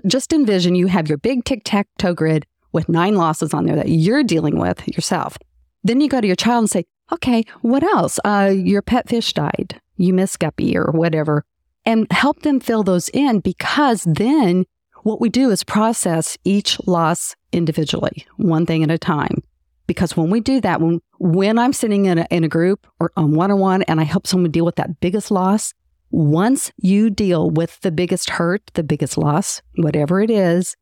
just 0.06 0.32
envision 0.32 0.74
you 0.74 0.86
have 0.88 1.08
your 1.08 1.18
big 1.18 1.44
tic 1.44 1.62
tac 1.64 1.86
toe 1.98 2.14
grid 2.14 2.44
with 2.72 2.88
nine 2.88 3.14
losses 3.16 3.54
on 3.54 3.64
there 3.64 3.76
that 3.76 3.88
you're 3.88 4.22
dealing 4.22 4.58
with 4.58 4.86
yourself. 4.88 5.38
Then 5.82 6.00
you 6.00 6.08
go 6.08 6.20
to 6.20 6.26
your 6.26 6.36
child 6.36 6.58
and 6.62 6.70
say, 6.70 6.84
"Okay, 7.12 7.42
what 7.62 7.82
else? 7.82 8.18
Uh, 8.24 8.52
your 8.54 8.82
pet 8.82 9.08
fish 9.08 9.32
died. 9.32 9.80
You 9.96 10.12
miss 10.12 10.36
Guppy 10.36 10.76
or 10.76 10.90
whatever." 10.92 11.44
and 11.84 12.06
help 12.12 12.42
them 12.42 12.60
fill 12.60 12.84
those 12.84 13.08
in 13.08 13.40
because 13.40 14.04
then 14.04 14.64
what 15.02 15.20
we 15.20 15.28
do 15.28 15.50
is 15.50 15.64
process 15.64 16.38
each 16.44 16.78
loss 16.86 17.34
individually, 17.52 18.26
one 18.36 18.66
thing 18.66 18.82
at 18.82 18.90
a 18.90 18.98
time. 18.98 19.42
Because 19.86 20.16
when 20.16 20.30
we 20.30 20.40
do 20.40 20.60
that, 20.60 20.80
when 20.80 21.00
when 21.18 21.58
I'm 21.58 21.72
sitting 21.72 22.06
in 22.06 22.18
a, 22.18 22.26
in 22.30 22.44
a 22.44 22.48
group 22.48 22.86
or 23.00 23.12
on 23.16 23.34
one 23.34 23.50
on 23.50 23.58
one 23.58 23.82
and 23.82 24.00
I 24.00 24.04
help 24.04 24.26
someone 24.26 24.50
deal 24.50 24.64
with 24.64 24.76
that 24.76 25.00
biggest 25.00 25.30
loss, 25.30 25.74
once 26.10 26.70
you 26.76 27.10
deal 27.10 27.50
with 27.50 27.80
the 27.80 27.90
biggest 27.90 28.30
hurt, 28.30 28.62
the 28.74 28.82
biggest 28.82 29.18
loss, 29.18 29.60
whatever 29.76 30.20
it 30.20 30.30
is, 30.30 30.76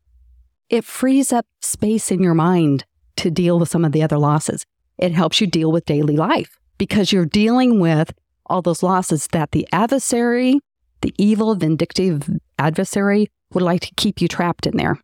it 0.68 0.84
frees 0.84 1.32
up 1.32 1.46
space 1.60 2.10
in 2.10 2.22
your 2.22 2.34
mind 2.34 2.84
to 3.16 3.30
deal 3.30 3.58
with 3.58 3.68
some 3.68 3.84
of 3.84 3.92
the 3.92 4.02
other 4.02 4.18
losses. 4.18 4.64
It 4.98 5.12
helps 5.12 5.40
you 5.40 5.46
deal 5.46 5.72
with 5.72 5.86
daily 5.86 6.16
life 6.16 6.58
because 6.78 7.12
you're 7.12 7.26
dealing 7.26 7.80
with 7.80 8.12
all 8.46 8.62
those 8.62 8.82
losses 8.82 9.28
that 9.28 9.52
the 9.52 9.66
adversary, 9.72 10.60
the 11.00 11.14
evil, 11.16 11.54
vindictive 11.54 12.28
adversary 12.58 13.30
would 13.52 13.62
like 13.62 13.80
to 13.82 13.94
keep 13.96 14.20
you 14.20 14.28
trapped 14.28 14.66
in 14.66 14.76
there. 14.76 14.98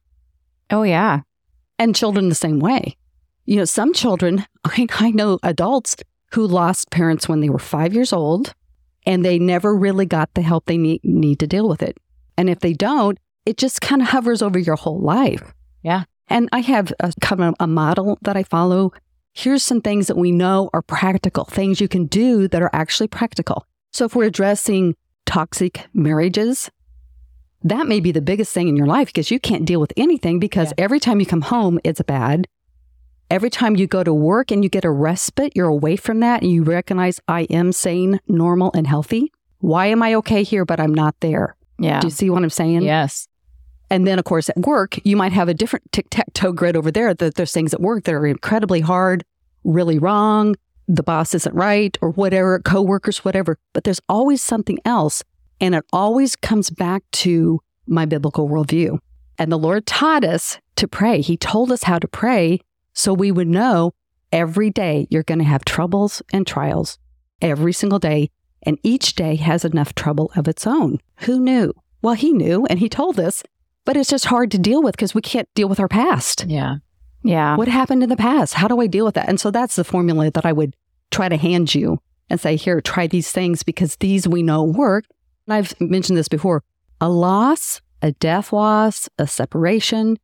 Oh, 0.70 0.82
yeah. 0.82 1.20
And 1.78 1.94
children 1.94 2.28
the 2.28 2.34
same 2.34 2.58
way. 2.58 2.96
You 3.44 3.56
know, 3.56 3.64
some 3.64 3.92
children, 3.92 4.46
I, 4.64 4.86
I 4.98 5.10
know 5.10 5.38
adults 5.42 5.96
who 6.32 6.46
lost 6.46 6.90
parents 6.90 7.28
when 7.28 7.40
they 7.40 7.48
were 7.48 7.58
five 7.58 7.94
years 7.94 8.12
old 8.12 8.54
and 9.06 9.24
they 9.24 9.38
never 9.38 9.74
really 9.74 10.06
got 10.06 10.34
the 10.34 10.42
help 10.42 10.66
they 10.66 10.76
need, 10.76 11.00
need 11.04 11.38
to 11.38 11.46
deal 11.46 11.68
with 11.68 11.82
it. 11.82 11.96
And 12.36 12.50
if 12.50 12.60
they 12.60 12.72
don't, 12.72 13.18
it 13.44 13.56
just 13.56 13.80
kind 13.80 14.02
of 14.02 14.08
hovers 14.08 14.42
over 14.42 14.58
your 14.58 14.76
whole 14.76 15.00
life. 15.00 15.54
Yeah. 15.82 16.04
And 16.28 16.48
I 16.52 16.60
have 16.60 16.92
a 16.98 17.12
kind 17.20 17.42
of 17.42 17.54
a 17.60 17.68
model 17.68 18.18
that 18.22 18.36
I 18.36 18.42
follow. 18.42 18.92
Here's 19.32 19.62
some 19.62 19.80
things 19.80 20.08
that 20.08 20.16
we 20.16 20.32
know 20.32 20.70
are 20.74 20.82
practical, 20.82 21.44
things 21.44 21.80
you 21.80 21.88
can 21.88 22.06
do 22.06 22.48
that 22.48 22.62
are 22.62 22.70
actually 22.72 23.08
practical. 23.08 23.64
So 23.92 24.04
if 24.04 24.16
we're 24.16 24.24
addressing 24.24 24.96
toxic 25.24 25.86
marriages, 25.94 26.70
that 27.62 27.86
may 27.86 28.00
be 28.00 28.12
the 28.12 28.20
biggest 28.20 28.52
thing 28.52 28.68
in 28.68 28.76
your 28.76 28.86
life 28.86 29.08
because 29.08 29.30
you 29.30 29.40
can't 29.40 29.64
deal 29.64 29.80
with 29.80 29.92
anything 29.96 30.38
because 30.38 30.72
every 30.78 31.00
time 31.00 31.20
you 31.20 31.26
come 31.26 31.40
home, 31.42 31.80
it's 31.84 32.00
bad. 32.02 32.46
Every 33.28 33.50
time 33.50 33.74
you 33.74 33.86
go 33.88 34.04
to 34.04 34.14
work 34.14 34.52
and 34.52 34.62
you 34.62 34.70
get 34.70 34.84
a 34.84 34.90
respite, 34.90 35.52
you're 35.56 35.66
away 35.66 35.96
from 35.96 36.20
that 36.20 36.42
and 36.42 36.50
you 36.50 36.62
recognize 36.62 37.18
I 37.26 37.42
am 37.44 37.72
sane, 37.72 38.20
normal, 38.28 38.70
and 38.74 38.86
healthy. 38.86 39.32
Why 39.58 39.86
am 39.86 40.02
I 40.02 40.14
okay 40.16 40.44
here, 40.44 40.64
but 40.64 40.78
I'm 40.78 40.94
not 40.94 41.16
there? 41.20 41.56
Yeah. 41.78 42.00
Do 42.00 42.06
you 42.06 42.10
see 42.12 42.30
what 42.30 42.42
I'm 42.44 42.50
saying? 42.50 42.82
yes, 42.82 43.26
And 43.90 44.06
then, 44.06 44.18
of 44.18 44.24
course, 44.24 44.48
at 44.48 44.58
work, 44.58 44.98
you 45.04 45.16
might 45.16 45.32
have 45.32 45.48
a 45.48 45.54
different 45.54 45.90
tic 45.90 46.06
tac 46.10 46.32
toe 46.34 46.52
grid 46.52 46.76
over 46.76 46.92
there. 46.92 47.14
That 47.14 47.34
there's 47.34 47.52
things 47.52 47.74
at 47.74 47.80
work 47.80 48.04
that 48.04 48.14
are 48.14 48.26
incredibly 48.26 48.80
hard, 48.80 49.24
really 49.64 49.98
wrong. 49.98 50.54
The 50.86 51.02
boss 51.02 51.34
isn't 51.34 51.54
right, 51.54 51.98
or 52.00 52.10
whatever, 52.10 52.60
coworkers, 52.60 53.24
whatever. 53.24 53.58
But 53.72 53.82
there's 53.82 54.00
always 54.08 54.40
something 54.40 54.78
else. 54.84 55.24
And 55.60 55.74
it 55.74 55.84
always 55.92 56.36
comes 56.36 56.70
back 56.70 57.02
to 57.12 57.60
my 57.86 58.04
biblical 58.04 58.48
worldview. 58.48 58.98
And 59.38 59.52
the 59.52 59.58
Lord 59.58 59.86
taught 59.86 60.24
us 60.24 60.58
to 60.76 60.88
pray. 60.88 61.20
He 61.20 61.36
told 61.36 61.70
us 61.72 61.84
how 61.84 61.98
to 61.98 62.08
pray 62.08 62.60
so 62.92 63.12
we 63.12 63.30
would 63.30 63.48
know 63.48 63.92
every 64.32 64.70
day 64.70 65.06
you're 65.10 65.22
going 65.22 65.38
to 65.38 65.44
have 65.44 65.64
troubles 65.64 66.22
and 66.32 66.46
trials 66.46 66.98
every 67.40 67.72
single 67.72 67.98
day. 67.98 68.30
And 68.62 68.78
each 68.82 69.14
day 69.14 69.36
has 69.36 69.64
enough 69.64 69.94
trouble 69.94 70.32
of 70.34 70.48
its 70.48 70.66
own. 70.66 70.98
Who 71.20 71.38
knew? 71.40 71.72
Well, 72.02 72.14
He 72.14 72.32
knew 72.32 72.66
and 72.66 72.78
He 72.78 72.88
told 72.88 73.20
us, 73.20 73.42
but 73.84 73.96
it's 73.96 74.10
just 74.10 74.26
hard 74.26 74.50
to 74.50 74.58
deal 74.58 74.82
with 74.82 74.96
because 74.96 75.14
we 75.14 75.22
can't 75.22 75.48
deal 75.54 75.68
with 75.68 75.78
our 75.78 75.88
past. 75.88 76.44
yeah, 76.48 76.76
yeah. 77.22 77.56
What 77.56 77.68
happened 77.68 78.02
in 78.02 78.08
the 78.08 78.16
past? 78.16 78.54
How 78.54 78.68
do 78.68 78.80
I 78.80 78.86
deal 78.86 79.04
with 79.04 79.14
that? 79.14 79.28
And 79.28 79.38
so 79.38 79.50
that's 79.50 79.76
the 79.76 79.84
formula 79.84 80.30
that 80.30 80.46
I 80.46 80.52
would 80.52 80.74
try 81.10 81.28
to 81.28 81.36
hand 81.36 81.74
you 81.74 81.98
and 82.28 82.40
say, 82.40 82.56
here, 82.56 82.80
try 82.80 83.06
these 83.06 83.30
things 83.30 83.62
because 83.62 83.96
these 83.96 84.26
we 84.26 84.42
know 84.42 84.62
work. 84.62 85.04
And 85.46 85.54
I've 85.54 85.78
mentioned 85.80 86.18
this 86.18 86.28
before 86.28 86.62
a 87.00 87.08
loss, 87.08 87.80
a 88.02 88.12
death 88.12 88.52
loss, 88.52 89.08
a 89.18 89.26
separation. 89.26 90.18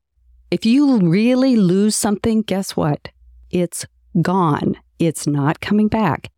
If 0.51 0.67
you 0.67 0.99
really 0.99 1.57
lose 1.57 1.97
something, 1.97 2.43
guess 2.43 2.77
what? 2.77 3.09
It's 3.51 3.87
gone. 4.21 4.77
It's 4.99 5.27
not 5.27 5.61
coming 5.61 5.89
back. 5.89 6.31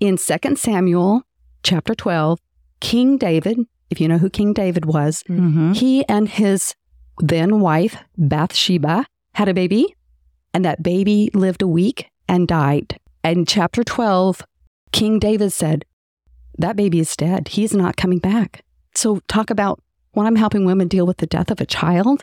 In 0.00 0.16
2 0.16 0.56
Samuel 0.56 1.22
chapter 1.62 1.94
12, 1.94 2.38
King 2.80 3.18
David, 3.18 3.58
if 3.90 4.00
you 4.00 4.08
know 4.08 4.18
who 4.18 4.30
King 4.30 4.52
David 4.52 4.84
was, 4.86 5.22
Mm-hmm. 5.28 5.72
he 5.72 6.06
and 6.08 6.28
his 6.28 6.74
then 7.18 7.60
wife, 7.60 7.96
Bathsheba, 8.16 9.04
had 9.34 9.48
a 9.48 9.54
baby, 9.54 9.94
and 10.54 10.64
that 10.64 10.82
baby 10.82 11.30
lived 11.34 11.60
a 11.62 11.68
week 11.68 12.08
and 12.28 12.48
died. 12.48 12.98
And 13.22 13.46
chapter 13.46 13.84
12, 13.84 14.42
King 14.92 15.18
David 15.18 15.52
said, 15.52 15.84
That 16.60 16.76
baby 16.76 17.00
is 17.00 17.16
dead. 17.16 17.48
He's 17.48 17.74
not 17.74 17.96
coming 17.96 18.18
back. 18.18 18.64
So, 18.94 19.20
talk 19.28 19.48
about 19.48 19.80
when 20.12 20.26
I'm 20.26 20.36
helping 20.36 20.66
women 20.66 20.88
deal 20.88 21.06
with 21.06 21.16
the 21.16 21.26
death 21.26 21.50
of 21.50 21.60
a 21.60 21.66
child, 21.66 22.22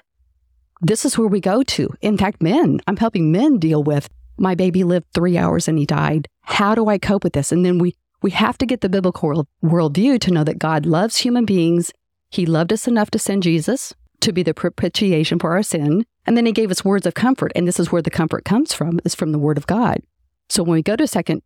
this 0.80 1.06
is 1.06 1.18
where 1.18 1.28
we 1.28 1.40
go 1.40 1.64
to. 1.64 1.90
In 2.02 2.18
fact, 2.18 2.42
men, 2.42 2.80
I'm 2.86 2.98
helping 2.98 3.32
men 3.32 3.58
deal 3.58 3.84
with 3.84 4.10
my 4.38 4.54
baby 4.54 4.84
lived 4.84 5.08
three 5.12 5.40
hours 5.40 5.68
and 5.68 5.80
he 5.80 5.88
died. 5.88 6.28
How 6.44 6.76
do 6.76 6.88
I 6.88 7.00
cope 7.00 7.24
with 7.24 7.34
this? 7.34 7.52
And 7.52 7.66
then 7.66 7.80
we, 7.80 7.96
we 8.22 8.30
have 8.30 8.60
to 8.60 8.68
get 8.68 8.82
the 8.82 8.90
biblical 8.90 9.28
world, 9.28 9.48
worldview 9.64 10.20
to 10.22 10.32
know 10.32 10.44
that 10.44 10.60
God 10.60 10.86
loves 10.86 11.18
human 11.18 11.46
beings. 11.46 11.92
He 12.30 12.46
loved 12.46 12.72
us 12.72 12.88
enough 12.88 13.10
to 13.12 13.20
send 13.20 13.42
Jesus 13.42 13.96
to 14.20 14.32
be 14.32 14.44
the 14.44 14.54
propitiation 14.54 15.40
for 15.40 15.54
our 15.54 15.64
sin. 15.64 16.06
And 16.28 16.38
then 16.38 16.46
he 16.46 16.52
gave 16.52 16.70
us 16.70 16.86
words 16.86 17.08
of 17.08 17.16
comfort. 17.16 17.52
And 17.56 17.68
this 17.68 17.80
is 17.80 17.92
where 17.92 18.04
the 18.04 18.12
comfort 18.12 18.46
comes 18.46 18.72
from, 18.74 19.00
is 19.04 19.16
from 19.16 19.32
the 19.32 19.40
word 19.40 19.58
of 19.58 19.66
God. 19.66 20.02
So 20.50 20.62
when 20.62 20.74
we 20.74 20.84
go 20.84 20.96
to 20.96 21.08
Second 21.08 21.42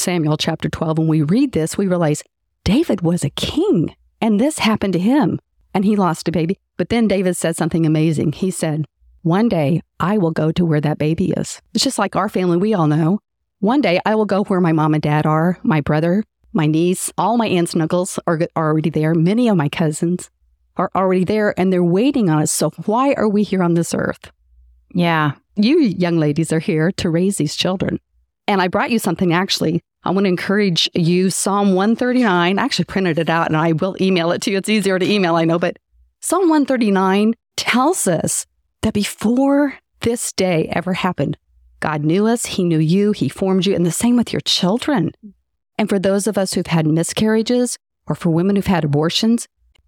Samuel 0.00 0.36
chapter 0.36 0.68
12 0.68 0.98
when 0.98 1.08
we 1.08 1.22
read 1.22 1.52
this, 1.52 1.76
we 1.76 1.86
realize 1.86 2.22
David 2.64 3.00
was 3.00 3.24
a 3.24 3.30
king 3.30 3.94
and 4.20 4.40
this 4.40 4.58
happened 4.58 4.92
to 4.94 4.98
him 4.98 5.38
and 5.74 5.84
he 5.84 5.96
lost 5.96 6.28
a 6.28 6.32
baby. 6.32 6.58
But 6.76 6.88
then 6.88 7.08
David 7.08 7.36
said 7.36 7.56
something 7.56 7.86
amazing. 7.86 8.32
He 8.32 8.50
said, 8.50 8.86
One 9.22 9.48
day 9.48 9.82
I 10.00 10.18
will 10.18 10.30
go 10.30 10.52
to 10.52 10.64
where 10.64 10.80
that 10.80 10.98
baby 10.98 11.32
is. 11.36 11.60
It's 11.74 11.84
just 11.84 11.98
like 11.98 12.16
our 12.16 12.28
family, 12.28 12.56
we 12.56 12.74
all 12.74 12.86
know. 12.86 13.20
One 13.60 13.80
day 13.80 14.00
I 14.04 14.14
will 14.14 14.26
go 14.26 14.44
where 14.44 14.60
my 14.60 14.72
mom 14.72 14.94
and 14.94 15.02
dad 15.02 15.26
are, 15.26 15.58
my 15.62 15.80
brother, 15.80 16.24
my 16.52 16.66
niece, 16.66 17.12
all 17.18 17.36
my 17.36 17.46
aunts 17.46 17.72
and 17.72 17.82
uncles 17.82 18.18
are, 18.26 18.40
are 18.56 18.70
already 18.70 18.90
there. 18.90 19.14
Many 19.14 19.48
of 19.48 19.56
my 19.56 19.68
cousins 19.68 20.30
are 20.76 20.90
already 20.94 21.24
there 21.24 21.58
and 21.58 21.72
they're 21.72 21.84
waiting 21.84 22.28
on 22.30 22.42
us. 22.42 22.52
So 22.52 22.70
why 22.84 23.12
are 23.14 23.28
we 23.28 23.42
here 23.42 23.62
on 23.62 23.74
this 23.74 23.94
earth? 23.94 24.30
Yeah. 24.94 25.32
You 25.56 25.78
young 25.78 26.18
ladies 26.18 26.52
are 26.52 26.58
here 26.58 26.92
to 26.92 27.10
raise 27.10 27.38
these 27.38 27.56
children. 27.56 27.98
And 28.48 28.62
I 28.62 28.68
brought 28.68 28.90
you 28.90 28.98
something 28.98 29.32
actually. 29.32 29.82
I 30.04 30.10
want 30.10 30.24
to 30.24 30.28
encourage 30.28 30.88
you. 30.94 31.30
Psalm 31.30 31.74
139, 31.74 32.58
I 32.58 32.62
actually 32.62 32.84
printed 32.84 33.18
it 33.18 33.28
out 33.28 33.48
and 33.48 33.56
I 33.56 33.72
will 33.72 33.96
email 34.00 34.30
it 34.30 34.42
to 34.42 34.50
you. 34.50 34.58
It's 34.58 34.68
easier 34.68 34.98
to 34.98 35.10
email, 35.10 35.34
I 35.34 35.44
know, 35.44 35.58
but 35.58 35.78
Psalm 36.20 36.42
139 36.42 37.34
tells 37.56 38.06
us 38.06 38.46
that 38.82 38.94
before 38.94 39.78
this 40.00 40.32
day 40.32 40.68
ever 40.72 40.92
happened, 40.92 41.36
God 41.80 42.04
knew 42.04 42.26
us, 42.26 42.46
He 42.46 42.64
knew 42.64 42.78
you, 42.78 43.12
He 43.12 43.28
formed 43.28 43.66
you, 43.66 43.74
and 43.74 43.84
the 43.84 43.92
same 43.92 44.16
with 44.16 44.32
your 44.32 44.40
children. 44.40 45.12
And 45.78 45.88
for 45.88 45.98
those 45.98 46.26
of 46.26 46.38
us 46.38 46.54
who've 46.54 46.66
had 46.66 46.86
miscarriages 46.86 47.78
or 48.06 48.14
for 48.14 48.30
women 48.30 48.56
who've 48.56 48.66
had 48.66 48.84
abortions, 48.84 49.46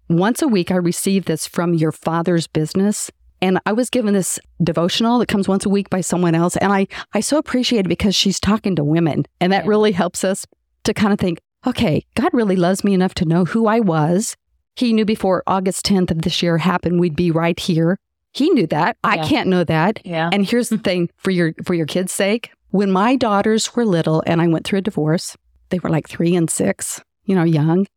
once 0.09 0.41
a 0.41 0.47
week 0.47 0.71
I 0.71 0.75
receive 0.75 1.25
this 1.25 1.47
from 1.47 1.73
your 1.73 1.91
father's 1.91 2.47
business. 2.47 3.09
And 3.41 3.59
I 3.65 3.71
was 3.73 3.89
given 3.89 4.13
this 4.13 4.39
devotional 4.63 5.19
that 5.19 5.27
comes 5.27 5.47
once 5.47 5.65
a 5.65 5.69
week 5.69 5.89
by 5.89 6.01
someone 6.01 6.35
else. 6.35 6.57
And 6.57 6.73
I, 6.73 6.87
I 7.13 7.19
so 7.21 7.37
appreciate 7.37 7.85
it 7.85 7.89
because 7.89 8.15
she's 8.15 8.39
talking 8.39 8.75
to 8.75 8.83
women. 8.83 9.25
And 9.39 9.51
that 9.53 9.63
Yeah. 9.63 9.69
really 9.69 9.91
helps 9.93 10.23
us 10.23 10.45
to 10.83 10.93
kind 10.93 11.13
of 11.13 11.19
think, 11.19 11.39
okay, 11.65 12.05
God 12.15 12.29
really 12.33 12.55
loves 12.55 12.83
me 12.83 12.93
enough 12.93 13.13
to 13.15 13.25
know 13.25 13.45
who 13.45 13.67
I 13.67 13.79
was. 13.79 14.35
He 14.75 14.93
knew 14.93 15.05
before 15.05 15.43
August 15.47 15.85
10th 15.85 16.11
of 16.11 16.21
this 16.21 16.41
year 16.41 16.57
happened, 16.57 16.99
we'd 16.99 17.15
be 17.15 17.31
right 17.31 17.59
here. 17.59 17.97
He 18.31 18.49
knew 18.51 18.67
that. 18.67 18.95
I 19.03 19.17
can't 19.17 19.49
know 19.49 19.63
that. 19.63 19.99
yeah, 20.05 20.29
And 20.31 20.45
here's 20.45 20.69
the 20.69 20.77
thing 20.87 21.09
for 21.17 21.31
your 21.31 21.53
for 21.65 21.73
your 21.73 21.85
kids' 21.87 22.13
sake. 22.13 22.51
When 22.71 22.91
my 22.91 23.15
daughters 23.15 23.75
were 23.75 23.85
little 23.85 24.21
and 24.27 24.41
I 24.41 24.47
went 24.47 24.65
through 24.65 24.79
a 24.79 24.83
divorce, 24.83 25.35
they 25.69 25.79
were 25.79 25.89
like 25.89 26.07
three 26.07 26.35
and 26.35 26.49
six, 26.49 27.01
you 27.25 27.33
know, 27.35 27.43
young. 27.43 27.87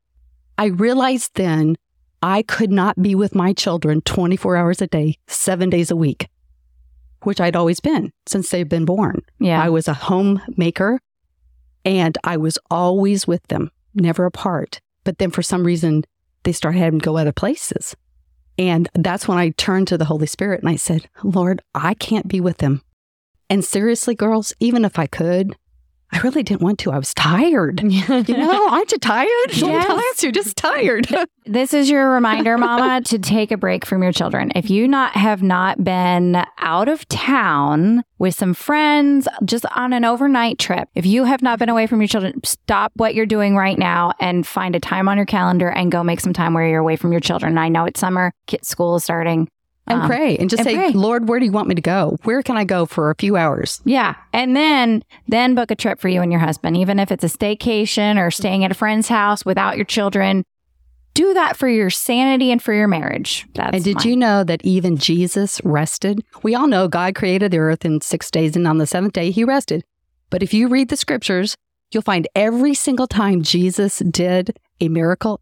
I 0.58 0.66
realized 0.66 1.32
then 1.34 1.76
I 2.22 2.42
could 2.42 2.70
not 2.70 3.02
be 3.02 3.14
with 3.14 3.34
my 3.34 3.52
children 3.52 4.00
24 4.02 4.56
hours 4.56 4.80
a 4.80 4.86
day, 4.86 5.16
seven 5.26 5.70
days 5.70 5.90
a 5.90 5.96
week. 5.96 6.28
which 7.24 7.40
I'd 7.40 7.54
always 7.56 7.78
been 7.80 8.12
since 8.26 8.50
they've 8.50 8.68
been 8.68 8.84
born. 8.84 9.22
Yeah. 9.38 9.62
I 9.62 9.68
was 9.68 9.86
a 9.86 9.94
homemaker 9.94 10.98
and 11.84 12.18
I 12.24 12.36
was 12.36 12.58
always 12.70 13.26
with 13.28 13.46
them, 13.48 13.70
never 13.94 14.24
apart. 14.24 14.80
But 15.04 15.18
then 15.18 15.30
for 15.30 15.42
some 15.42 15.64
reason, 15.64 16.02
they 16.42 16.52
started 16.52 16.78
having 16.78 16.98
to 17.00 17.04
go 17.04 17.16
other 17.16 17.32
places. 17.32 17.94
And 18.58 18.88
that's 18.94 19.26
when 19.28 19.38
I 19.38 19.50
turned 19.50 19.88
to 19.88 19.98
the 19.98 20.04
Holy 20.06 20.26
Spirit 20.26 20.60
and 20.60 20.68
I 20.68 20.76
said, 20.76 21.08
Lord, 21.22 21.62
I 21.74 21.94
can't 21.94 22.26
be 22.28 22.40
with 22.40 22.58
them. 22.58 22.82
And 23.48 23.64
seriously, 23.64 24.14
girls, 24.14 24.52
even 24.60 24.84
if 24.84 24.98
I 24.98 25.06
could, 25.06 25.56
I 26.14 26.18
really 26.18 26.42
didn't 26.42 26.60
want 26.60 26.78
to. 26.80 26.92
I 26.92 26.98
was 26.98 27.14
tired. 27.14 27.82
You 28.32 28.36
know, 28.36 28.68
aren't 28.68 28.92
you 28.92 28.98
tired? 28.98 29.28
Yes. 29.52 29.86
Sometimes 29.86 30.22
you're 30.22 30.32
just 30.32 30.56
tired. 30.56 31.06
This 31.44 31.74
is 31.74 31.90
your 31.90 32.08
reminder, 32.12 32.56
Mama, 32.56 33.00
to 33.06 33.18
take 33.18 33.50
a 33.50 33.56
break 33.56 33.84
from 33.84 34.00
your 34.00 34.12
children. 34.12 34.52
If 34.54 34.70
you 34.70 34.86
not 34.86 35.16
have 35.16 35.42
not 35.42 35.82
been 35.82 36.44
out 36.58 36.88
of 36.88 37.06
town 37.08 38.04
with 38.18 38.36
some 38.36 38.54
friends, 38.54 39.26
just 39.44 39.66
on 39.74 39.92
an 39.92 40.04
overnight 40.04 40.60
trip, 40.60 40.88
if 40.94 41.04
you 41.04 41.24
have 41.24 41.42
not 41.42 41.58
been 41.58 41.68
away 41.68 41.88
from 41.88 42.00
your 42.00 42.06
children, 42.06 42.40
stop 42.44 42.92
what 42.94 43.16
you're 43.16 43.26
doing 43.26 43.56
right 43.56 43.76
now 43.76 44.12
and 44.20 44.46
find 44.46 44.76
a 44.76 44.80
time 44.80 45.08
on 45.08 45.16
your 45.16 45.26
calendar 45.26 45.68
and 45.68 45.90
go 45.90 46.04
make 46.04 46.20
some 46.20 46.32
time 46.32 46.54
where 46.54 46.68
you're 46.68 46.78
away 46.78 46.94
from 46.94 47.10
your 47.10 47.20
children. 47.20 47.58
I 47.58 47.68
know 47.68 47.86
it's 47.86 47.98
summer, 47.98 48.32
kid 48.46 48.64
school 48.64 48.94
is 48.94 49.02
starting. 49.02 49.48
And 49.86 50.02
Um, 50.02 50.08
pray 50.08 50.36
and 50.36 50.48
just 50.48 50.60
and 50.60 50.68
say, 50.68 50.74
pray. 50.76 50.90
Lord, 50.92 51.28
where 51.28 51.40
do 51.40 51.44
you 51.44 51.52
want 51.52 51.68
me 51.68 51.74
to 51.74 51.80
go? 51.80 52.16
Where 52.22 52.42
can 52.42 52.56
I 52.56 52.64
go 52.64 52.86
for 52.86 53.10
a 53.10 53.14
few 53.16 53.36
hours? 53.36 53.80
Yeah. 53.84 54.14
And 54.32 54.54
then 54.56 55.02
then 55.28 55.54
book 55.54 55.70
a 55.70 55.74
trip 55.76 55.98
for 56.00 56.08
you 56.08 56.22
and 56.22 56.30
your 56.30 56.40
husband, 56.40 56.76
even 56.76 56.98
if 56.98 57.10
it's 57.10 57.24
a 57.24 57.28
staycation 57.28 58.16
or 58.16 58.30
staying 58.30 58.64
at 58.64 58.70
a 58.70 58.74
friend's 58.74 59.08
house 59.08 59.44
without 59.44 59.76
your 59.76 59.84
children. 59.84 60.44
Do 61.14 61.34
that 61.34 61.58
for 61.58 61.68
your 61.68 61.90
sanity 61.90 62.50
and 62.50 62.62
for 62.62 62.72
your 62.72 62.88
marriage. 62.88 63.46
That's 63.54 63.74
and 63.74 63.84
did 63.84 63.96
my- 63.96 64.02
you 64.04 64.16
know 64.16 64.44
that 64.44 64.64
even 64.64 64.96
Jesus 64.96 65.60
rested? 65.62 66.24
We 66.42 66.54
all 66.54 66.66
know 66.66 66.88
God 66.88 67.14
created 67.14 67.50
the 67.50 67.58
earth 67.58 67.84
in 67.84 68.00
six 68.00 68.30
days, 68.30 68.56
and 68.56 68.66
on 68.66 68.78
the 68.78 68.86
seventh 68.86 69.12
day, 69.12 69.30
he 69.30 69.44
rested. 69.44 69.84
But 70.30 70.42
if 70.42 70.54
you 70.54 70.68
read 70.68 70.88
the 70.88 70.96
scriptures, 70.96 71.54
you'll 71.90 72.02
find 72.02 72.26
every 72.34 72.72
single 72.72 73.06
time 73.06 73.42
Jesus 73.42 73.98
did 73.98 74.56
a 74.80 74.88
miracle, 74.88 75.41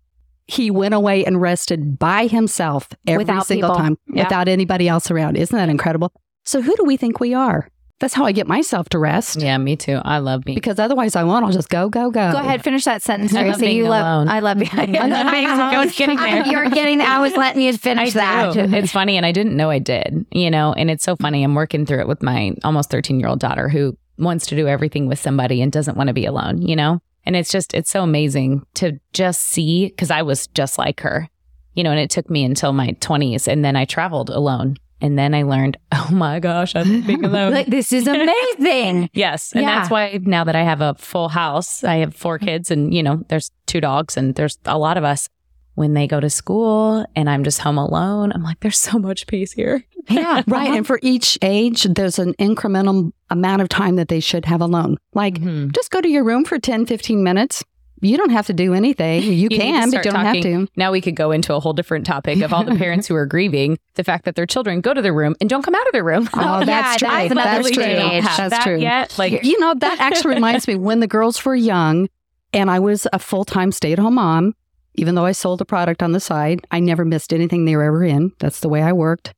he 0.51 0.71
went 0.71 0.95
away 0.95 1.25
and 1.25 1.41
rested 1.41 1.99
by 1.99 2.27
himself 2.27 2.89
every 3.07 3.19
Without 3.25 3.47
single 3.47 3.71
people. 3.71 3.83
time 3.83 3.99
Yeah. 4.13 4.25
without 4.25 4.49
anybody 4.49 4.89
else 4.89 5.11
around. 5.11 5.37
Isn't 5.37 5.57
that 5.57 5.69
incredible? 5.69 6.13
So, 6.45 6.61
who 6.63 6.75
do 6.77 6.85
we 6.85 6.97
think 6.97 7.21
we 7.21 7.35
are? 7.35 7.69
That's 8.01 8.15
how 8.15 8.25
I 8.25 8.33
get 8.33 8.47
myself 8.47 8.89
to 8.91 8.99
rest. 8.99 9.43
Yeah, 9.43 9.59
me 9.59 9.77
too. 9.77 10.01
I 10.03 10.19
love 10.21 10.43
being. 10.43 10.55
Because 10.57 10.79
otherwise, 10.79 11.17
I 11.17 11.23
won't. 11.23 11.45
I'll 11.45 11.53
just 11.53 11.69
go, 11.69 11.91
go, 11.91 12.11
go. 12.11 12.33
Go 12.33 12.39
ahead, 12.39 12.65
finish 12.65 12.85
that 12.85 13.03
sentence. 13.03 13.35
I 13.37 13.43
love 13.47 13.61
being 13.61 13.77
you 13.77 13.89
love. 13.89 14.01
alone. 14.07 14.29
I 14.29 14.41
love. 14.41 14.57
I 14.73 14.85
love 14.87 15.31
being 15.33 15.47
I 15.47 15.85
was 15.85 15.95
getting 15.95 16.17
there. 16.17 16.47
You're 16.47 16.71
getting. 16.71 17.03
I 17.03 17.21
was 17.21 17.37
letting 17.37 17.61
you 17.63 17.77
finish 17.77 18.15
that. 18.15 18.57
It's 18.81 18.91
funny, 18.93 19.19
and 19.19 19.27
I 19.27 19.33
didn't 19.33 19.55
know 19.55 19.69
I 19.69 19.79
did. 19.81 20.25
You 20.33 20.51
know, 20.51 20.73
and 20.73 20.91
it's 20.91 21.05
so 21.05 21.15
funny. 21.17 21.45
I'm 21.45 21.55
working 21.55 21.85
through 21.85 22.01
it 22.01 22.09
with 22.09 22.23
my 22.23 22.53
almost 22.65 22.89
13 22.91 23.21
year 23.21 23.29
old 23.29 23.39
daughter 23.39 23.69
who 23.69 23.97
wants 24.17 24.47
to 24.47 24.57
do 24.57 24.67
everything 24.67 25.07
with 25.07 25.19
somebody 25.19 25.61
and 25.61 25.71
doesn't 25.71 25.97
want 25.99 26.09
to 26.09 26.15
be 26.15 26.25
alone. 26.25 26.63
You 26.63 26.77
know, 26.77 27.03
and 27.25 27.37
it's 27.37 27.51
just 27.51 27.75
it's 27.75 27.91
so 27.91 28.03
amazing 28.03 28.67
to 28.75 28.99
just 29.13 29.43
see 29.43 29.87
because 29.87 30.11
I 30.11 30.23
was 30.23 30.47
just 30.49 30.79
like 30.79 31.01
her. 31.01 31.29
You 31.75 31.85
know, 31.85 31.91
and 31.93 32.01
it 32.01 32.11
took 32.11 32.29
me 32.29 32.45
until 32.45 32.73
my 32.73 32.89
20s, 33.01 33.47
and 33.47 33.65
then 33.65 33.77
I 33.77 33.85
traveled 33.85 34.29
alone, 34.29 34.77
and 35.01 35.19
then 35.19 35.35
I 35.35 35.43
learned, 35.45 35.77
oh 35.93 36.09
my 36.11 36.41
gosh, 36.41 36.75
I'm 36.75 37.03
being 37.03 37.25
alone. 37.25 37.53
Like, 37.53 37.67
this 37.67 37.93
is 37.93 38.07
amazing. 38.07 39.09
Yes. 39.13 39.53
And 39.53 39.63
Yeah. 39.63 39.79
that's 39.79 39.91
why 39.91 40.19
now 40.23 40.45
that 40.45 40.57
I 40.57 40.63
have 40.63 40.81
a 40.81 40.95
full 40.95 41.29
house, 41.29 41.85
I 41.85 41.97
have 41.97 42.15
four 42.15 42.39
mm-hmm. 42.39 42.47
kids 42.47 42.71
and, 42.71 42.93
you 42.93 43.03
know, 43.03 43.23
there's 43.29 43.51
two 43.67 43.81
dogs 43.81 44.17
and 44.17 44.35
there's 44.35 44.59
a 44.65 44.79
lot 44.79 44.97
of 44.97 45.05
us. 45.05 45.29
When 45.75 45.95
they 45.95 46.07
go 46.07 46.21
to 46.21 46.29
school 46.29 47.07
and 47.17 47.31
I'm 47.31 47.45
just 47.45 47.61
home 47.61 47.79
alone, 47.79 48.33
I'm 48.35 48.43
like, 48.43 48.61
there's 48.61 48.79
so 48.79 48.99
much 48.99 49.27
peace 49.27 49.53
here. 49.53 49.85
yeah. 50.09 50.43
Right. 50.47 50.71
And 50.71 50.87
for 50.87 50.99
each 51.03 51.39
age, 51.41 51.85
there's 51.85 52.19
an 52.19 52.35
incremental 52.35 53.13
amount 53.31 53.63
of 53.63 53.69
time 53.69 53.97
that 53.97 54.09
they 54.09 54.21
should 54.21 54.45
have 54.45 54.61
alone. 54.61 54.97
Like, 55.15 55.35
Mhm. 55.41 55.73
just 55.73 55.91
go 55.91 56.01
to 56.01 56.09
your 56.09 56.25
room 56.25 56.45
for 56.45 56.59
10, 56.59 56.87
15 56.87 57.23
minutes. 57.23 57.63
You 58.03 58.17
don't 58.17 58.31
have 58.31 58.47
to 58.47 58.55
do 58.55 58.73
anything. 58.73 59.23
You, 59.25 59.49
need 59.51 59.51
to 59.51 59.57
can, 59.59 59.91
but 59.91 60.05
you 60.05 60.11
don't 60.11 60.25
have 60.25 60.41
to. 60.41 60.67
Now 60.75 60.91
we 60.91 61.03
could 61.03 61.15
go 61.17 61.33
into 61.33 61.55
a 61.55 61.61
whole 61.61 61.75
different 61.75 62.07
topic 62.07 62.41
of 62.41 62.51
all 62.53 62.65
the 62.65 62.75
parents 62.75 63.07
who 63.07 63.15
are 63.15 63.27
grieving 63.27 63.79
the 63.95 64.05
fact 64.05 64.25
that 64.25 64.37
their 64.37 64.47
children 64.47 64.81
go 64.81 64.95
to 64.95 65.03
their 65.03 65.13
room 65.13 65.37
and 65.41 65.51
don't 65.51 65.63
come 65.63 65.75
out 65.75 65.87
of 65.87 65.93
their 65.93 66.03
room. 66.05 66.27
Oh, 66.35 66.61
yeah, 66.61 66.65
that's 66.65 66.97
true. 66.99 67.09
that's 67.09 67.35
That's 67.35 67.71
true. 67.71 67.85
That's 67.85 68.37
that 68.51 68.63
true. 68.65 68.79
Yet. 68.79 69.19
Like, 69.19 69.45
You 69.45 69.59
know, 69.61 69.75
that 69.75 70.01
actually 70.01 70.35
reminds 70.35 70.67
me 70.67 70.77
when 70.77 71.01
the 71.01 71.07
girls 71.07 71.45
were 71.45 71.55
young 71.55 72.09
and 72.55 72.71
I 72.71 72.79
was 72.79 73.07
a 73.13 73.19
full 73.19 73.45
time 73.45 73.71
stay 73.71 73.93
at 73.93 73.99
home 73.99 74.15
mom, 74.15 74.55
even 74.95 75.15
though 75.15 75.27
I 75.27 75.33
sold 75.33 75.61
a 75.61 75.67
product 75.67 76.03
on 76.03 76.13
the 76.13 76.21
side, 76.21 76.67
I 76.71 76.81
never 76.81 77.05
missed 77.05 77.35
anything 77.35 77.67
they 77.67 77.77
were 77.77 77.85
ever 77.85 78.03
in. 78.03 78.33
That's 78.39 78.61
the 78.61 78.69
way 78.71 78.83
I 78.83 78.93
worked. 78.95 79.35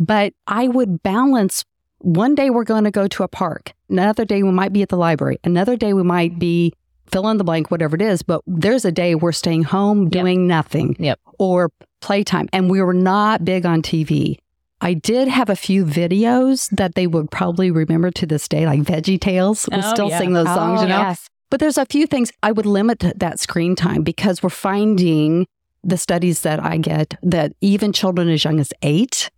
But 0.00 0.32
I 0.48 0.66
would 0.68 1.02
balance 1.04 1.64
one 2.00 2.34
day 2.34 2.50
we're 2.50 2.64
going 2.64 2.84
to 2.84 2.90
go 2.90 3.06
to 3.08 3.22
a 3.22 3.28
park, 3.28 3.72
another 3.90 4.24
day 4.24 4.42
we 4.42 4.50
might 4.52 4.72
be 4.72 4.82
at 4.82 4.88
the 4.88 4.96
library, 4.96 5.38
another 5.44 5.76
day 5.76 5.92
we 5.92 6.02
might 6.02 6.38
be 6.38 6.72
fill 7.10 7.28
in 7.28 7.38
the 7.38 7.44
blank, 7.44 7.70
whatever 7.70 7.96
it 7.96 8.02
is. 8.02 8.22
But 8.22 8.42
there's 8.46 8.84
a 8.84 8.92
day 8.92 9.14
we're 9.14 9.32
staying 9.32 9.62
home 9.64 10.08
doing 10.10 10.46
nothing 10.46 10.94
Yep. 10.98 11.18
or 11.38 11.70
playtime. 12.00 12.48
And 12.52 12.70
we 12.70 12.82
were 12.82 12.92
not 12.94 13.44
big 13.44 13.64
on 13.64 13.80
TV. 13.82 14.36
I 14.80 14.94
did 14.94 15.26
have 15.26 15.48
a 15.50 15.56
few 15.56 15.84
videos 15.84 16.68
that 16.70 16.94
they 16.94 17.06
would 17.06 17.30
probably 17.30 17.70
remember 17.70 18.10
to 18.12 18.26
this 18.26 18.46
day, 18.46 18.66
like 18.66 18.80
VeggieTales. 18.82 19.68
We'll 19.70 19.84
Oh, 19.84 19.92
still 19.94 20.08
yeah. 20.10 20.18
sing 20.18 20.34
those 20.34 20.46
songs, 20.46 20.80
Oh, 20.80 20.82
you 20.84 20.88
know? 20.90 21.00
yes. 21.00 21.28
But 21.50 21.60
there's 21.60 21.78
a 21.78 21.86
few 21.86 22.06
things 22.06 22.30
I 22.42 22.52
would 22.52 22.66
limit 22.66 22.98
that 23.16 23.40
screen 23.40 23.74
time 23.74 24.02
because 24.02 24.42
we're 24.42 24.50
finding 24.50 25.46
the 25.82 25.96
studies 25.96 26.42
that 26.42 26.62
I 26.62 26.76
get 26.76 27.14
that 27.22 27.52
even 27.62 27.92
children 27.92 28.28
as 28.28 28.44
young 28.44 28.60
as 28.60 28.70
eight, 28.82 29.30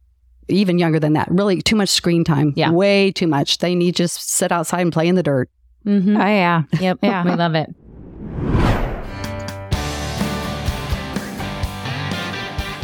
even 0.50 0.78
younger 0.78 1.00
than 1.00 1.12
that, 1.14 1.28
really 1.30 1.62
too 1.62 1.76
much 1.76 1.88
screen 1.88 2.24
time. 2.24 2.52
Yeah. 2.56 2.70
Way 2.70 3.12
too 3.12 3.26
much. 3.26 3.58
They 3.58 3.74
need 3.74 3.96
to 3.96 4.02
just 4.04 4.28
sit 4.30 4.52
outside 4.52 4.80
and 4.80 4.92
play 4.92 5.08
in 5.08 5.14
the 5.14 5.22
dirt. 5.22 5.48
Mm-hmm. 5.86 6.16
Oh 6.16 6.26
yeah. 6.26 6.62
yep. 6.80 6.98
Yeah. 7.02 7.24
We 7.24 7.30
love 7.32 7.54
it. 7.54 7.70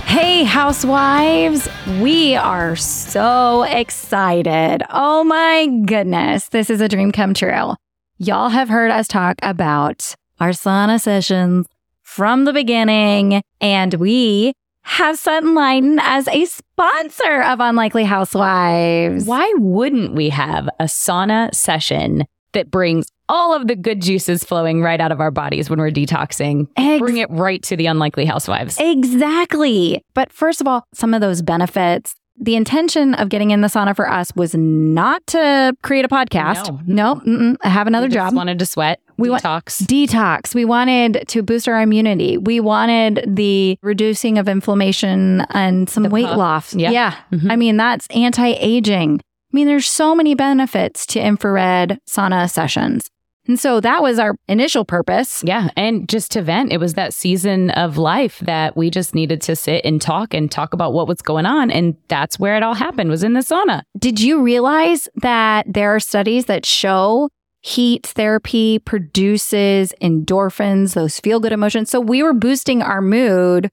Hey, 0.07 0.45
housewives, 0.45 1.69
we 2.01 2.37
are 2.37 2.75
so 2.77 3.65
excited. 3.65 4.83
Oh 4.89 5.25
my 5.25 5.67
goodness, 5.85 6.49
this 6.49 6.71
is 6.71 6.81
a 6.81 6.89
dream 6.89 7.13
come 7.13 7.35
true. 7.35 7.75
Y'all 8.19 8.49
have 8.49 8.69
heard 8.71 8.91
us 8.91 9.09
talk 9.09 9.37
about 9.43 10.15
our 10.41 10.51
sauna 10.51 10.99
sessions 11.01 11.67
from 12.03 12.45
the 12.45 12.53
beginning, 12.55 13.43
and 13.61 13.95
we 13.95 14.55
have 14.87 15.17
Sunlighten 15.17 15.99
as 16.01 16.29
a 16.29 16.45
sponsor 16.45 17.43
of 17.43 17.59
Unlikely 17.59 18.05
Housewives. 18.05 19.25
Why 19.27 19.53
wouldn't 19.57 20.15
we 20.15 20.29
have 20.31 20.69
a 20.79 20.85
sauna 20.85 21.53
session 21.53 22.25
that 22.53 22.71
brings 22.71 23.09
all 23.29 23.53
of 23.53 23.67
the 23.67 23.75
good 23.75 24.01
juices 24.01 24.45
flowing 24.45 24.81
right 24.83 25.01
out 25.01 25.11
of 25.11 25.21
our 25.21 25.33
bodies 25.33 25.69
when 25.69 25.81
we're 25.81 25.91
detoxing? 25.91 26.69
Ex- 26.77 27.01
Bring 27.01 27.17
it 27.17 27.29
right 27.31 27.61
to 27.65 27.77
the 27.77 27.87
unlikely 27.87 28.27
housewives. 28.27 28.79
Exactly. 28.79 30.05
But 30.15 30.33
first 30.33 30.61
of 30.61 30.69
all, 30.69 30.85
some 30.95 31.15
of 31.15 31.21
those 31.21 31.43
benefits. 31.43 32.15
The 32.39 32.55
intention 32.55 33.15
of 33.15 33.29
getting 33.31 33.51
in 33.51 33.63
the 33.63 33.69
sauna 33.69 33.97
for 33.97 34.09
us 34.09 34.31
was 34.37 34.55
not 34.55 35.27
to 35.29 35.75
create 35.83 36.05
a 36.05 36.09
podcast. 36.09 36.87
No, 36.87 37.17
mm-mm, 37.17 37.57
I 37.63 37.71
have 37.71 37.87
another 37.87 38.07
We 38.09 38.13
just 38.15 38.29
job. 38.29 38.37
wanted 38.37 38.59
to 38.61 38.67
sweat. 38.67 39.01
We 39.19 39.29
We 39.29 39.31
want- 39.31 39.43
detox. 39.45 39.83
Detox. 39.87 40.55
We 40.55 40.65
wanted 40.65 41.25
to 41.29 41.43
boost 41.43 41.69
our 41.69 41.81
immunity. 41.81 42.37
We 42.39 42.61
wanted 42.61 43.25
the 43.27 43.79
reducing 43.83 44.39
of 44.39 44.49
inflammation 44.49 45.43
and 45.51 45.89
some 45.89 46.03
The 46.05 46.11
weight 46.11 46.27
puff. 46.27 46.37
loss. 46.37 46.75
Yeah. 46.75 47.15
Mhm. 47.33 47.51
I 47.51 47.57
mean, 47.57 47.77
that's 47.77 48.07
anti 48.09 48.53
aging. 48.53 49.21
I 49.21 49.57
mean, 49.57 49.67
there's 49.67 49.87
so 49.87 50.15
many 50.15 50.35
benefits 50.35 51.07
to 51.07 51.21
infrared 51.21 51.99
sauna 52.11 52.51
sessions. 52.51 53.09
And 53.49 53.61
so 53.61 53.79
that 53.81 54.03
was 54.03 54.19
our 54.19 54.35
initial 54.49 54.85
purpose. 54.85 55.45
Yeah. 55.47 55.69
And 55.77 56.09
just 56.09 56.33
to 56.33 56.43
vent, 56.43 56.73
it 56.73 56.79
was 56.81 56.95
that 56.95 57.15
season 57.15 57.71
of 57.71 57.97
life 57.97 58.41
that 58.41 58.77
we 58.77 58.91
just 58.91 59.15
needed 59.15 59.41
to 59.43 59.55
sit 59.55 59.85
and 59.85 60.03
talk 60.03 60.35
and 60.35 60.51
talk 60.51 60.75
about 60.75 60.93
what 60.93 61.07
was 61.07 61.23
going 61.23 61.47
on. 61.47 61.71
And 61.71 61.95
that's 62.09 62.41
where 62.41 62.57
it 62.57 62.65
all 62.65 62.75
happened 62.75 63.09
was 63.09 63.23
in 63.23 63.35
the 63.35 63.41
sauna. 63.41 63.83
Did 63.97 64.21
you 64.21 64.43
realize 64.43 65.09
that 65.23 65.65
there 65.73 65.95
are 65.95 66.01
studies 66.01 66.47
that 66.47 66.67
show 66.67 67.29
heat 67.67 68.07
therapy 68.07 68.79
produces 68.79 69.93
endorphins, 70.01 70.95
those 70.95 71.19
feel 71.19 71.41
good 71.41 71.51
emotions? 71.53 71.91
So 71.91 72.01
we 72.01 72.23
were 72.23 72.33
boosting 72.33 72.81
our 72.81 73.03
mood 73.03 73.69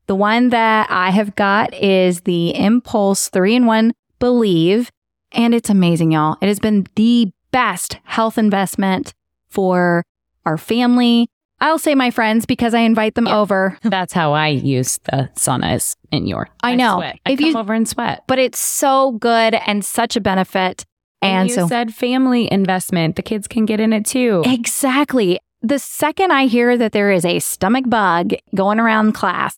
The 0.07 0.15
one 0.15 0.49
that 0.49 0.89
I 0.89 1.11
have 1.11 1.35
got 1.35 1.73
is 1.73 2.21
the 2.21 2.53
mPulse 2.55 3.29
3 3.29 3.55
in 3.55 3.65
1 3.65 3.93
Believe. 4.19 4.89
And 5.31 5.53
it's 5.53 5.69
amazing, 5.69 6.13
y'all. 6.13 6.37
It 6.41 6.47
has 6.47 6.59
been 6.59 6.87
the 6.95 7.31
best 7.51 7.97
health 8.03 8.37
investment 8.37 9.13
for 9.49 10.03
our 10.45 10.57
family. 10.57 11.27
I'll 11.61 11.79
say 11.79 11.93
my 11.95 12.09
friends 12.11 12.45
because 12.45 12.73
I 12.73 12.79
invite 12.79 13.15
them 13.15 13.27
over. 13.27 13.77
That's 13.83 14.13
how 14.13 14.33
I 14.33 14.47
use 14.47 14.97
the 15.11 15.29
saunas 15.35 15.95
in 16.11 16.25
your. 16.27 16.47
I 16.63 16.75
know. 16.75 16.97
Sweat. 16.97 17.19
I 17.25 17.31
If 17.31 17.39
come 17.39 17.47
you- 17.49 17.57
over 17.57 17.73
and 17.73 17.87
sweat. 17.87 18.23
But 18.27 18.39
it's 18.39 18.59
so 18.59 19.11
good 19.13 19.55
and 19.55 19.83
such 19.83 20.15
a 20.15 20.21
benefit. 20.21 20.85
And 21.21 21.49
you 21.49 21.55
so 21.55 21.67
said 21.67 21.93
family 21.93 22.49
investment. 22.51 23.17
The 23.17 23.21
kids 23.23 23.47
can 23.47 23.65
get 23.65 23.81
in 23.81 23.91
it 23.91 24.05
too. 24.05 24.41
Exactly. 24.45 25.39
The 25.61 25.79
second 25.79 26.31
I 26.31 26.45
hear 26.45 26.77
that 26.77 26.93
there 26.93 27.11
is 27.11 27.25
a 27.25 27.39
stomach 27.39 27.83
bug 27.89 28.31
going 28.55 28.79
around 28.79 29.11
class, 29.11 29.57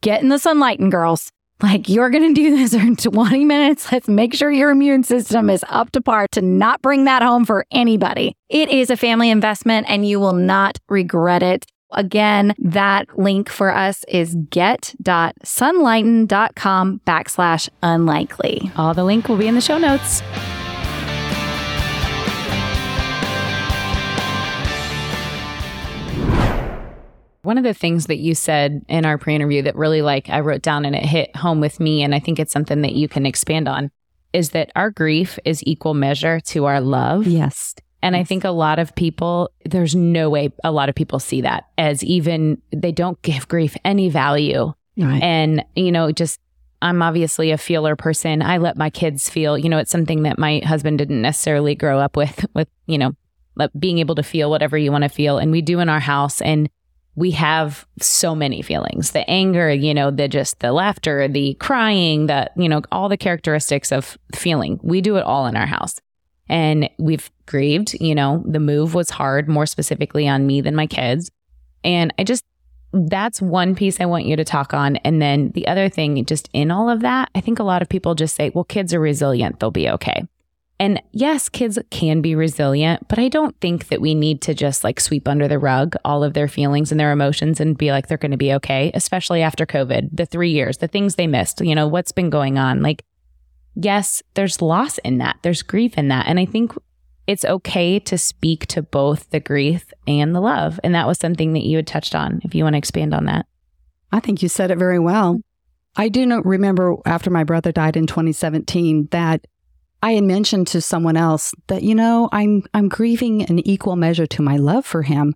get 0.00 0.22
in 0.22 0.28
the 0.28 0.38
sunlight, 0.38 0.78
and 0.78 0.92
girls. 0.92 1.32
Like, 1.62 1.88
you're 1.88 2.10
going 2.10 2.34
to 2.34 2.40
do 2.40 2.56
this 2.56 2.72
in 2.72 2.96
20 2.96 3.44
minutes. 3.44 3.92
Let's 3.92 4.08
make 4.08 4.34
sure 4.34 4.50
your 4.50 4.70
immune 4.70 5.04
system 5.04 5.50
is 5.50 5.64
up 5.68 5.90
to 5.92 6.00
par 6.00 6.26
to 6.32 6.40
not 6.40 6.80
bring 6.82 7.04
that 7.04 7.22
home 7.22 7.44
for 7.44 7.66
anybody. 7.70 8.34
It 8.48 8.70
is 8.70 8.90
a 8.90 8.96
family 8.96 9.30
investment 9.30 9.86
and 9.88 10.04
you 10.06 10.18
will 10.20 10.32
not 10.32 10.78
regret 10.88 11.42
it. 11.42 11.66
Again, 11.92 12.54
that 12.58 13.18
link 13.18 13.48
for 13.48 13.74
us 13.74 14.04
is 14.08 14.36
get.sunlighten.com 14.48 17.00
backslash 17.06 17.68
unlikely. 17.82 18.70
All 18.76 18.94
the 18.94 19.02
link 19.04 19.28
will 19.28 19.36
be 19.36 19.48
in 19.48 19.56
the 19.56 19.60
show 19.60 19.76
notes. 19.76 20.22
One 27.42 27.58
of 27.58 27.64
the 27.64 27.74
things 27.74 28.06
that 28.06 28.18
you 28.18 28.34
said 28.34 28.84
in 28.88 29.04
our 29.04 29.16
pre-interview 29.16 29.62
that 29.62 29.76
really 29.76 30.02
like 30.02 30.28
I 30.28 30.40
wrote 30.40 30.62
down 30.62 30.84
and 30.84 30.94
it 30.94 31.04
hit 31.04 31.34
home 31.36 31.60
with 31.60 31.80
me 31.80 32.02
and 32.02 32.14
I 32.14 32.18
think 32.18 32.38
it's 32.38 32.52
something 32.52 32.82
that 32.82 32.94
you 32.94 33.08
can 33.08 33.24
expand 33.24 33.68
on 33.68 33.90
is 34.32 34.50
that 34.50 34.70
our 34.76 34.90
grief 34.90 35.38
is 35.44 35.62
equal 35.66 35.94
measure 35.94 36.40
to 36.40 36.66
our 36.66 36.80
love. 36.80 37.26
Yes. 37.26 37.74
And 38.02 38.16
I 38.16 38.24
think 38.24 38.44
a 38.44 38.50
lot 38.50 38.78
of 38.78 38.94
people, 38.94 39.50
there's 39.64 39.94
no 39.94 40.30
way 40.30 40.52
a 40.64 40.72
lot 40.72 40.88
of 40.88 40.94
people 40.94 41.18
see 41.18 41.42
that 41.42 41.64
as 41.76 42.02
even 42.04 42.60
they 42.72 42.92
don't 42.92 43.20
give 43.22 43.48
grief 43.48 43.76
any 43.84 44.08
value. 44.08 44.72
Right. 44.96 45.22
And, 45.22 45.64
you 45.76 45.92
know, 45.92 46.10
just 46.12 46.40
I'm 46.82 47.02
obviously 47.02 47.50
a 47.50 47.58
feeler 47.58 47.96
person. 47.96 48.40
I 48.42 48.58
let 48.58 48.76
my 48.76 48.88
kids 48.88 49.28
feel, 49.28 49.58
you 49.58 49.68
know, 49.68 49.78
it's 49.78 49.90
something 49.90 50.22
that 50.22 50.38
my 50.38 50.60
husband 50.64 50.98
didn't 50.98 51.20
necessarily 51.20 51.74
grow 51.74 51.98
up 51.98 52.16
with, 52.16 52.46
with, 52.54 52.68
you 52.86 52.96
know, 52.96 53.12
like 53.54 53.70
being 53.78 53.98
able 53.98 54.14
to 54.14 54.22
feel 54.22 54.48
whatever 54.48 54.78
you 54.78 54.90
want 54.90 55.04
to 55.04 55.10
feel. 55.10 55.36
And 55.36 55.52
we 55.52 55.60
do 55.60 55.80
in 55.80 55.88
our 55.88 56.00
house. 56.00 56.40
And 56.40 56.70
we 57.16 57.32
have 57.32 57.86
so 58.00 58.34
many 58.34 58.62
feelings 58.62 59.10
the 59.12 59.28
anger, 59.28 59.70
you 59.70 59.92
know, 59.92 60.10
the 60.10 60.28
just 60.28 60.60
the 60.60 60.72
laughter, 60.72 61.28
the 61.28 61.54
crying, 61.54 62.26
the, 62.26 62.50
you 62.56 62.68
know, 62.68 62.82
all 62.92 63.08
the 63.08 63.16
characteristics 63.16 63.92
of 63.92 64.16
feeling. 64.34 64.78
We 64.82 65.00
do 65.00 65.16
it 65.16 65.24
all 65.24 65.46
in 65.46 65.56
our 65.56 65.66
house. 65.66 66.00
And 66.48 66.90
we've 66.98 67.30
grieved, 67.46 67.94
you 68.00 68.14
know, 68.14 68.42
the 68.44 68.58
move 68.58 68.94
was 68.94 69.10
hard, 69.10 69.48
more 69.48 69.66
specifically 69.66 70.26
on 70.26 70.46
me 70.46 70.60
than 70.60 70.74
my 70.74 70.86
kids. 70.86 71.30
And 71.84 72.12
I 72.18 72.24
just, 72.24 72.44
that's 72.92 73.40
one 73.40 73.76
piece 73.76 74.00
I 74.00 74.06
want 74.06 74.26
you 74.26 74.34
to 74.34 74.44
talk 74.44 74.74
on. 74.74 74.96
And 74.96 75.22
then 75.22 75.50
the 75.50 75.68
other 75.68 75.88
thing, 75.88 76.24
just 76.24 76.48
in 76.52 76.72
all 76.72 76.90
of 76.90 77.00
that, 77.00 77.30
I 77.36 77.40
think 77.40 77.60
a 77.60 77.64
lot 77.64 77.82
of 77.82 77.88
people 77.88 78.16
just 78.16 78.34
say, 78.34 78.50
well, 78.50 78.64
kids 78.64 78.92
are 78.92 79.00
resilient, 79.00 79.60
they'll 79.60 79.70
be 79.70 79.88
okay. 79.90 80.26
And 80.80 81.02
yes, 81.12 81.50
kids 81.50 81.78
can 81.90 82.22
be 82.22 82.34
resilient, 82.34 83.06
but 83.06 83.18
I 83.18 83.28
don't 83.28 83.54
think 83.60 83.88
that 83.88 84.00
we 84.00 84.14
need 84.14 84.40
to 84.42 84.54
just 84.54 84.82
like 84.82 84.98
sweep 84.98 85.28
under 85.28 85.46
the 85.46 85.58
rug 85.58 85.94
all 86.06 86.24
of 86.24 86.32
their 86.32 86.48
feelings 86.48 86.90
and 86.90 86.98
their 86.98 87.12
emotions 87.12 87.60
and 87.60 87.76
be 87.76 87.92
like 87.92 88.06
they're 88.06 88.16
going 88.16 88.30
to 88.30 88.38
be 88.38 88.54
okay, 88.54 88.90
especially 88.94 89.42
after 89.42 89.66
COVID, 89.66 90.08
the 90.10 90.24
three 90.24 90.50
years, 90.50 90.78
the 90.78 90.88
things 90.88 91.16
they 91.16 91.26
missed, 91.26 91.60
you 91.60 91.74
know, 91.74 91.86
what's 91.86 92.12
been 92.12 92.30
going 92.30 92.56
on. 92.56 92.80
Like, 92.80 93.04
yes, 93.74 94.22
there's 94.32 94.62
loss 94.62 94.96
in 94.98 95.18
that, 95.18 95.36
there's 95.42 95.60
grief 95.60 95.98
in 95.98 96.08
that. 96.08 96.26
And 96.26 96.40
I 96.40 96.46
think 96.46 96.72
it's 97.26 97.44
okay 97.44 97.98
to 98.00 98.16
speak 98.16 98.66
to 98.68 98.80
both 98.80 99.28
the 99.28 99.40
grief 99.40 99.92
and 100.08 100.34
the 100.34 100.40
love. 100.40 100.80
And 100.82 100.94
that 100.94 101.06
was 101.06 101.18
something 101.18 101.52
that 101.52 101.66
you 101.66 101.76
had 101.76 101.86
touched 101.86 102.14
on. 102.14 102.40
If 102.42 102.54
you 102.54 102.64
want 102.64 102.72
to 102.72 102.78
expand 102.78 103.12
on 103.12 103.26
that. 103.26 103.44
I 104.12 104.20
think 104.20 104.42
you 104.42 104.48
said 104.48 104.70
it 104.70 104.78
very 104.78 104.98
well. 104.98 105.42
I 105.96 106.08
do 106.08 106.40
remember 106.40 106.96
after 107.04 107.28
my 107.28 107.44
brother 107.44 107.70
died 107.70 107.98
in 107.98 108.06
2017 108.06 109.08
that 109.10 109.46
I 110.02 110.12
had 110.12 110.24
mentioned 110.24 110.66
to 110.68 110.80
someone 110.80 111.16
else 111.16 111.52
that 111.66 111.82
you 111.82 111.94
know 111.94 112.28
I'm 112.32 112.62
I'm 112.74 112.88
grieving 112.88 113.42
an 113.42 113.58
equal 113.60 113.96
measure 113.96 114.26
to 114.26 114.42
my 114.42 114.56
love 114.56 114.86
for 114.86 115.02
him, 115.02 115.34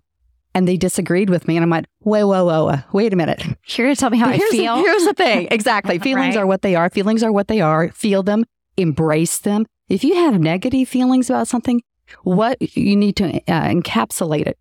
and 0.55 0.67
they 0.67 0.77
disagreed 0.77 1.29
with 1.29 1.47
me, 1.47 1.55
and 1.57 1.63
I'm 1.63 1.69
like, 1.69 1.85
whoa, 1.99 2.25
whoa, 2.27 2.45
whoa, 2.45 2.65
whoa. 2.65 2.77
wait 2.91 3.13
a 3.13 3.15
minute. 3.15 3.43
Here 3.65 3.87
to 3.87 3.95
tell 3.95 4.09
me 4.09 4.17
how 4.17 4.29
here's 4.29 4.41
I 4.53 4.57
feel. 4.57 4.75
The, 4.77 4.81
here's 4.81 5.05
the 5.05 5.13
thing. 5.13 5.47
Exactly. 5.51 5.99
Feelings 5.99 6.35
Right. 6.35 6.41
are 6.41 6.47
what 6.47 6.61
they 6.63 6.75
are. 6.75 6.89
Feelings 6.89 7.21
are 7.23 7.31
what 7.31 7.47
they 7.47 7.61
are. 7.61 7.89
Feel 7.91 8.23
them. 8.23 8.43
Embrace 8.77 9.39
them. 9.39 9.65
If 9.87 10.03
you 10.03 10.15
have 10.15 10.39
negative 10.39 10.89
feelings 10.89 11.29
about 11.29 11.47
something, 11.47 11.81
what 12.23 12.57
you 12.75 12.95
need 12.95 13.15
to 13.17 13.25
uh, 13.47 13.67
encapsulate 13.69 14.47
it, 14.47 14.57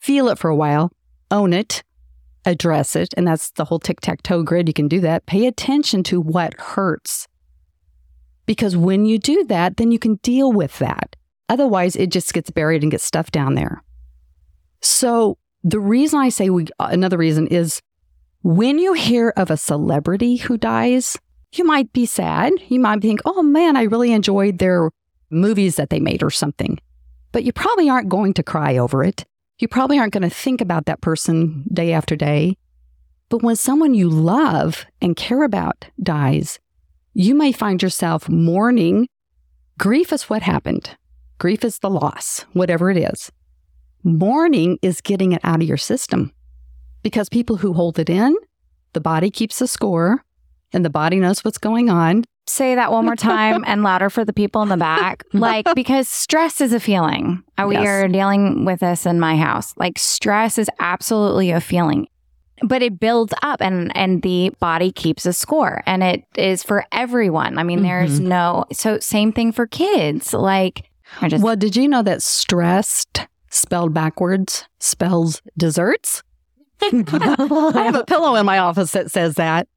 feel 0.00 0.28
it 0.28 0.38
for 0.38 0.50
a 0.50 0.56
while, 0.56 0.90
own 1.30 1.52
it, 1.52 1.82
address 2.44 2.96
it, 2.96 3.14
and 3.16 3.26
that's 3.26 3.50
the 3.52 3.64
whole 3.66 3.78
tic 3.78 4.00
tac 4.00 4.22
toe 4.22 4.42
grid. 4.42 4.68
You 4.68 4.74
can 4.74 4.88
do 4.88 5.00
that. 5.00 5.26
Pay 5.26 5.46
attention 5.46 6.02
to 6.04 6.20
what 6.20 6.58
hurts, 6.60 7.26
because 8.46 8.76
when 8.76 9.06
you 9.06 9.18
do 9.18 9.44
that, 9.44 9.76
then 9.76 9.90
you 9.90 9.98
can 9.98 10.16
deal 10.16 10.52
with 10.52 10.78
that. 10.78 11.16
Otherwise, 11.48 11.96
it 11.96 12.10
just 12.10 12.32
gets 12.32 12.50
buried 12.50 12.82
and 12.82 12.90
gets 12.90 13.04
stuffed 13.04 13.32
down 13.32 13.54
there. 13.54 13.82
So 14.80 15.38
the 15.62 15.80
reason 15.80 16.20
I 16.20 16.28
say 16.28 16.50
we, 16.50 16.66
another 16.78 17.18
reason 17.18 17.46
is 17.46 17.80
when 18.42 18.78
you 18.78 18.92
hear 18.92 19.32
of 19.36 19.50
a 19.50 19.56
celebrity 19.56 20.36
who 20.36 20.58
dies, 20.58 21.18
you 21.54 21.64
might 21.64 21.92
be 21.92 22.06
sad. 22.06 22.52
You 22.68 22.80
might 22.80 23.00
think, 23.00 23.20
oh 23.24 23.42
man, 23.42 23.76
I 23.76 23.84
really 23.84 24.12
enjoyed 24.12 24.58
their 24.58 24.90
movies 25.30 25.76
that 25.76 25.90
they 25.90 26.00
made 26.00 26.22
or 26.22 26.30
something. 26.30 26.78
But 27.32 27.44
you 27.44 27.52
probably 27.52 27.88
aren't 27.88 28.08
going 28.08 28.34
to 28.34 28.42
cry 28.42 28.76
over 28.76 29.02
it. 29.02 29.24
You 29.58 29.68
probably 29.68 29.98
aren't 29.98 30.12
going 30.12 30.28
to 30.28 30.30
think 30.30 30.60
about 30.60 30.86
that 30.86 31.00
person 31.00 31.64
day 31.72 31.92
after 31.92 32.16
day. 32.16 32.56
But 33.28 33.42
when 33.42 33.56
someone 33.56 33.94
you 33.94 34.08
love 34.08 34.84
and 35.00 35.16
care 35.16 35.42
about 35.42 35.86
dies, 36.02 36.58
you 37.14 37.34
may 37.34 37.52
find 37.52 37.82
yourself 37.82 38.28
mourning. 38.28 39.06
Grief 39.78 40.12
is 40.12 40.24
what 40.24 40.42
happened. 40.42 40.90
Grief 41.38 41.64
is 41.64 41.78
the 41.78 41.90
loss, 41.90 42.44
whatever 42.52 42.90
it 42.90 42.96
is. 42.96 43.30
Mourning 44.02 44.78
is 44.82 45.00
getting 45.00 45.32
it 45.32 45.40
out 45.44 45.62
of 45.62 45.68
your 45.68 45.76
system 45.76 46.32
because 47.02 47.28
people 47.28 47.56
who 47.56 47.72
hold 47.72 47.98
it 47.98 48.10
in, 48.10 48.34
the 48.92 49.00
body 49.00 49.30
keeps 49.30 49.60
a 49.60 49.66
score 49.66 50.24
and 50.72 50.84
the 50.84 50.90
body 50.90 51.16
knows 51.18 51.44
what's 51.44 51.58
going 51.58 51.88
on. 51.88 52.24
Say 52.46 52.74
that 52.74 52.92
one 52.92 53.06
more 53.06 53.16
time 53.16 53.64
and 53.66 53.82
louder 53.82 54.10
for 54.10 54.24
the 54.24 54.34
people 54.34 54.60
in 54.62 54.68
the 54.68 54.76
back. 54.76 55.22
Like, 55.32 55.66
because 55.74 56.08
stress 56.08 56.60
is 56.60 56.72
a 56.74 56.80
feeling. 56.80 57.42
Uh, 57.56 57.64
We 57.66 57.74
Yes. 57.76 57.86
are 57.86 58.08
dealing 58.08 58.64
with 58.66 58.80
this 58.80 59.06
in 59.06 59.18
my 59.18 59.36
house. 59.36 59.72
Like, 59.78 59.98
stress 59.98 60.58
is 60.58 60.68
absolutely 60.78 61.50
a 61.50 61.60
feeling, 61.60 62.06
but 62.62 62.82
it 62.82 63.00
builds 63.00 63.34
up 63.42 63.60
and, 63.60 63.94
and 63.96 64.22
the 64.22 64.52
body 64.60 64.92
keeps 64.92 65.26
a 65.26 65.32
score. 65.32 65.82
And 65.86 66.02
it 66.02 66.24
is 66.36 66.62
for 66.62 66.84
everyone. 66.92 67.58
I 67.58 67.62
mean, 67.62 67.82
there's 67.82 68.18
mm-hmm. 68.18 68.28
no, 68.28 68.64
so 68.72 68.98
same 69.00 69.32
thing 69.32 69.52
for 69.52 69.66
kids. 69.66 70.32
Like, 70.32 70.90
I 71.20 71.28
just, 71.28 71.42
Well, 71.42 71.56
did 71.56 71.76
you 71.76 71.88
know 71.88 72.02
that 72.02 72.22
stressed 72.22 73.26
spelled 73.50 73.94
backwards 73.94 74.64
spells 74.78 75.42
desserts? 75.56 76.22
I 76.82 77.82
have 77.84 77.96
a 77.96 78.04
pillow 78.06 78.34
in 78.34 78.46
my 78.46 78.58
office 78.58 78.92
that 78.92 79.10
says 79.10 79.34
that. 79.36 79.68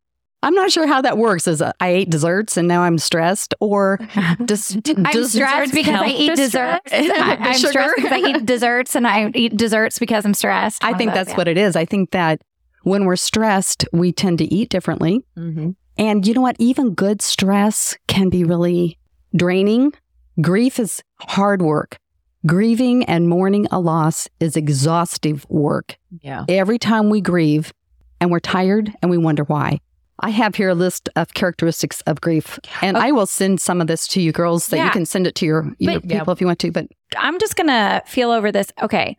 I'm 0.43 0.53
not 0.53 0.71
sure 0.71 0.85
how 0.85 1.01
that 1.01 1.17
works. 1.17 1.47
Is 1.47 1.61
I 1.61 1.73
ate 1.81 2.09
desserts 2.11 2.57
and 2.57 2.67
now 2.67 2.83
I'm 2.83 2.99
stressed, 2.99 3.55
or 3.59 3.97
I'm 4.15 4.47
stressed 4.47 5.73
because 5.73 6.01
I 6.01 6.07
eat 6.07 6.35
desserts. 6.35 6.93
I, 6.93 7.37
i'm 7.39 7.53
stressed 7.55 7.95
because 7.95 8.11
I 8.11 8.19
eat 8.19 8.45
desserts 8.45 8.95
and 8.95 9.07
I 9.07 9.31
eat 9.33 9.57
desserts 9.57 9.97
because 9.97 10.25
I'm 10.25 10.35
stressed. 10.35 10.83
I 10.83 10.93
think 10.93 11.13
that's 11.13 11.33
what 11.33 11.47
it 11.47 11.57
is. 11.57 11.75
I 11.75 11.85
think 11.85 12.11
that 12.11 12.41
when 12.87 13.05
we're 13.05 13.15
stressed, 13.15 13.85
we 13.91 14.11
tend 14.11 14.37
to 14.39 14.45
eat 14.53 14.69
differently. 14.69 15.23
Mm-hmm. 15.37 15.71
And 15.97 16.27
you 16.27 16.33
know 16.33 16.41
what? 16.41 16.55
Even 16.59 16.93
good 16.93 17.21
stress 17.21 17.97
can 18.07 18.29
be 18.29 18.43
really 18.43 18.97
draining. 19.35 19.93
Grief 20.41 20.79
is 20.79 21.01
hard 21.21 21.61
work. 21.61 21.97
Grieving 22.45 23.03
and 23.05 23.27
mourning 23.27 23.67
a 23.71 23.79
loss 23.79 24.27
is 24.39 24.55
exhaustive 24.55 25.45
work. 25.49 25.97
Yeah. 26.21 26.45
Every 26.47 26.77
time 26.79 27.09
we 27.09 27.19
grieve 27.19 27.73
and 28.21 28.31
we're 28.31 28.39
tired 28.39 28.93
and 29.01 29.11
we 29.11 29.17
wonder 29.17 29.43
why. 29.43 29.79
I 30.19 30.29
have 30.31 30.55
here 30.55 30.69
a 30.69 30.75
list 30.75 31.09
of 31.15 31.33
characteristics 31.35 32.01
of 32.07 32.21
grief, 32.21 32.57
and 32.81 32.97
I 32.97 33.11
will 33.11 33.27
send 33.27 33.61
some 33.61 33.81
of 33.81 33.85
this 33.87 34.07
to 34.09 34.21
you 34.21 34.31
girls 34.31 34.67
that 34.67 34.77
Yeah. 34.77 34.85
you 34.85 34.91
can 34.91 35.05
send 35.05 35.27
it 35.27 35.35
to 35.35 35.45
your, 35.45 35.71
your 35.77 35.99
But- 35.99 36.09
people 36.09 36.33
if 36.33 36.41
you 36.41 36.47
want 36.47 36.57
to. 36.59 36.71
But 36.71 36.87
I'm 37.17 37.37
just 37.39 37.55
gonna 37.55 38.01
feel 38.07 38.31
over 38.31 38.51
this. 38.51 38.71
Okay. 38.81 39.15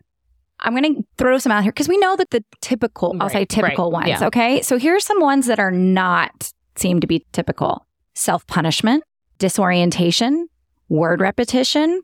I'm 0.61 0.75
going 0.75 0.95
to 0.95 1.03
throw 1.17 1.37
some 1.37 1.51
out 1.51 1.63
here 1.63 1.71
because 1.71 1.87
we 1.87 1.97
know 1.97 2.15
that 2.15 2.31
the 2.31 2.43
typical, 2.61 3.15
I'll 3.19 3.29
say 3.29 3.45
typical 3.45 3.85
right, 3.91 4.07
ones. 4.07 4.07
yeah. 4.07 4.27
Okay. 4.27 4.61
So 4.61 4.77
here's 4.77 5.05
some 5.05 5.21
ones 5.21 5.47
that 5.47 5.59
are 5.59 5.71
not 5.71 6.51
seem 6.75 6.99
to 6.99 7.07
be 7.07 7.25
typical 7.31 7.85
self 8.15 8.45
punishment, 8.47 9.03
disorientation, 9.37 10.47
word 10.89 11.21
repetition. 11.21 12.01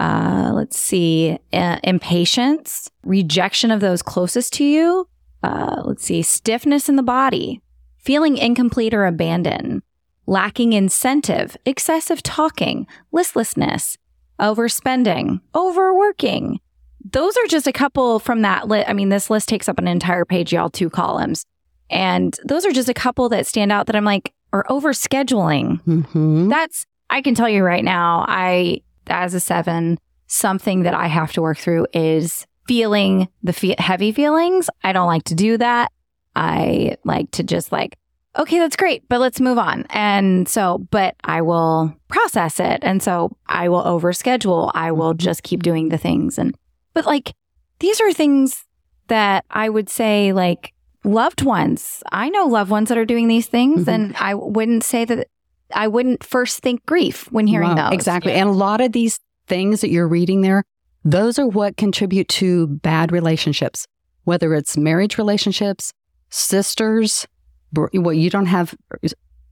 Uh, 0.00 0.52
let's 0.54 0.78
see, 0.78 1.38
uh, 1.52 1.78
impatience, 1.82 2.88
rejection 3.02 3.70
of 3.70 3.80
those 3.80 4.02
closest 4.02 4.52
to 4.54 4.64
you. 4.64 5.08
Uh, 5.42 5.82
let's 5.84 6.04
see, 6.04 6.22
stiffness 6.22 6.88
in 6.88 6.96
the 6.96 7.02
body, 7.02 7.60
feeling 7.98 8.36
incomplete 8.36 8.94
or 8.94 9.06
abandoned, 9.06 9.82
lacking 10.26 10.72
incentive, 10.72 11.56
excessive 11.64 12.22
talking, 12.22 12.86
listlessness, 13.12 13.96
overspending, 14.40 15.40
overworking. 15.54 16.60
Those 17.12 17.36
are 17.36 17.46
just 17.46 17.66
a 17.66 17.72
couple 17.72 18.18
from 18.18 18.42
that 18.42 18.68
list. 18.68 18.88
I 18.88 18.92
mean, 18.92 19.08
this 19.08 19.30
list 19.30 19.48
takes 19.48 19.68
up 19.68 19.78
an 19.78 19.88
entire 19.88 20.24
page, 20.24 20.52
y'all, 20.52 20.68
two 20.70 20.90
columns. 20.90 21.44
And 21.90 22.36
those 22.44 22.66
are 22.66 22.72
just 22.72 22.88
a 22.88 22.94
couple 22.94 23.28
that 23.30 23.46
stand 23.46 23.72
out 23.72 23.86
that 23.86 23.96
I'm 23.96 24.04
like, 24.04 24.32
or 24.52 24.64
overscheduling. 24.68 25.82
Mhm. 25.84 26.50
That's, 26.50 26.86
I 27.10 27.22
can 27.22 27.34
tell 27.34 27.48
you 27.48 27.62
right 27.62 27.84
now, 27.84 28.24
I, 28.28 28.82
as 29.06 29.34
a 29.34 29.40
seven, 29.40 29.98
something 30.26 30.82
that 30.82 30.94
I 30.94 31.06
have 31.06 31.32
to 31.32 31.42
work 31.42 31.58
through 31.58 31.86
is 31.94 32.46
feeling 32.66 33.28
the 33.42 33.52
fe- 33.52 33.76
heavy 33.78 34.12
feelings. 34.12 34.68
I 34.84 34.92
don't 34.92 35.06
like 35.06 35.24
to 35.24 35.34
do 35.34 35.56
that. 35.58 35.90
I 36.36 36.96
like 37.04 37.30
to 37.32 37.42
just 37.42 37.72
like, 37.72 37.96
okay, 38.38 38.58
that's 38.58 38.76
great, 38.76 39.08
but 39.08 39.20
let's 39.20 39.40
move 39.40 39.58
on. 39.58 39.86
And 39.90 40.46
so, 40.48 40.86
but 40.90 41.16
I 41.24 41.40
will 41.42 41.94
process 42.08 42.60
it. 42.60 42.80
And 42.82 43.02
so 43.02 43.36
I 43.46 43.68
will 43.70 43.82
overschedule. 43.82 44.70
I 44.74 44.92
will 44.92 45.14
just 45.14 45.42
keep 45.42 45.62
doing 45.62 45.88
the 45.88 45.98
things. 45.98 46.38
And, 46.38 46.54
but 46.94 47.06
like, 47.06 47.34
these 47.80 48.00
are 48.00 48.12
things 48.12 48.64
that 49.08 49.44
I 49.50 49.68
would 49.68 49.88
say, 49.88 50.32
like, 50.32 50.72
loved 51.04 51.42
ones. 51.42 52.02
I 52.12 52.28
know 52.28 52.44
loved 52.46 52.70
ones 52.70 52.88
that 52.88 52.98
are 52.98 53.04
doing 53.04 53.28
these 53.28 53.46
things. 53.46 53.84
Mhm. 53.84 53.88
And 53.94 54.16
I 54.18 54.34
wouldn't 54.34 54.84
say 54.84 55.04
that 55.04 55.28
I 55.74 55.86
wouldn't 55.88 56.24
first 56.24 56.60
think 56.60 56.84
grief 56.86 57.30
when 57.30 57.46
hearing 57.46 57.70
Wow, 57.74 57.90
those. 57.90 57.94
Exactly. 57.94 58.32
And 58.32 58.48
a 58.48 58.52
lot 58.52 58.80
of 58.80 58.92
these 58.92 59.20
things 59.46 59.80
that 59.80 59.90
you're 59.90 60.08
reading 60.08 60.40
there, 60.40 60.64
those 61.04 61.38
are 61.38 61.46
what 61.46 61.76
contribute 61.76 62.28
to 62.28 62.66
bad 62.66 63.12
relationships, 63.12 63.86
whether 64.24 64.54
it's 64.54 64.76
marriage 64.76 65.18
relationships, 65.18 65.92
sisters. 66.30 67.26
Well, 67.74 68.12
you 68.14 68.30
don't 68.30 68.46
have 68.46 68.74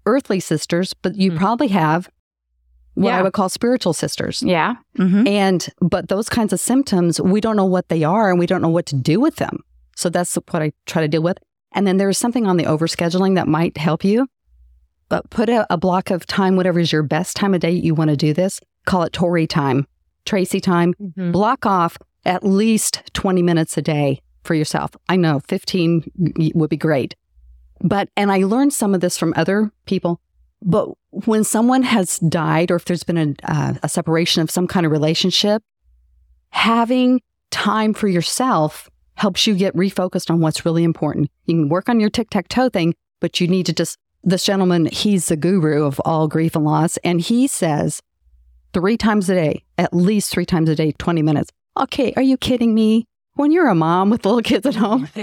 earthly 0.07 0.41
sisters, 0.41 0.95
but 0.95 1.17
you 1.17 1.33
Mhm. 1.33 1.37
probably 1.39 1.69
have 1.69 2.09
what 2.97 3.15
I 3.15 3.23
would 3.23 3.33
call 3.35 3.49
spiritual 3.49 3.93
sisters. 3.93 4.43
Yeah. 4.43 4.77
Mm-hmm. 4.99 5.27
And, 5.27 5.69
but 5.81 6.09
those 6.09 6.29
kinds 6.29 6.53
of 6.53 6.61
symptoms, 6.61 7.21
we 7.21 7.41
don't 7.41 7.57
know 7.57 7.65
what 7.65 7.89
they 7.89 8.05
are 8.05 8.31
and 8.31 8.39
we 8.39 8.47
don't 8.47 8.63
know 8.63 8.69
what 8.71 8.87
to 8.87 8.97
do 8.97 9.21
with 9.21 9.37
them. 9.37 9.61
So 9.97 10.09
that's 10.09 10.35
what 10.35 10.63
I 10.63 10.73
try 10.87 11.03
to 11.03 11.09
deal 11.09 11.23
with. 11.23 11.39
And 11.73 11.87
then 11.87 11.99
there's 11.99 12.19
something 12.19 12.47
on 12.47 12.57
the 12.57 12.65
overscheduling 12.65 13.35
that 13.35 13.49
might 13.49 13.77
help 13.77 14.03
you. 14.03 14.27
But 15.09 15.29
put 15.31 15.49
a, 15.49 15.67
a 15.73 15.77
block 15.77 16.11
of 16.11 16.27
time, 16.27 16.57
whatever 16.57 16.81
is 16.81 16.91
your 16.91 17.03
best 17.03 17.37
time 17.37 17.55
of 17.55 17.61
day 17.61 17.71
you 17.71 17.95
want 17.95 18.11
to 18.11 18.17
do 18.17 18.33
this. 18.33 18.61
Call 18.87 19.03
it 19.03 19.13
Tori 19.13 19.47
time, 19.47 19.87
Tracy 20.25 20.61
time. 20.61 20.95
Mhm. 21.01 21.33
Block 21.33 21.65
off 21.67 21.97
at 22.25 22.45
least 22.45 23.03
20 23.13 23.43
minutes 23.43 23.77
a 23.77 23.83
day 23.83 24.21
for 24.43 24.55
yourself. 24.55 24.91
I 25.09 25.17
know 25.17 25.41
15 25.41 26.53
would 26.55 26.71
be 26.71 26.77
great. 26.77 27.15
But, 27.81 28.09
and 28.17 28.33
I 28.33 28.39
learned 28.39 28.73
some 28.73 28.95
of 28.95 29.01
this 29.01 29.19
from 29.19 29.35
other 29.37 29.71
people. 29.85 30.21
But 30.67 30.89
when 31.11 31.45
someone 31.45 31.85
has 31.85 32.19
died 32.19 32.73
or 32.73 32.77
if 32.77 32.85
there's 32.85 33.05
been 33.05 33.17
a, 33.17 33.51
uh, 33.51 33.75
a 33.85 33.89
separation 33.89 34.43
of 34.43 34.51
some 34.51 34.67
kind 34.67 34.85
of 34.85 34.91
relationship, 34.91 35.63
having 36.51 37.23
time 37.53 37.95
for 37.95 38.09
yourself 38.09 38.91
helps 39.15 39.47
you 39.47 39.55
get 39.55 39.75
refocused 39.75 40.29
on 40.29 40.41
what's 40.41 40.67
really 40.67 40.83
important. 40.83 41.31
You 41.45 41.55
can 41.55 41.69
work 41.69 41.89
on 41.89 42.01
your 42.01 42.11
tic 42.11 42.31
tac 42.31 42.49
toe 42.49 42.69
thing, 42.69 42.95
but 43.21 43.41
you 43.41 43.47
need 43.47 43.65
to 43.67 43.73
just, 43.73 43.97
this 44.25 44.45
gentleman, 44.45 44.87
he's 44.87 45.29
the 45.29 45.37
guru 45.37 45.85
of 45.85 46.01
all 46.05 46.27
grief 46.27 46.57
and 46.57 46.65
loss. 46.65 46.97
And 46.99 47.21
he 47.21 47.47
says 47.47 48.03
three 48.75 48.97
times 48.97 49.31
a 49.31 49.35
day, 49.35 49.65
at 49.79 49.95
least 49.95 50.33
three 50.33 50.45
times 50.45 50.69
a 50.69 50.75
day, 50.75 50.93
20 50.99 51.23
minutes. 51.23 51.51
Okay, 51.79 52.13
are 52.17 52.23
you 52.23 52.37
kidding 52.37 52.75
me? 52.75 53.07
When 53.37 53.53
you're 53.53 53.69
a 53.69 53.75
mom 53.75 54.09
with 54.09 54.25
little 54.25 54.41
kids 54.41 54.65
at 54.67 54.75
home, 54.75 55.09
the 55.15 55.23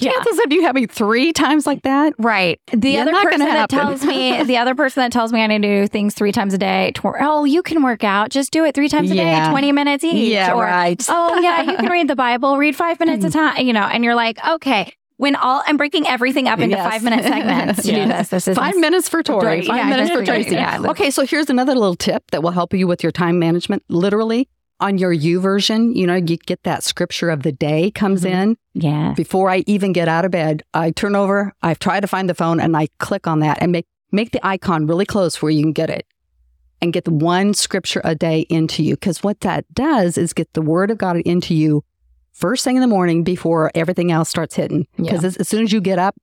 Yeah. 0.00 0.10
chances 0.12 0.40
of 0.44 0.50
you 0.52 0.62
having 0.62 0.88
three 0.88 1.32
times 1.32 1.66
like 1.66 1.82
that, 1.82 2.14
Right. 2.18 2.58
The 2.72 2.98
other 2.98 3.12
person 3.12 3.40
that 3.40 3.50
happen. 3.70 3.78
tells 3.78 4.04
me, 4.04 4.42
the 4.44 4.56
other 4.56 4.74
person 4.74 5.02
that 5.02 5.12
tells 5.12 5.30
me 5.32 5.42
I 5.42 5.46
need 5.46 5.60
to 5.62 5.82
do 5.82 5.86
things 5.86 6.14
three 6.14 6.32
times 6.32 6.54
a 6.54 6.58
day. 6.58 6.92
Tw- 6.94 7.04
oh, 7.20 7.44
you 7.44 7.62
can 7.62 7.82
work 7.82 8.02
out. 8.02 8.30
Just 8.30 8.50
do 8.50 8.64
it 8.64 8.74
three 8.74 8.88
times 8.88 9.10
a 9.10 9.14
Yeah. 9.14 9.44
day, 9.46 9.50
20 9.50 9.72
minutes 9.72 10.02
each. 10.04 10.36
or, 10.48 10.62
right. 10.62 11.04
oh, 11.10 11.38
yeah, 11.40 11.62
you 11.62 11.76
can 11.76 11.90
read 11.90 12.08
the 12.08 12.16
Bible, 12.16 12.56
read 12.56 12.74
five 12.74 12.98
minutes 12.98 13.24
a 13.24 13.28
mm. 13.28 13.32
time, 13.32 13.66
you 13.66 13.74
know, 13.74 13.82
and 13.84 14.04
you're 14.04 14.14
like, 14.14 14.38
okay, 14.48 14.92
when 15.18 15.36
all, 15.36 15.62
I'm 15.66 15.76
breaking 15.76 16.06
everything 16.06 16.48
up 16.48 16.60
into 16.60 16.76
Yes. 16.76 16.90
five 16.90 17.02
minute 17.02 17.24
segments 17.24 17.82
to 17.82 17.88
do 17.90 17.94
Yes. 17.94 18.30
this. 18.30 18.46
This 18.46 18.48
is 18.48 18.56
Five 18.56 18.76
minutes 18.78 19.06
for 19.06 19.22
Tori, 19.22 19.60
five 19.66 19.76
yeah, 19.76 19.88
minutes 19.90 20.10
for 20.10 20.20
for- 20.20 20.24
Tracy. 20.24 20.54
yeah. 20.54 20.80
Okay, 20.86 21.10
so 21.10 21.26
here's 21.26 21.50
another 21.50 21.74
little 21.74 21.94
tip 21.94 22.22
that 22.30 22.42
will 22.42 22.52
help 22.52 22.72
you 22.72 22.86
with 22.86 23.02
your 23.02 23.12
time 23.12 23.38
management. 23.38 23.82
Literally, 23.90 24.48
on 24.80 24.98
your 24.98 25.14
YouVersion, 25.14 25.94
you 25.94 26.06
know, 26.06 26.14
you 26.16 26.36
get 26.36 26.62
that 26.64 26.82
scripture 26.82 27.30
of 27.30 27.42
the 27.42 27.52
day 27.52 27.90
comes 27.90 28.22
Mhm. 28.22 28.30
in. 28.30 28.56
Yeah. 28.74 29.12
Before 29.16 29.50
I 29.50 29.62
even 29.66 29.92
get 29.92 30.08
out 30.08 30.24
of 30.24 30.30
bed, 30.30 30.62
I 30.74 30.90
turn 30.90 31.14
over, 31.14 31.52
I 31.62 31.74
try 31.74 32.00
to 32.00 32.06
find 32.06 32.28
the 32.28 32.34
phone, 32.34 32.60
and 32.60 32.76
I 32.76 32.88
click 32.98 33.26
on 33.26 33.40
that 33.40 33.58
and 33.60 33.72
make 33.72 33.86
make 34.12 34.32
the 34.32 34.44
icon 34.44 34.86
really 34.86 35.06
close 35.06 35.40
where 35.40 35.50
you 35.52 35.62
can 35.62 35.72
get 35.72 35.88
it, 35.90 36.04
and 36.82 36.92
get 36.92 37.04
the 37.04 37.12
one 37.12 37.54
scripture 37.54 38.00
a 38.04 38.14
day 38.16 38.40
into 38.48 38.82
you. 38.82 38.94
Because 38.94 39.22
what 39.22 39.40
that 39.42 39.64
does 39.72 40.18
is 40.18 40.32
get 40.32 40.52
the 40.54 40.62
Word 40.62 40.90
of 40.90 40.98
God 40.98 41.16
into 41.18 41.54
you 41.54 41.84
first 42.32 42.64
thing 42.64 42.74
in 42.76 42.80
the 42.80 42.88
morning 42.88 43.22
before 43.22 43.70
everything 43.74 44.10
else 44.10 44.28
starts 44.28 44.56
hitting. 44.56 44.86
Because 44.96 45.24
as, 45.24 45.36
as 45.36 45.48
soon 45.48 45.62
as 45.62 45.72
you 45.72 45.80
get 45.80 45.98
up, 45.98 46.16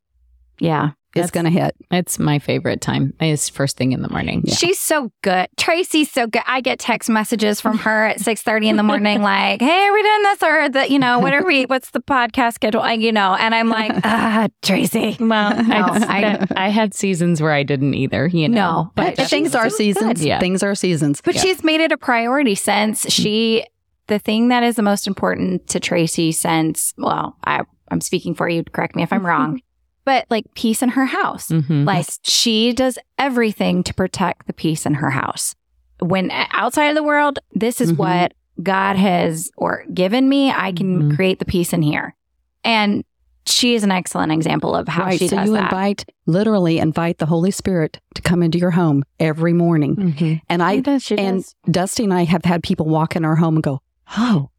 Yeah. 0.59 0.91
It's 1.17 1.31
That's- 1.31 1.43
going 1.43 1.53
to 1.53 1.59
hit. 1.61 1.75
It's 1.91 2.19
my 2.19 2.39
favorite 2.39 2.81
time. 2.81 3.13
It's 3.19 3.49
first 3.49 3.77
thing 3.77 3.91
in 3.91 4.01
the 4.01 4.09
morning. 4.09 4.41
Yeah. 4.45 4.55
She's 4.55 4.79
so 4.79 5.11
good. 5.21 5.47
Tracy's 5.57 6.11
so 6.11 6.27
good. 6.27 6.41
I 6.45 6.61
get 6.61 6.79
text 6.79 7.09
messages 7.09 7.59
from 7.61 7.77
her 7.79 8.05
at 8.07 8.19
six 8.19 8.41
thirty 8.41 8.69
in 8.69 8.75
the 8.77 8.83
morning, 8.83 9.21
like, 9.33 9.61
"Hey, 9.61 9.85
are 9.87 9.93
we 9.93 10.01
doing 10.03 10.23
this 10.23 10.43
or 10.43 10.69
the, 10.69 10.91
you 10.91 10.99
know, 10.99 11.19
what 11.19 11.33
are 11.33 11.45
we? 11.45 11.65
What's 11.65 11.91
the 11.91 12.01
podcast 12.01 12.53
schedule? 12.55 12.81
Like, 12.81 12.99
you 13.01 13.11
know?" 13.11 13.35
And 13.35 13.53
I'm 13.55 13.69
like, 13.69 13.91
"Ah, 14.03 14.47
Tracy." 14.61 15.17
Well, 15.19 15.63
No, 15.67 15.85
I, 15.91 16.45
I 16.55 16.69
had 16.69 16.93
seasons 16.93 17.41
where 17.41 17.51
I 17.51 17.63
didn't 17.63 17.93
either, 17.93 18.27
you 18.27 18.47
know. 18.49 18.55
No, 18.57 18.91
But 18.95 19.15
but 19.17 19.27
things 19.27 19.53
are 19.55 19.69
seasons. 19.69 20.23
Yeah. 20.23 20.39
Things 20.39 20.63
are 20.63 20.75
seasons. 20.75 21.21
But 21.21 21.35
Yeah. 21.35 21.41
she's 21.41 21.63
made 21.63 21.81
it 21.81 21.91
a 21.91 21.97
priority 21.97 22.55
since 22.55 23.09
she. 23.11 23.65
The 24.07 24.19
thing 24.19 24.47
that 24.47 24.63
is 24.63 24.77
the 24.77 24.83
most 24.83 25.05
important 25.05 25.67
to 25.67 25.81
Tracy 25.81 26.31
since, 26.31 26.93
well, 26.97 27.35
I, 27.43 27.63
I'm 27.91 27.99
speaking 27.99 28.35
for 28.35 28.47
you. 28.47 28.63
Correct 28.63 28.95
me 28.95 29.03
if 29.03 29.11
I'm 29.11 29.25
wrong, 29.25 29.59
but 30.07 30.25
like 30.29 30.45
peace 30.55 30.81
in 30.81 30.89
her 30.89 31.05
house. 31.05 31.49
Mhm. 31.49 31.85
Like 31.85 32.07
she 32.23 32.71
does 32.71 32.97
everything 33.17 33.83
to 33.83 33.93
protect 33.93 34.47
the 34.47 34.53
peace 34.53 34.85
in 34.85 34.93
her 34.95 35.09
house. 35.11 35.53
When 35.99 36.31
outside 36.31 36.87
of 36.87 36.95
the 36.95 37.03
world, 37.03 37.39
this 37.53 37.81
is 37.81 37.91
Mhm. 37.91 37.97
what 37.97 38.33
God 38.63 38.95
has 38.95 39.51
or 39.57 39.83
given 39.93 40.29
me. 40.29 40.49
I 40.49 40.71
can 40.71 40.91
Mhm. 41.11 41.15
create 41.15 41.39
the 41.39 41.45
peace 41.45 41.73
in 41.73 41.81
here. 41.81 42.15
And 42.63 43.03
she 43.45 43.75
is 43.75 43.83
an 43.83 43.91
excellent 43.91 44.31
example 44.31 44.75
of 44.75 44.87
how 44.87 45.05
right. 45.05 45.19
she 45.19 45.27
So 45.27 45.35
does 45.35 45.47
you 45.47 45.53
that. 45.55 45.65
invite, 45.71 46.05
literally 46.25 46.79
invite 46.79 47.17
the 47.17 47.25
Holy 47.25 47.51
Spirit 47.51 47.99
to 48.15 48.21
come 48.21 48.41
into 48.43 48.57
your 48.57 48.71
home 48.71 49.03
every 49.19 49.53
morning. 49.53 49.95
Mhm. 49.95 50.41
And 50.49 50.63
I, 50.63 50.79
does, 50.79 51.11
and 51.11 51.43
does. 51.43 51.55
Dusty 51.69 52.03
and 52.05 52.13
I 52.13 52.23
have 52.23 52.45
had 52.45 52.63
people 52.63 52.85
walk 52.87 53.15
in 53.17 53.25
our 53.25 53.35
home 53.35 53.55
and 53.55 53.63
go, 53.63 53.81
"Oh, 54.17 54.49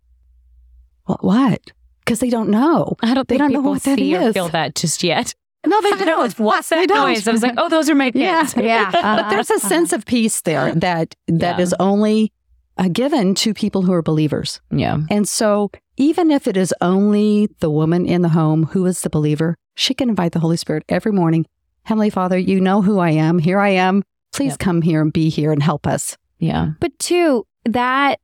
what? 1.05 1.25
What?" 1.25 1.73
Because 2.09 2.21
they 2.21 2.31
don't 2.31 2.49
know. 2.49 2.97
I 3.03 3.15
don't 3.15 3.29
They 3.29 3.37
don't 3.39 3.53
know 3.53 3.61
what 3.61 3.83
that 3.83 3.99
see 3.99 4.17
or 4.17 4.33
feel 4.33 4.49
that 4.49 4.75
just 4.75 5.03
yet. 5.05 5.35
No, 5.67 5.81
they 5.83 5.91
don't. 6.05 6.07
know 6.07 6.45
What's 6.45 6.69
that 6.71 6.77
They 6.77 6.87
don't. 6.87 7.09
noise? 7.09 7.29
I 7.29 7.33
was 7.33 7.43
like, 7.43 7.55
oh, 7.59 7.69
those 7.69 7.91
are 7.91 7.95
my 7.95 8.11
Yeah, 8.15 8.43
kids. 8.43 8.55
yeah. 8.57 8.91
but 8.93 9.29
there's 9.31 9.51
a 9.51 9.59
sense 9.59 9.93
of 9.93 10.07
peace 10.07 10.41
there 10.43 10.75
that 10.77 11.15
that 11.27 11.59
Yeah. 11.59 11.63
is 11.63 11.75
only 11.79 12.33
uh, 12.79 12.89
given 12.89 13.35
to 13.35 13.53
people 13.53 13.83
who 13.83 13.93
are 13.93 14.03
believers. 14.03 14.61
yeah. 14.71 14.99
And 15.11 15.29
so, 15.29 15.71
even 15.97 16.31
if 16.31 16.47
it 16.47 16.57
is 16.57 16.73
only 16.81 17.49
the 17.59 17.69
woman 17.71 18.07
in 18.07 18.23
the 18.23 18.29
home 18.31 18.67
who 18.67 18.87
is 18.87 19.01
the 19.03 19.11
believer, 19.11 19.57
she 19.75 19.95
can 19.95 20.09
invite 20.09 20.31
the 20.33 20.39
Holy 20.39 20.57
Spirit 20.57 20.85
every 20.89 21.11
morning. 21.13 21.45
Heavenly 21.83 22.11
Father, 22.11 22.39
you 22.39 22.61
know 22.61 22.81
who 22.83 23.01
I 23.01 23.11
am. 23.11 23.39
Here 23.41 23.59
I 23.59 23.71
am. 23.71 24.05
Please 24.33 24.53
Yep. 24.53 24.59
come 24.61 24.83
here 24.83 25.01
and 25.03 25.13
be 25.13 25.29
here 25.29 25.51
and 25.53 25.61
help 25.63 25.87
us. 25.89 26.17
Yeah. 26.39 26.71
But 26.81 26.97
two, 27.01 27.47
that 27.65 28.21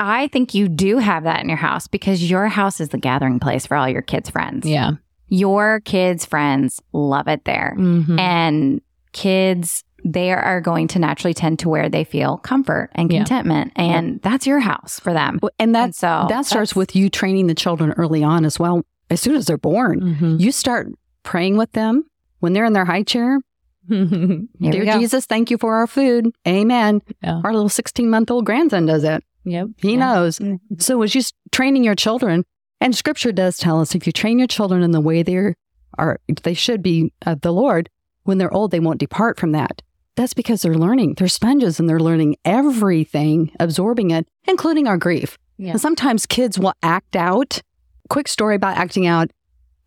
I 0.00 0.28
think 0.28 0.54
you 0.54 0.68
do 0.68 0.96
have 0.98 1.24
that 1.24 1.40
in 1.42 1.48
your 1.48 1.58
house 1.58 1.86
because 1.86 2.28
your 2.30 2.48
house 2.48 2.80
is 2.80 2.88
the 2.88 2.98
gathering 2.98 3.38
place 3.38 3.66
for 3.66 3.76
all 3.76 3.88
your 3.88 4.02
kids' 4.02 4.30
friends. 4.30 4.66
Yeah. 4.66 4.92
Your 5.28 5.80
kids' 5.80 6.24
friends 6.24 6.80
love 6.92 7.28
it 7.28 7.44
there. 7.44 7.76
Mhm. 7.78 8.18
And 8.18 8.80
kids, 9.12 9.84
they 10.04 10.32
are 10.32 10.60
going 10.62 10.88
to 10.88 10.98
naturally 10.98 11.34
tend 11.34 11.58
to 11.58 11.68
where 11.68 11.88
they 11.90 12.04
feel 12.04 12.38
comfort 12.38 12.88
and 12.94 13.12
Yeah. 13.12 13.18
contentment. 13.18 13.72
And 13.76 14.20
that's 14.22 14.46
your 14.46 14.60
house 14.60 14.98
for 14.98 15.12
them. 15.12 15.38
And 15.58 15.74
that 15.74 15.84
and 15.84 15.94
so 15.94 16.24
that 16.30 16.46
starts 16.46 16.74
with 16.74 16.96
you 16.96 17.10
training 17.10 17.46
the 17.48 17.54
children 17.54 17.92
early 17.92 18.24
on 18.24 18.44
as 18.46 18.58
well. 18.58 18.82
As 19.10 19.20
soon 19.20 19.36
as 19.36 19.44
they're 19.46 19.58
born, 19.58 20.00
Mhm. 20.18 20.40
you 20.40 20.50
start 20.50 20.88
praying 21.22 21.58
with 21.58 21.72
them 21.72 22.04
when 22.38 22.54
they're 22.54 22.64
in 22.64 22.72
their 22.72 22.86
high 22.86 23.02
chair. 23.02 23.38
Dear. 23.90 24.98
Jesus, 24.98 25.26
thank 25.26 25.50
you 25.50 25.58
for 25.58 25.74
our 25.76 25.86
food. 25.86 26.28
Amen. 26.46 27.02
Yeah. 27.22 27.40
Our 27.44 27.52
little 27.52 27.68
16 27.68 28.08
month 28.08 28.30
old 28.30 28.46
grandson 28.46 28.86
does 28.86 29.04
it. 29.04 29.22
Yep. 29.44 29.68
He 29.78 29.92
Yeah. 29.92 29.98
knows. 29.98 30.38
Mm-hmm. 30.38 30.78
So 30.78 31.02
as 31.02 31.14
you 31.14 31.22
training 31.52 31.84
your 31.84 31.94
children, 31.94 32.44
and 32.80 32.94
Scripture 32.94 33.32
does 33.32 33.58
tell 33.58 33.80
us 33.80 33.94
if 33.94 34.06
you 34.06 34.12
train 34.12 34.38
your 34.38 34.48
children 34.48 34.82
in 34.82 34.90
the 34.90 35.00
way 35.00 35.22
they 35.22 35.54
are, 35.98 36.18
they 36.42 36.54
should 36.54 36.82
be 36.82 37.12
of 37.26 37.40
the 37.42 37.52
Lord. 37.52 37.88
When 38.24 38.38
they're 38.38 38.52
old, 38.52 38.70
they 38.70 38.80
won't 38.80 39.00
depart 39.00 39.38
from 39.38 39.52
that. 39.52 39.82
That's 40.16 40.34
because 40.34 40.62
they're 40.62 40.74
learning. 40.74 41.14
They're 41.14 41.28
sponges, 41.28 41.78
and 41.80 41.88
they're 41.88 42.00
learning 42.00 42.36
everything, 42.44 43.52
absorbing 43.60 44.10
it, 44.10 44.26
including 44.46 44.86
our 44.86 44.98
grief. 44.98 45.38
Yeah. 45.58 45.72
And 45.72 45.80
sometimes 45.80 46.26
kids 46.26 46.58
will 46.58 46.74
act 46.82 47.16
out. 47.16 47.60
Quick 48.08 48.28
story 48.28 48.56
about 48.56 48.76
acting 48.76 49.06
out. 49.06 49.30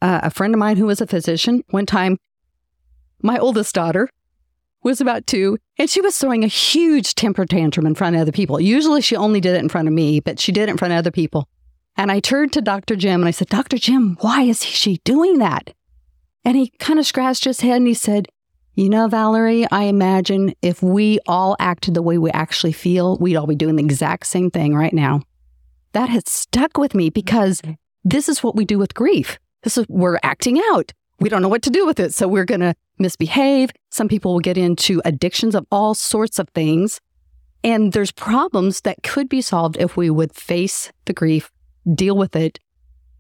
Uh, 0.02 0.22
a 0.24 0.30
friend 0.30 0.54
of 0.54 0.60
mine 0.60 0.78
who 0.78 0.86
was 0.86 1.02
a 1.02 1.08
physician, 1.08 1.64
one 1.70 1.86
time, 1.86 2.18
my 3.22 3.38
oldest 3.38 3.74
daughter, 3.74 4.10
was 4.84 5.02
about 5.02 5.26
two, 5.28 5.58
and 5.78 5.90
she 5.90 6.02
was 6.02 6.18
throwing 6.18 6.44
a 6.44 6.48
huge 6.48 7.16
temper 7.16 7.46
tantrum 7.46 7.86
in 7.86 7.96
front 7.96 8.16
of 8.16 8.22
other 8.22 8.32
people. 8.32 8.60
Usually 8.60 9.02
she 9.02 9.16
only 9.16 9.40
did 9.40 9.56
it 9.56 9.62
in 9.62 9.70
front 9.70 9.88
of 9.88 9.94
me, 9.94 10.20
but 10.20 10.40
she 10.40 10.52
did 10.52 10.64
it 10.64 10.70
in 10.70 10.78
front 10.78 10.94
of 10.94 10.98
other 10.98 11.12
people. 11.12 11.48
And 11.96 12.12
I 12.12 12.20
turned 12.20 12.54
to 12.54 12.62
Dr. 12.62 12.96
Jim 12.96 13.22
and 13.22 13.28
I 13.28 13.32
said, 13.32 13.50
Dr. 13.50 13.78
Jim, 13.78 14.18
why 14.22 14.44
is 14.44 14.64
she 14.64 14.98
doing 15.04 15.38
that? 15.38 15.74
And 16.44 16.58
he 16.58 16.74
kind 16.80 17.00
of 17.00 17.06
scratched 17.06 17.46
his 17.46 17.62
head 17.62 17.78
and 17.78 17.88
he 17.88 17.94
said, 17.94 18.28
You 18.74 18.90
know, 18.90 19.08
Valerie, 19.08 19.70
I 19.72 19.84
imagine 19.84 20.54
if 20.62 20.82
we 20.82 21.20
all 21.28 21.56
acted 21.60 21.94
the 21.94 22.02
way 22.02 22.18
we 22.18 22.32
actually 22.32 22.74
feel, 22.74 23.18
we'd 23.18 23.36
all 23.36 23.48
be 23.48 23.56
doing 23.56 23.76
the 23.76 23.84
exact 23.84 24.26
same 24.26 24.50
thing 24.50 24.76
right 24.76 24.94
now. 24.94 25.22
That 25.94 26.10
has 26.10 26.24
stuck 26.28 26.78
with 26.78 26.96
me 26.96 27.10
because 27.10 27.62
this 28.04 28.28
is 28.28 28.44
what 28.44 28.56
we 28.56 28.66
do 28.66 28.80
with 28.80 28.96
grief. 28.96 29.40
This 29.62 29.78
is 29.78 29.86
we're 29.88 30.20
acting 30.24 30.60
out. 30.72 30.92
We 31.24 31.30
don't 31.30 31.42
know 31.42 31.48
what 31.48 31.62
to 31.62 31.70
do 31.70 31.86
with 31.86 32.02
it. 32.02 32.14
So 32.14 32.28
we're 32.28 32.44
going 32.44 32.60
to 32.60 32.76
misbehave. 33.00 33.72
Some 33.92 34.10
people 34.10 34.34
will 34.34 34.42
get 34.42 34.58
into 34.58 35.02
addictions 35.06 35.56
of 35.56 35.66
all 35.72 35.96
sorts 35.96 36.38
of 36.38 36.50
things. 36.50 37.00
And 37.64 37.94
there's 37.94 38.12
problems 38.12 38.82
that 38.82 39.04
could 39.04 39.30
be 39.30 39.42
solved 39.42 39.78
if 39.80 39.96
we 39.96 40.10
would 40.10 40.36
face 40.36 40.92
the 41.06 41.14
grief, 41.14 41.50
deal 41.96 42.18
with 42.18 42.36
it, 42.36 42.60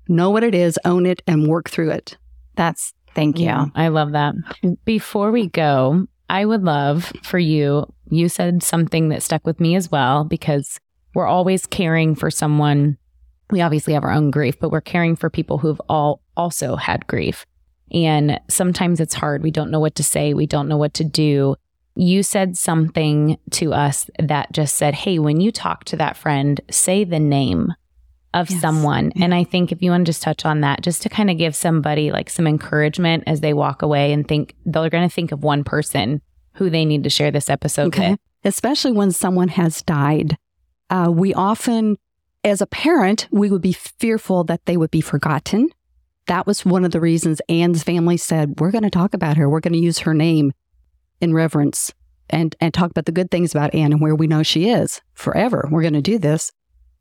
know 0.10 0.30
what 0.30 0.44
it 0.44 0.54
is, 0.54 0.78
own 0.84 1.06
it, 1.06 1.24
and 1.28 1.48
work 1.48 1.70
through 1.70 1.92
it. 1.92 2.18
That's 2.58 2.94
thank 3.16 3.40
you. 3.40 3.46
Yeah, 3.46 3.68
I 3.74 3.88
love 3.88 4.12
that. 4.12 4.36
Before 4.84 5.32
we 5.32 5.48
go, 5.48 6.06
I 6.30 6.44
would 6.44 6.64
love 6.64 7.14
for 7.24 7.40
you, 7.40 7.86
you 8.10 8.28
said 8.28 8.64
something 8.64 9.08
that 9.10 9.24
stuck 9.24 9.48
with 9.48 9.62
me 9.62 9.78
as 9.78 9.90
well 9.90 10.26
because 10.26 10.78
we're 11.16 11.26
always 11.26 11.66
caring 11.66 12.16
for 12.16 12.30
someone. 12.30 12.98
We 13.50 13.62
obviously 13.62 13.94
have 13.94 14.04
our 14.04 14.12
own 14.12 14.30
grief, 14.30 14.60
but 14.60 14.72
we're 14.72 14.82
caring 14.82 15.16
for 15.16 15.30
people 15.30 15.58
who've 15.58 15.82
all 15.88 16.22
also 16.36 16.76
had 16.76 17.08
grief. 17.08 17.46
And 17.94 18.40
sometimes 18.50 19.00
it's 19.00 19.14
hard. 19.14 19.44
We 19.44 19.52
don't 19.52 19.72
know 19.72 19.80
what 19.80 19.96
to 19.96 20.04
say. 20.04 20.34
We 20.34 20.48
don't 20.48 20.68
know 20.68 20.78
what 20.78 20.94
to 20.96 21.04
do. 21.04 21.56
You 21.96 22.24
said 22.24 22.58
something 22.58 23.38
to 23.52 23.74
us 23.74 24.10
that 24.18 24.52
just 24.52 24.76
said, 24.78 24.96
Hey, 24.96 25.20
when 25.20 25.40
you 25.42 25.52
talk 25.52 25.84
to 25.86 25.98
that 25.98 26.18
friend, 26.18 26.60
say 26.72 27.04
the 27.04 27.20
name 27.20 27.74
of 28.34 28.50
Yes. 28.50 28.62
someone. 28.62 29.12
And 29.22 29.32
I 29.36 29.44
think 29.44 29.72
if 29.72 29.84
you 29.84 29.92
want 29.92 30.06
to 30.08 30.10
just 30.10 30.24
touch 30.24 30.44
on 30.44 30.62
that, 30.62 30.82
just 30.82 31.04
to 31.04 31.10
kind 31.10 31.30
of 31.30 31.38
give 31.38 31.56
somebody 31.56 32.12
like 32.12 32.32
some 32.32 32.48
encouragement 32.48 33.26
as 33.28 33.42
they 33.42 33.54
walk 33.54 33.84
away 33.84 34.12
and 34.12 34.28
think 34.28 34.56
they're 34.66 34.90
going 34.90 35.08
to 35.08 35.14
think 35.14 35.32
of 35.32 35.44
one 35.44 35.64
person 35.64 36.20
who 36.56 36.72
they 36.72 36.84
need 36.86 37.04
to 37.04 37.12
share 37.12 37.30
this 37.30 37.48
episode 37.50 37.88
Okay. 37.90 38.12
with. 38.12 38.20
Especially 38.44 38.92
when 38.92 39.12
someone 39.12 39.50
has 39.50 39.84
died. 39.84 40.36
Uh, 40.90 41.12
we 41.14 41.32
often, 41.36 41.96
as 42.44 42.60
a 42.60 42.66
parent, 42.66 43.28
we 43.32 43.52
would 43.52 43.62
be 43.62 43.74
fearful 43.74 44.44
that 44.46 44.66
they 44.66 44.78
would 44.78 44.92
be 44.92 45.00
forgotten. 45.02 45.70
That 46.28 46.48
was 46.48 46.66
one 46.66 46.86
of 46.86 46.92
the 46.92 47.02
reasons 47.02 47.42
Anne's 47.50 47.84
family 47.84 48.18
said, 48.18 48.60
We're 48.60 48.72
going 48.72 48.84
to 48.84 48.90
talk 48.90 49.14
about 49.14 49.38
her. 49.38 49.50
We're 49.50 49.60
going 49.60 49.74
to 49.74 49.80
use 49.80 50.00
her 50.00 50.14
name 50.14 50.54
in 51.20 51.34
reverence 51.34 51.94
and, 52.30 52.56
and 52.60 52.74
talk 52.74 52.92
about 52.92 53.06
the 53.06 53.12
good 53.12 53.30
things 53.30 53.54
about 53.54 53.76
Anne 53.76 53.92
and 53.92 54.02
where 54.02 54.16
we 54.16 54.28
know 54.28 54.44
she 54.44 54.70
is 54.70 55.02
forever. 55.14 55.68
We're 55.70 55.82
going 55.82 55.94
to 55.94 56.02
do 56.02 56.18
this. 56.18 56.52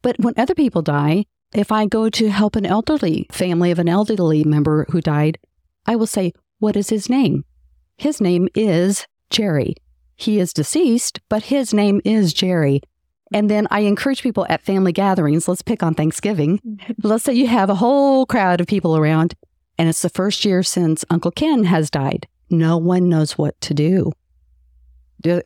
But 0.02 0.18
when 0.18 0.34
other 0.36 0.54
people 0.54 0.82
die, 0.82 1.26
if 1.54 1.70
I 1.70 1.86
go 1.86 2.08
to 2.08 2.30
help 2.30 2.56
an 2.56 2.66
elderly 2.66 3.26
family 3.30 3.70
of 3.70 3.78
an 3.78 3.88
elderly 3.88 4.42
member 4.42 4.86
who 4.90 5.00
died, 5.00 5.38
I 5.86 5.96
will 5.96 6.06
say, 6.06 6.32
What 6.58 6.76
is 6.76 6.90
his 6.90 7.08
name? 7.08 7.44
His 7.98 8.20
name 8.20 8.48
is 8.54 9.06
Jerry. 9.30 9.74
He 10.16 10.38
is 10.38 10.52
deceased, 10.52 11.20
but 11.28 11.44
his 11.44 11.72
name 11.72 12.00
is 12.04 12.32
Jerry. 12.32 12.80
And 13.34 13.50
then 13.50 13.66
I 13.70 13.80
encourage 13.80 14.22
people 14.22 14.46
at 14.48 14.62
family 14.62 14.92
gatherings, 14.92 15.48
let's 15.48 15.62
pick 15.62 15.82
on 15.82 15.94
Thanksgiving. 15.94 16.60
Let's 17.02 17.24
say 17.24 17.34
you 17.34 17.46
have 17.46 17.70
a 17.70 17.74
whole 17.74 18.26
crowd 18.26 18.60
of 18.60 18.66
people 18.66 18.96
around, 18.96 19.34
and 19.78 19.88
it's 19.88 20.02
the 20.02 20.10
first 20.10 20.44
year 20.44 20.62
since 20.62 21.04
Uncle 21.10 21.30
Ken 21.30 21.64
has 21.64 21.90
died. 21.90 22.26
No 22.50 22.76
one 22.76 23.08
knows 23.08 23.38
what 23.38 23.60
to 23.62 23.74
do. 23.74 24.12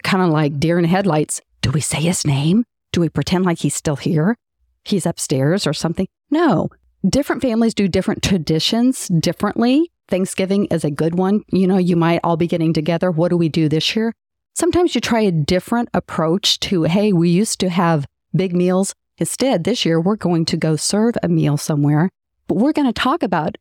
Kind 0.03 0.22
of 0.22 0.30
like 0.30 0.59
deer 0.59 0.78
in 0.78 0.84
headlights. 0.84 1.41
Do 1.62 1.70
we 1.70 1.80
say 1.80 2.01
his 2.01 2.26
name? 2.26 2.64
Do 2.93 3.01
we 3.01 3.09
pretend 3.09 3.45
like 3.45 3.59
he's 3.59 3.74
still 3.74 3.97
here? 3.97 4.37
He's 4.84 5.07
upstairs 5.07 5.66
or 5.66 5.72
something? 5.72 6.07
No. 6.30 6.70
Different 7.09 7.43
families 7.43 7.74
do 7.74 7.89
different 7.89 8.22
traditions 8.22 9.09
differently. 9.09 9.91
Thanksgiving 10.09 10.66
is 10.66 10.84
a 10.84 10.91
good 10.91 11.16
one. 11.16 11.43
You 11.53 11.66
know, 11.66 11.78
you 11.78 11.97
might 11.97 12.20
all 12.24 12.37
be 12.37 12.47
getting 12.47 12.72
together. 12.72 13.11
What 13.11 13.28
do 13.28 13.37
we 13.37 13.49
do 13.49 13.68
this 13.68 13.95
year? 13.95 14.12
Sometimes 14.57 14.94
you 14.94 15.02
try 15.02 15.20
a 15.20 15.30
different 15.30 15.90
approach 15.92 16.59
to, 16.61 16.84
hey, 16.84 17.12
we 17.12 17.28
used 17.28 17.61
to 17.61 17.68
have 17.68 18.07
big 18.34 18.54
meals. 18.54 18.94
Instead, 19.18 19.64
this 19.64 19.84
year 19.84 20.00
we're 20.00 20.16
going 20.16 20.46
to 20.46 20.57
go 20.57 20.76
serve 20.76 21.14
a 21.22 21.28
meal 21.28 21.59
somewhere, 21.59 22.09
but 22.48 22.54
we're 22.57 22.72
going 22.72 22.86
to 22.86 22.92
talk 23.00 23.22
about 23.22 23.57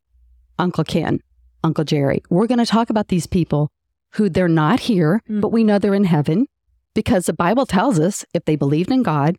Uncle 0.58 0.86
Ken, 0.86 1.20
Uncle 1.66 1.84
Jerry. 1.84 2.24
We're 2.30 2.48
going 2.48 2.60
to 2.60 2.66
talk 2.66 2.90
about 2.90 3.10
these 3.10 3.28
people 3.28 3.70
who 4.14 4.30
they're 4.30 4.48
not 4.48 4.80
here, 4.80 5.22
Mm. 5.30 5.42
but 5.42 5.52
we 5.52 5.66
know 5.66 5.80
they're 5.80 5.94
in 5.94 6.06
heaven 6.06 6.48
because 6.94 7.26
the 7.26 7.34
Bible 7.34 7.66
tells 7.66 8.00
us 8.00 8.24
if 8.34 8.46
they 8.46 8.56
believed 8.56 8.90
in 8.90 9.04
God 9.04 9.36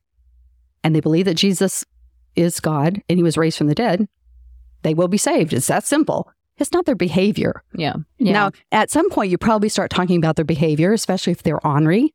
and 0.85 0.95
they 0.95 1.01
believe 1.01 1.25
that 1.25 1.39
Jesus 1.39 1.87
is 2.35 2.61
God 2.61 3.01
and 3.09 3.19
he 3.19 3.23
was 3.23 3.39
raised 3.39 3.57
from 3.57 3.69
the 3.69 3.75
dead, 3.75 4.09
they 4.83 4.93
will 4.93 5.09
be 5.09 5.17
saved. 5.17 5.55
It's 5.55 5.69
that 5.69 5.85
simple. 5.87 6.31
It's 6.59 6.73
not 6.73 6.87
their 6.87 6.95
behavior. 6.95 7.63
Yeah. 7.75 7.97
Now, 8.33 8.51
at 8.73 8.91
some 8.91 9.11
point, 9.11 9.31
you 9.31 9.39
probably 9.39 9.69
start 9.69 9.91
talking 9.91 10.17
about 10.17 10.37
their 10.37 10.45
behavior, 10.45 10.93
especially 10.93 11.33
if 11.33 11.43
they're 11.43 11.65
ornery 11.67 12.15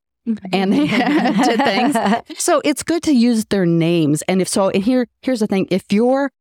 and 0.52 0.74
they 0.74 0.88
did 1.46 1.60
things. 1.60 1.96
So 2.39 2.62
it's 2.64 2.84
good 2.84 3.04
to 3.04 3.12
use 3.12 3.46
their 3.46 3.66
names. 3.66 4.22
And 4.24 4.42
if 4.42 4.48
so, 4.48 4.70
and 4.70 4.84
here, 4.84 5.08
here's 5.22 5.39
the 5.42 5.48
thing: 5.48 5.68
if 5.70 5.92
you're 5.92 6.32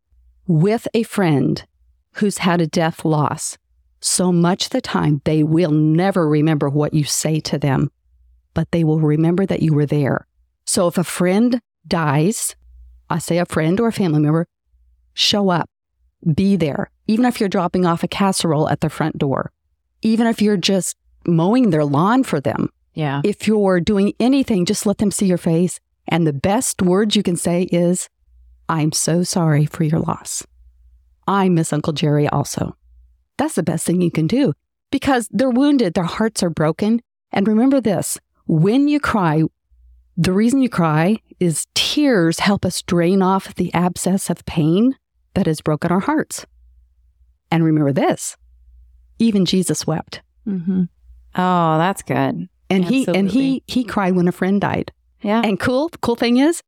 with 0.46 0.88
a 0.94 1.02
friend 1.02 1.64
who's 2.14 2.38
had 2.38 2.60
a 2.60 2.66
death 2.66 3.04
loss, 3.04 3.58
so 4.00 4.32
much 4.32 4.66
of 4.66 4.70
the 4.70 4.80
time 4.80 5.20
they 5.24 5.42
will 5.42 5.70
never 5.70 6.28
remember 6.28 6.68
what 6.68 6.94
you 6.94 7.04
say 7.04 7.40
to 7.40 7.58
them, 7.58 7.90
but 8.54 8.70
they 8.72 8.84
will 8.84 9.00
remember 9.00 9.46
that 9.46 9.62
you 9.62 9.74
were 9.74 9.86
there. 9.86 10.26
So 10.64 10.86
if 10.86 10.96
a 10.98 11.04
friend 11.04 11.60
dies, 11.86 12.56
I 13.08 13.18
say 13.18 13.38
a 13.38 13.46
friend 13.46 13.78
or 13.80 13.88
a 13.88 13.92
family 13.92 14.20
member, 14.20 14.46
show 15.14 15.50
up, 15.50 15.68
be 16.34 16.56
there, 16.56 16.90
even 17.10 17.24
if 17.24 17.40
you're 17.40 17.48
dropping 17.48 17.84
off 17.84 18.04
a 18.04 18.08
casserole 18.08 18.68
at 18.68 18.82
the 18.82 18.88
front 18.88 19.18
door, 19.18 19.50
even 20.00 20.28
if 20.28 20.40
you're 20.40 20.56
just 20.56 20.96
mowing 21.26 21.70
their 21.70 21.84
lawn 21.84 22.22
for 22.22 22.40
them. 22.40 22.68
Yeah. 22.94 23.20
If 23.24 23.48
you're 23.48 23.80
doing 23.80 24.12
anything, 24.20 24.64
just 24.64 24.86
let 24.86 24.98
them 24.98 25.10
see 25.10 25.26
your 25.26 25.36
face. 25.36 25.80
And 26.06 26.24
the 26.24 26.32
best 26.32 26.80
words 26.80 27.16
you 27.16 27.24
can 27.24 27.34
say 27.36 27.62
is, 27.64 28.08
I'm 28.68 28.92
so 28.92 29.24
sorry 29.24 29.66
for 29.66 29.82
your 29.82 29.98
loss. 29.98 30.46
I 31.26 31.48
miss 31.48 31.72
Uncle 31.72 31.92
Jerry 31.92 32.28
also. 32.28 32.76
That's 33.38 33.56
the 33.56 33.64
best 33.64 33.84
thing 33.84 34.00
you 34.00 34.12
can 34.12 34.28
do 34.28 34.52
because 34.92 35.28
they're 35.32 35.50
wounded, 35.50 35.94
their 35.94 36.04
hearts 36.04 36.44
are 36.44 36.50
broken. 36.50 37.02
And 37.32 37.48
remember 37.48 37.80
this 37.80 38.18
when 38.46 38.86
you 38.86 39.00
cry, 39.00 39.42
the 40.16 40.32
reason 40.32 40.62
you 40.62 40.68
cry 40.68 41.16
is 41.40 41.66
tears 41.74 42.38
help 42.38 42.64
us 42.64 42.82
drain 42.82 43.20
off 43.20 43.56
the 43.56 43.74
abscess 43.74 44.30
of 44.30 44.46
pain 44.46 44.94
that 45.34 45.46
has 45.46 45.60
broken 45.60 45.90
our 45.90 46.00
hearts. 46.00 46.46
And 47.50 47.64
remember 47.64 47.92
this 47.92 48.36
even 49.18 49.44
Jesus 49.44 49.86
wept. 49.86 50.22
Mm-hmm. 50.48 50.82
oh, 51.36 51.78
that's 51.78 52.02
good. 52.02 52.48
And 52.70 52.84
he 52.84 53.06
and 53.08 53.30
he 53.30 53.62
he 53.66 53.84
cried 53.84 54.14
when 54.14 54.28
a 54.28 54.32
friend 54.32 54.60
died. 54.60 54.92
Yeah. 55.22 55.42
And 55.44 55.58
cool, 55.60 55.90
cool 56.00 56.16
thing 56.16 56.38
is, 56.38 56.62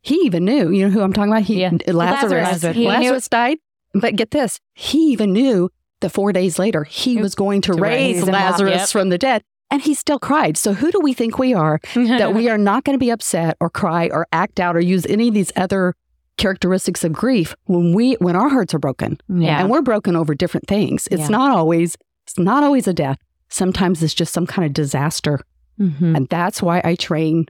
he 0.00 0.14
even 0.24 0.44
knew. 0.44 0.70
You 0.70 0.86
know 0.86 0.90
who 0.90 1.02
I'm 1.02 1.12
talking 1.12 1.32
about? 1.32 1.42
He 1.42 1.60
Yeah. 1.60 1.72
Lazarus. 1.86 2.32
Lazarus. 2.32 2.76
He 2.76 2.82
knew- 2.84 2.88
Lazarus 2.88 3.28
died. 3.28 3.58
But 3.94 4.16
get 4.16 4.30
this, 4.30 4.60
he 4.74 5.12
even 5.12 5.32
knew 5.32 5.70
that 6.00 6.10
four 6.10 6.32
days 6.32 6.58
later 6.58 6.84
he 6.84 7.16
was 7.16 7.34
going 7.34 7.60
to, 7.62 7.72
To 7.74 7.80
raise, 7.80 8.16
raise. 8.18 8.28
Lazarus 8.28 8.74
Yep. 8.74 8.88
from 8.90 9.08
the 9.08 9.18
dead. 9.18 9.42
And 9.70 9.82
he 9.82 9.92
still 9.94 10.18
cried. 10.18 10.56
So 10.56 10.72
who 10.74 10.90
do 10.92 11.00
we 11.00 11.12
think 11.12 11.38
we 11.38 11.52
are 11.52 11.80
that 11.94 12.32
we 12.34 12.48
are 12.48 12.56
not 12.58 12.84
going 12.84 12.94
to 12.94 12.98
be 13.04 13.10
upset 13.10 13.56
or 13.60 13.68
cry 13.68 14.08
or 14.12 14.26
act 14.32 14.60
out 14.60 14.76
or 14.76 14.80
use 14.80 15.04
any 15.06 15.28
of 15.28 15.34
these 15.34 15.52
other 15.56 15.94
characteristics 16.38 17.04
of 17.04 17.12
grief 17.12 17.54
when 17.64 17.92
we 17.94 18.14
when 18.14 18.34
our 18.36 18.48
hearts 18.48 18.72
are 18.74 18.78
broken 18.78 19.18
yeah. 19.28 19.60
and 19.60 19.70
we're 19.70 19.82
broken 19.82 20.16
over 20.16 20.34
different 20.34 20.66
things. 20.66 21.06
It's 21.10 21.22
Yeah. 21.22 21.28
not 21.28 21.50
always 21.50 21.96
it's 22.26 22.38
not 22.38 22.62
always 22.62 22.86
a 22.88 22.92
death. 22.94 23.18
Sometimes 23.48 24.02
it's 24.02 24.14
just 24.14 24.32
some 24.32 24.46
kind 24.46 24.64
of 24.66 24.72
disaster. 24.72 25.40
Mhm. 25.80 26.16
And 26.16 26.28
that's 26.28 26.60
why 26.62 26.80
I 26.84 26.94
train, 26.94 27.46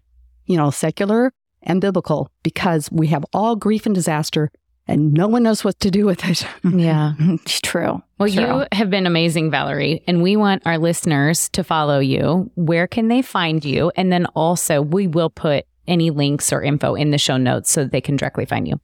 you 0.46 0.56
know, 0.56 0.70
secular 0.70 1.32
and 1.62 1.80
biblical 1.80 2.30
because 2.42 2.88
we 2.92 3.08
have 3.08 3.24
all 3.32 3.56
grief 3.56 3.86
and 3.86 3.94
disaster 3.94 4.50
and 4.86 5.12
no 5.12 5.26
one 5.28 5.42
knows 5.42 5.64
what 5.64 5.78
to 5.80 5.90
do 5.90 6.06
with 6.06 6.24
it. 6.24 6.46
Yeah. 6.64 7.12
It's 7.18 7.60
true. 7.60 8.02
Well, 8.18 8.28
True. 8.30 8.60
you 8.60 8.66
have 8.72 8.88
been 8.90 9.06
amazing, 9.06 9.50
Valerie, 9.50 10.02
and 10.06 10.22
we 10.22 10.36
want 10.36 10.62
our 10.66 10.78
listeners 10.78 11.48
to 11.50 11.62
follow 11.62 11.98
you. 11.98 12.50
Where 12.54 12.86
can 12.86 13.08
they 13.08 13.20
find 13.22 13.64
you? 13.64 13.92
And 13.96 14.10
then 14.12 14.26
also, 14.34 14.80
we 14.80 15.06
will 15.06 15.30
put 15.30 15.66
any 15.88 16.10
links 16.10 16.52
or 16.52 16.62
info 16.62 16.94
in 16.94 17.10
the 17.10 17.18
show 17.18 17.36
notes 17.36 17.70
so 17.70 17.82
that 17.82 17.92
they 17.92 18.00
can 18.00 18.16
directly 18.16 18.44
find 18.44 18.68
you. 18.68 18.80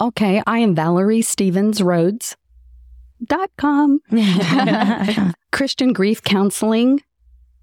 okay, 0.00 0.42
I 0.46 0.58
am 0.60 0.74
Valerie 0.74 1.22
Stevens 1.22 1.82
Rhodes. 1.82 2.36
Dot 3.26 3.50
com. 3.58 4.00
Christian 5.52 5.92
Grief 5.92 6.22
Counseling 6.22 7.02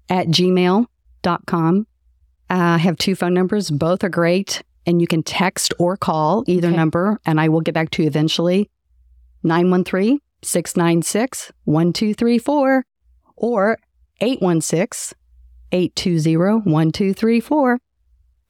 at 0.08 0.28
gmail.com. 0.28 1.86
Uh, 2.50 2.54
I 2.54 2.78
have 2.78 2.96
two 2.96 3.14
phone 3.16 3.34
numbers. 3.34 3.70
Both 3.70 4.04
are 4.04 4.08
great. 4.08 4.62
And 4.86 5.00
you 5.02 5.06
can 5.08 5.22
text 5.22 5.74
or 5.78 5.96
call 5.96 6.44
either 6.46 6.68
Okay. 6.68 6.76
number, 6.76 7.20
and 7.26 7.40
I 7.40 7.48
will 7.48 7.60
get 7.60 7.74
back 7.74 7.90
to 7.90 8.02
you 8.02 8.08
eventually. 8.08 8.70
913 9.42 10.20
696 10.42 11.52
1234. 11.64 12.84
Or 13.36 13.78
816 14.20 15.18
820 15.72 16.36
1234. 16.70 17.78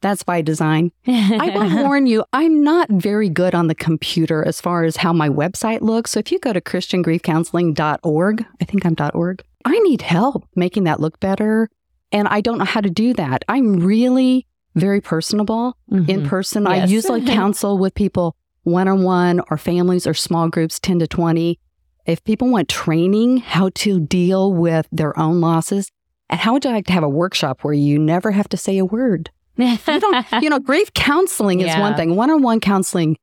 That's 0.01 0.23
by 0.23 0.41
design. 0.41 0.91
I 1.07 1.51
will 1.53 1.83
warn 1.83 2.07
you, 2.07 2.23
I'm 2.31 2.63
not 2.63 2.89
very 2.89 3.29
good 3.29 3.53
on 3.53 3.67
the 3.67 3.75
computer 3.75 4.45
as 4.45 4.61
far 4.61 4.83
as 4.83 4.97
how 4.97 5.11
my 5.11 5.29
website 5.29 5.81
looks. 5.81 6.11
So 6.11 6.19
if 6.19 6.31
you 6.31 6.39
go 6.39 6.53
to 6.53 6.61
christiangriefcounseling.org, 6.61 8.45
I 8.61 8.65
think 8.65 8.85
I'm 8.85 8.95
.org, 9.13 9.43
I 9.65 9.79
need 9.79 10.01
help 10.01 10.47
making 10.55 10.85
that 10.85 10.99
look 10.99 11.19
better. 11.19 11.69
And 12.11 12.27
I 12.27 12.41
don't 12.41 12.57
know 12.57 12.65
how 12.65 12.81
to 12.81 12.89
do 12.89 13.13
that. 13.15 13.43
I'm 13.47 13.79
really 13.79 14.47
very 14.75 15.01
personable 15.01 15.77
mm-hmm. 15.91 16.09
in 16.09 16.27
person. 16.27 16.63
Yes. 16.63 16.71
I 16.71 16.85
usually 16.85 17.25
counsel 17.25 17.77
with 17.77 17.93
people 17.93 18.35
one 18.63 18.87
on 18.87 19.03
one 19.03 19.41
or 19.49 19.57
families 19.57 20.07
or 20.07 20.13
small 20.13 20.47
groups, 20.49 20.79
10 20.79 20.99
to 20.99 21.07
20. 21.07 21.59
If 22.05 22.23
people 22.23 22.49
want 22.49 22.69
training 22.69 23.37
how 23.37 23.69
to 23.75 23.99
deal 23.99 24.53
with 24.53 24.87
their 24.91 25.17
own 25.19 25.41
losses, 25.41 25.91
and 26.29 26.39
how 26.39 26.53
would 26.53 26.63
you 26.63 26.71
like 26.71 26.85
to 26.87 26.93
have 26.93 27.03
a 27.03 27.09
workshop 27.09 27.63
where 27.63 27.73
you 27.73 27.97
never 27.97 28.31
have 28.31 28.49
to 28.49 28.57
say 28.57 28.77
a 28.77 28.85
word? 28.85 29.31
You, 29.59 30.23
you 30.41 30.49
know, 30.49 30.59
grief 30.59 30.93
counseling 30.93 31.61
is 31.61 31.67
yeah. 31.67 31.79
one 31.79 31.95
thing. 31.95 32.15
One 32.15 32.29
on 32.29 32.41
one 32.41 32.59
counseling, 32.59 33.17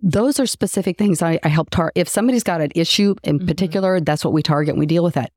those 0.00 0.40
are 0.40 0.46
specific 0.46 0.98
things 0.98 1.22
I, 1.22 1.38
I 1.42 1.48
help 1.48 1.70
target. 1.70 1.92
If 1.96 2.08
somebody's 2.08 2.42
got 2.42 2.60
an 2.60 2.70
issue 2.74 3.14
in 3.22 3.38
mm-hmm. 3.38 3.48
particular, 3.48 4.00
that's 4.00 4.24
what 4.24 4.32
we 4.32 4.42
target 4.42 4.72
and 4.72 4.80
we 4.80 4.86
deal 4.86 5.04
with 5.04 5.14
that. 5.14 5.32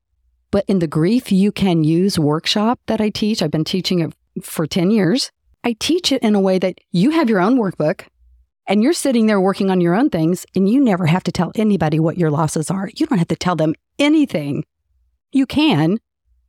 But 0.50 0.64
in 0.68 0.78
the 0.78 0.86
grief 0.86 1.30
you 1.30 1.52
can 1.52 1.84
use 1.84 2.18
workshop 2.18 2.80
that 2.86 3.00
I 3.00 3.10
teach, 3.10 3.42
I've 3.42 3.50
been 3.50 3.64
teaching 3.64 4.00
it 4.00 4.14
for 4.44 4.66
10 4.66 4.90
years. 4.90 5.30
I 5.64 5.74
teach 5.78 6.12
it 6.12 6.22
in 6.22 6.34
a 6.34 6.40
way 6.40 6.58
that 6.58 6.78
you 6.92 7.10
have 7.10 7.28
your 7.28 7.40
own 7.40 7.58
workbook 7.58 8.06
and 8.66 8.82
you're 8.82 8.92
sitting 8.92 9.26
there 9.26 9.40
working 9.40 9.70
on 9.70 9.80
your 9.80 9.94
own 9.94 10.10
things 10.10 10.46
and 10.54 10.68
you 10.68 10.80
never 10.80 11.06
have 11.06 11.24
to 11.24 11.32
tell 11.32 11.52
anybody 11.54 12.00
what 12.00 12.18
your 12.18 12.30
losses 12.30 12.70
are. 12.70 12.90
You 12.94 13.06
don't 13.06 13.18
have 13.18 13.28
to 13.28 13.36
tell 13.36 13.56
them 13.56 13.74
anything. 13.98 14.64
You 15.32 15.46
can, 15.46 15.98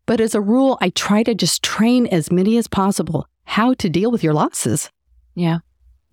but 0.05 0.20
as 0.20 0.34
a 0.34 0.41
rule, 0.41 0.78
I 0.82 0.89
try 0.89 1.24
to 1.24 1.36
just 1.36 1.64
train 1.64 2.08
as 2.08 2.32
many 2.32 2.58
as 2.58 2.68
possible 2.68 3.28
how 3.48 3.74
to 3.74 3.89
deal 3.89 4.12
with 4.12 4.24
your 4.24 4.34
losses. 4.34 4.91
Yeah. 5.34 5.60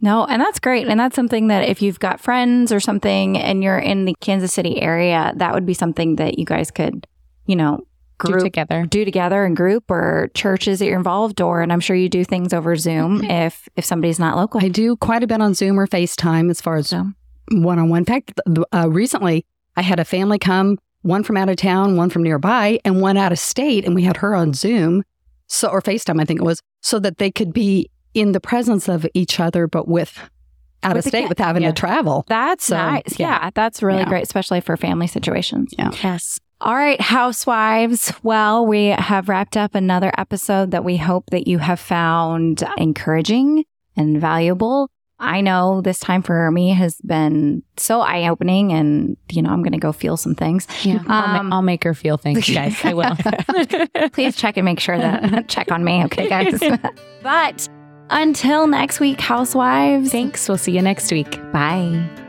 No, 0.00 0.24
and 0.24 0.40
that's 0.40 0.60
great. 0.60 0.86
And 0.86 1.00
that's 1.00 1.16
something 1.16 1.48
that 1.48 1.68
if 1.68 1.82
you've 1.82 1.98
got 1.98 2.20
friends 2.20 2.70
or 2.70 2.78
something 2.78 3.36
and 3.36 3.62
you're 3.62 3.78
in 3.78 4.04
the 4.04 4.14
Kansas 4.20 4.52
City 4.52 4.80
area, 4.80 5.32
that 5.36 5.52
would 5.52 5.66
be 5.66 5.74
something 5.74 6.16
that 6.16 6.38
you 6.38 6.44
guys 6.44 6.70
could, 6.70 7.06
you 7.46 7.56
know, 7.56 7.80
group, 8.18 8.38
do 8.38 8.44
together, 8.44 8.86
do 8.86 9.04
together 9.04 9.44
in 9.44 9.54
group 9.54 9.90
or 9.90 10.30
churches 10.34 10.78
that 10.78 10.86
you're 10.86 10.96
involved 10.96 11.40
or, 11.40 11.60
and 11.60 11.72
I'm 11.72 11.80
sure 11.80 11.96
you 11.96 12.08
do 12.08 12.24
things 12.24 12.52
over 12.52 12.76
Zoom 12.76 13.24
if, 13.24 13.68
if 13.76 13.84
somebody's 13.84 14.20
not 14.20 14.36
local. 14.36 14.62
I 14.62 14.68
do 14.68 14.96
quite 14.96 15.24
a 15.24 15.26
bit 15.26 15.40
on 15.40 15.54
Zoom 15.54 15.80
or 15.80 15.88
FaceTime 15.88 16.50
as 16.50 16.60
far 16.60 16.76
as 16.76 16.92
one 17.50 17.78
on 17.78 17.88
one. 17.88 17.98
In 17.98 18.04
fact, 18.04 18.40
uh, 18.72 18.88
recently 18.88 19.44
I 19.76 19.82
had 19.82 19.98
a 19.98 20.04
family 20.04 20.38
come, 20.38 20.78
one 21.02 21.24
from 21.24 21.36
out 21.36 21.48
of 21.48 21.56
town, 21.56 21.96
one 21.96 22.10
from 22.10 22.22
nearby, 22.22 22.78
and 22.84 23.00
one 23.00 23.16
out 23.16 23.32
of 23.32 23.38
state, 23.38 23.84
and 23.84 23.94
we 23.94 24.04
had 24.04 24.18
her 24.18 24.34
on 24.34 24.52
Zoom 24.52 25.02
so 25.54 25.68
or 25.68 25.80
FaceTime, 25.80 26.20
I 26.20 26.24
think 26.24 26.40
it 26.40 26.44
was, 26.44 26.60
so 26.82 26.98
that 27.00 27.18
they 27.18 27.30
could 27.30 27.52
be 27.52 27.90
in 28.14 28.32
the 28.32 28.40
presence 28.40 28.88
of 28.88 29.06
each 29.14 29.40
other, 29.40 29.66
but 29.66 29.88
with 29.88 30.18
out 30.82 30.94
with 30.94 31.06
of 31.06 31.08
state 31.08 31.28
with 31.28 31.38
having 31.38 31.62
yeah. 31.62 31.70
to 31.70 31.74
travel. 31.74 32.24
That's 32.28 32.66
so, 32.66 32.76
nice. 32.76 33.18
Yeah. 33.18 33.44
yeah. 33.44 33.50
that's 33.54 33.82
really 33.82 34.00
yeah. 34.00 34.08
great, 34.08 34.22
especially 34.24 34.60
for 34.60 34.76
family 34.76 35.06
situations. 35.06 35.72
Yeah. 35.78 35.90
Yes. 36.02 36.38
All 36.60 36.74
right, 36.74 37.00
housewives. 37.00 38.12
Well, 38.22 38.66
we 38.66 38.86
have 38.86 39.28
wrapped 39.28 39.56
up 39.56 39.74
another 39.74 40.12
episode 40.16 40.70
that 40.70 40.84
we 40.84 40.96
hope 40.96 41.26
that 41.30 41.46
you 41.46 41.58
have 41.58 41.80
found 41.80 42.62
encouraging 42.78 43.64
and 43.96 44.20
valuable. 44.20 44.88
I 45.24 45.40
know 45.40 45.80
this 45.80 45.98
time 45.98 46.22
for 46.22 46.50
me 46.50 46.70
has 46.70 47.00
been 47.00 47.62
so 47.76 48.00
eye 48.00 48.28
opening, 48.28 48.72
and 48.72 49.16
you 49.30 49.42
know 49.42 49.50
I'm 49.50 49.62
going 49.62 49.72
to 49.72 49.78
go 49.78 49.92
feel 49.92 50.16
some 50.16 50.34
things. 50.34 50.66
Yeah, 50.82 50.96
um, 50.96 51.06
I'll, 51.08 51.42
ma- 51.44 51.56
I'll, 51.56 51.62
make 51.62 51.84
her 51.84 51.94
feel 51.94 52.16
things, 52.16 52.48
guys. 52.48 52.76
I 52.84 52.94
will. 52.94 54.08
Please 54.12 54.36
check 54.36 54.56
and 54.56 54.64
make 54.64 54.80
sure 54.80 54.98
that 54.98 55.48
check 55.48 55.72
on 55.72 55.84
me, 55.84 56.04
okay, 56.04 56.28
guys. 56.28 56.60
but 57.22 57.68
until 58.10 58.66
next 58.66 59.00
week, 59.00 59.20
housewives. 59.20 60.10
Thanks. 60.10 60.48
We'll 60.48 60.58
see 60.58 60.72
you 60.72 60.82
next 60.82 61.10
week. 61.10 61.30
Bye. 61.52 62.23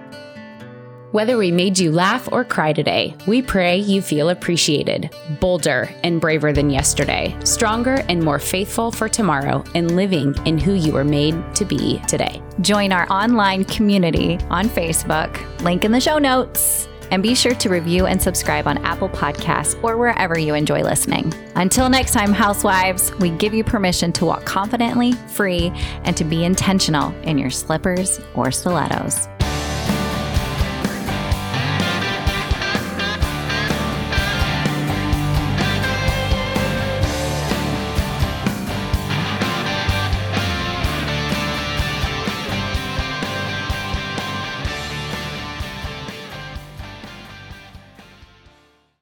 Whether 1.15 1.37
we 1.37 1.49
made 1.49 1.79
you 1.79 1.93
laugh 1.93 2.27
or 2.33 2.43
cry 2.43 2.73
today, 2.73 3.15
we 3.25 3.41
pray 3.41 3.77
you 3.77 4.01
feel 4.01 4.27
appreciated, 4.27 5.15
bolder 5.39 5.89
and 6.03 6.19
braver 6.19 6.51
than 6.51 6.69
yesterday, 6.69 7.33
stronger 7.45 8.03
and 8.09 8.21
more 8.21 8.37
faithful 8.37 8.91
for 8.91 9.07
tomorrow, 9.07 9.63
and 9.75 9.95
living 9.95 10.35
in 10.45 10.57
who 10.57 10.73
you 10.73 10.91
were 10.91 11.05
made 11.05 11.37
to 11.55 11.63
be 11.63 12.01
today. 12.09 12.41
Join 12.59 12.91
our 12.91 13.09
online 13.09 13.63
community 13.63 14.37
on 14.49 14.67
Facebook, 14.67 15.39
link 15.61 15.85
in 15.85 15.93
the 15.93 16.01
show 16.01 16.17
notes. 16.17 16.89
And 17.11 17.23
be 17.23 17.33
sure 17.33 17.55
to 17.55 17.69
review 17.69 18.07
and 18.07 18.21
subscribe 18.21 18.67
on 18.67 18.79
Apple 18.79 19.07
Podcasts 19.07 19.81
or 19.85 19.95
wherever 19.95 20.37
you 20.37 20.53
enjoy 20.53 20.81
listening. 20.81 21.33
Until 21.55 21.87
next 21.87 22.11
time, 22.11 22.33
housewives, 22.33 23.15
we 23.19 23.29
give 23.29 23.53
you 23.53 23.63
permission 23.63 24.11
to 24.13 24.25
walk 24.25 24.43
confidently, 24.43 25.13
free, 25.29 25.71
and 26.03 26.17
to 26.17 26.25
be 26.25 26.43
intentional 26.43 27.11
in 27.21 27.37
your 27.37 27.51
slippers 27.51 28.19
or 28.33 28.51
stilettos. 28.51 29.29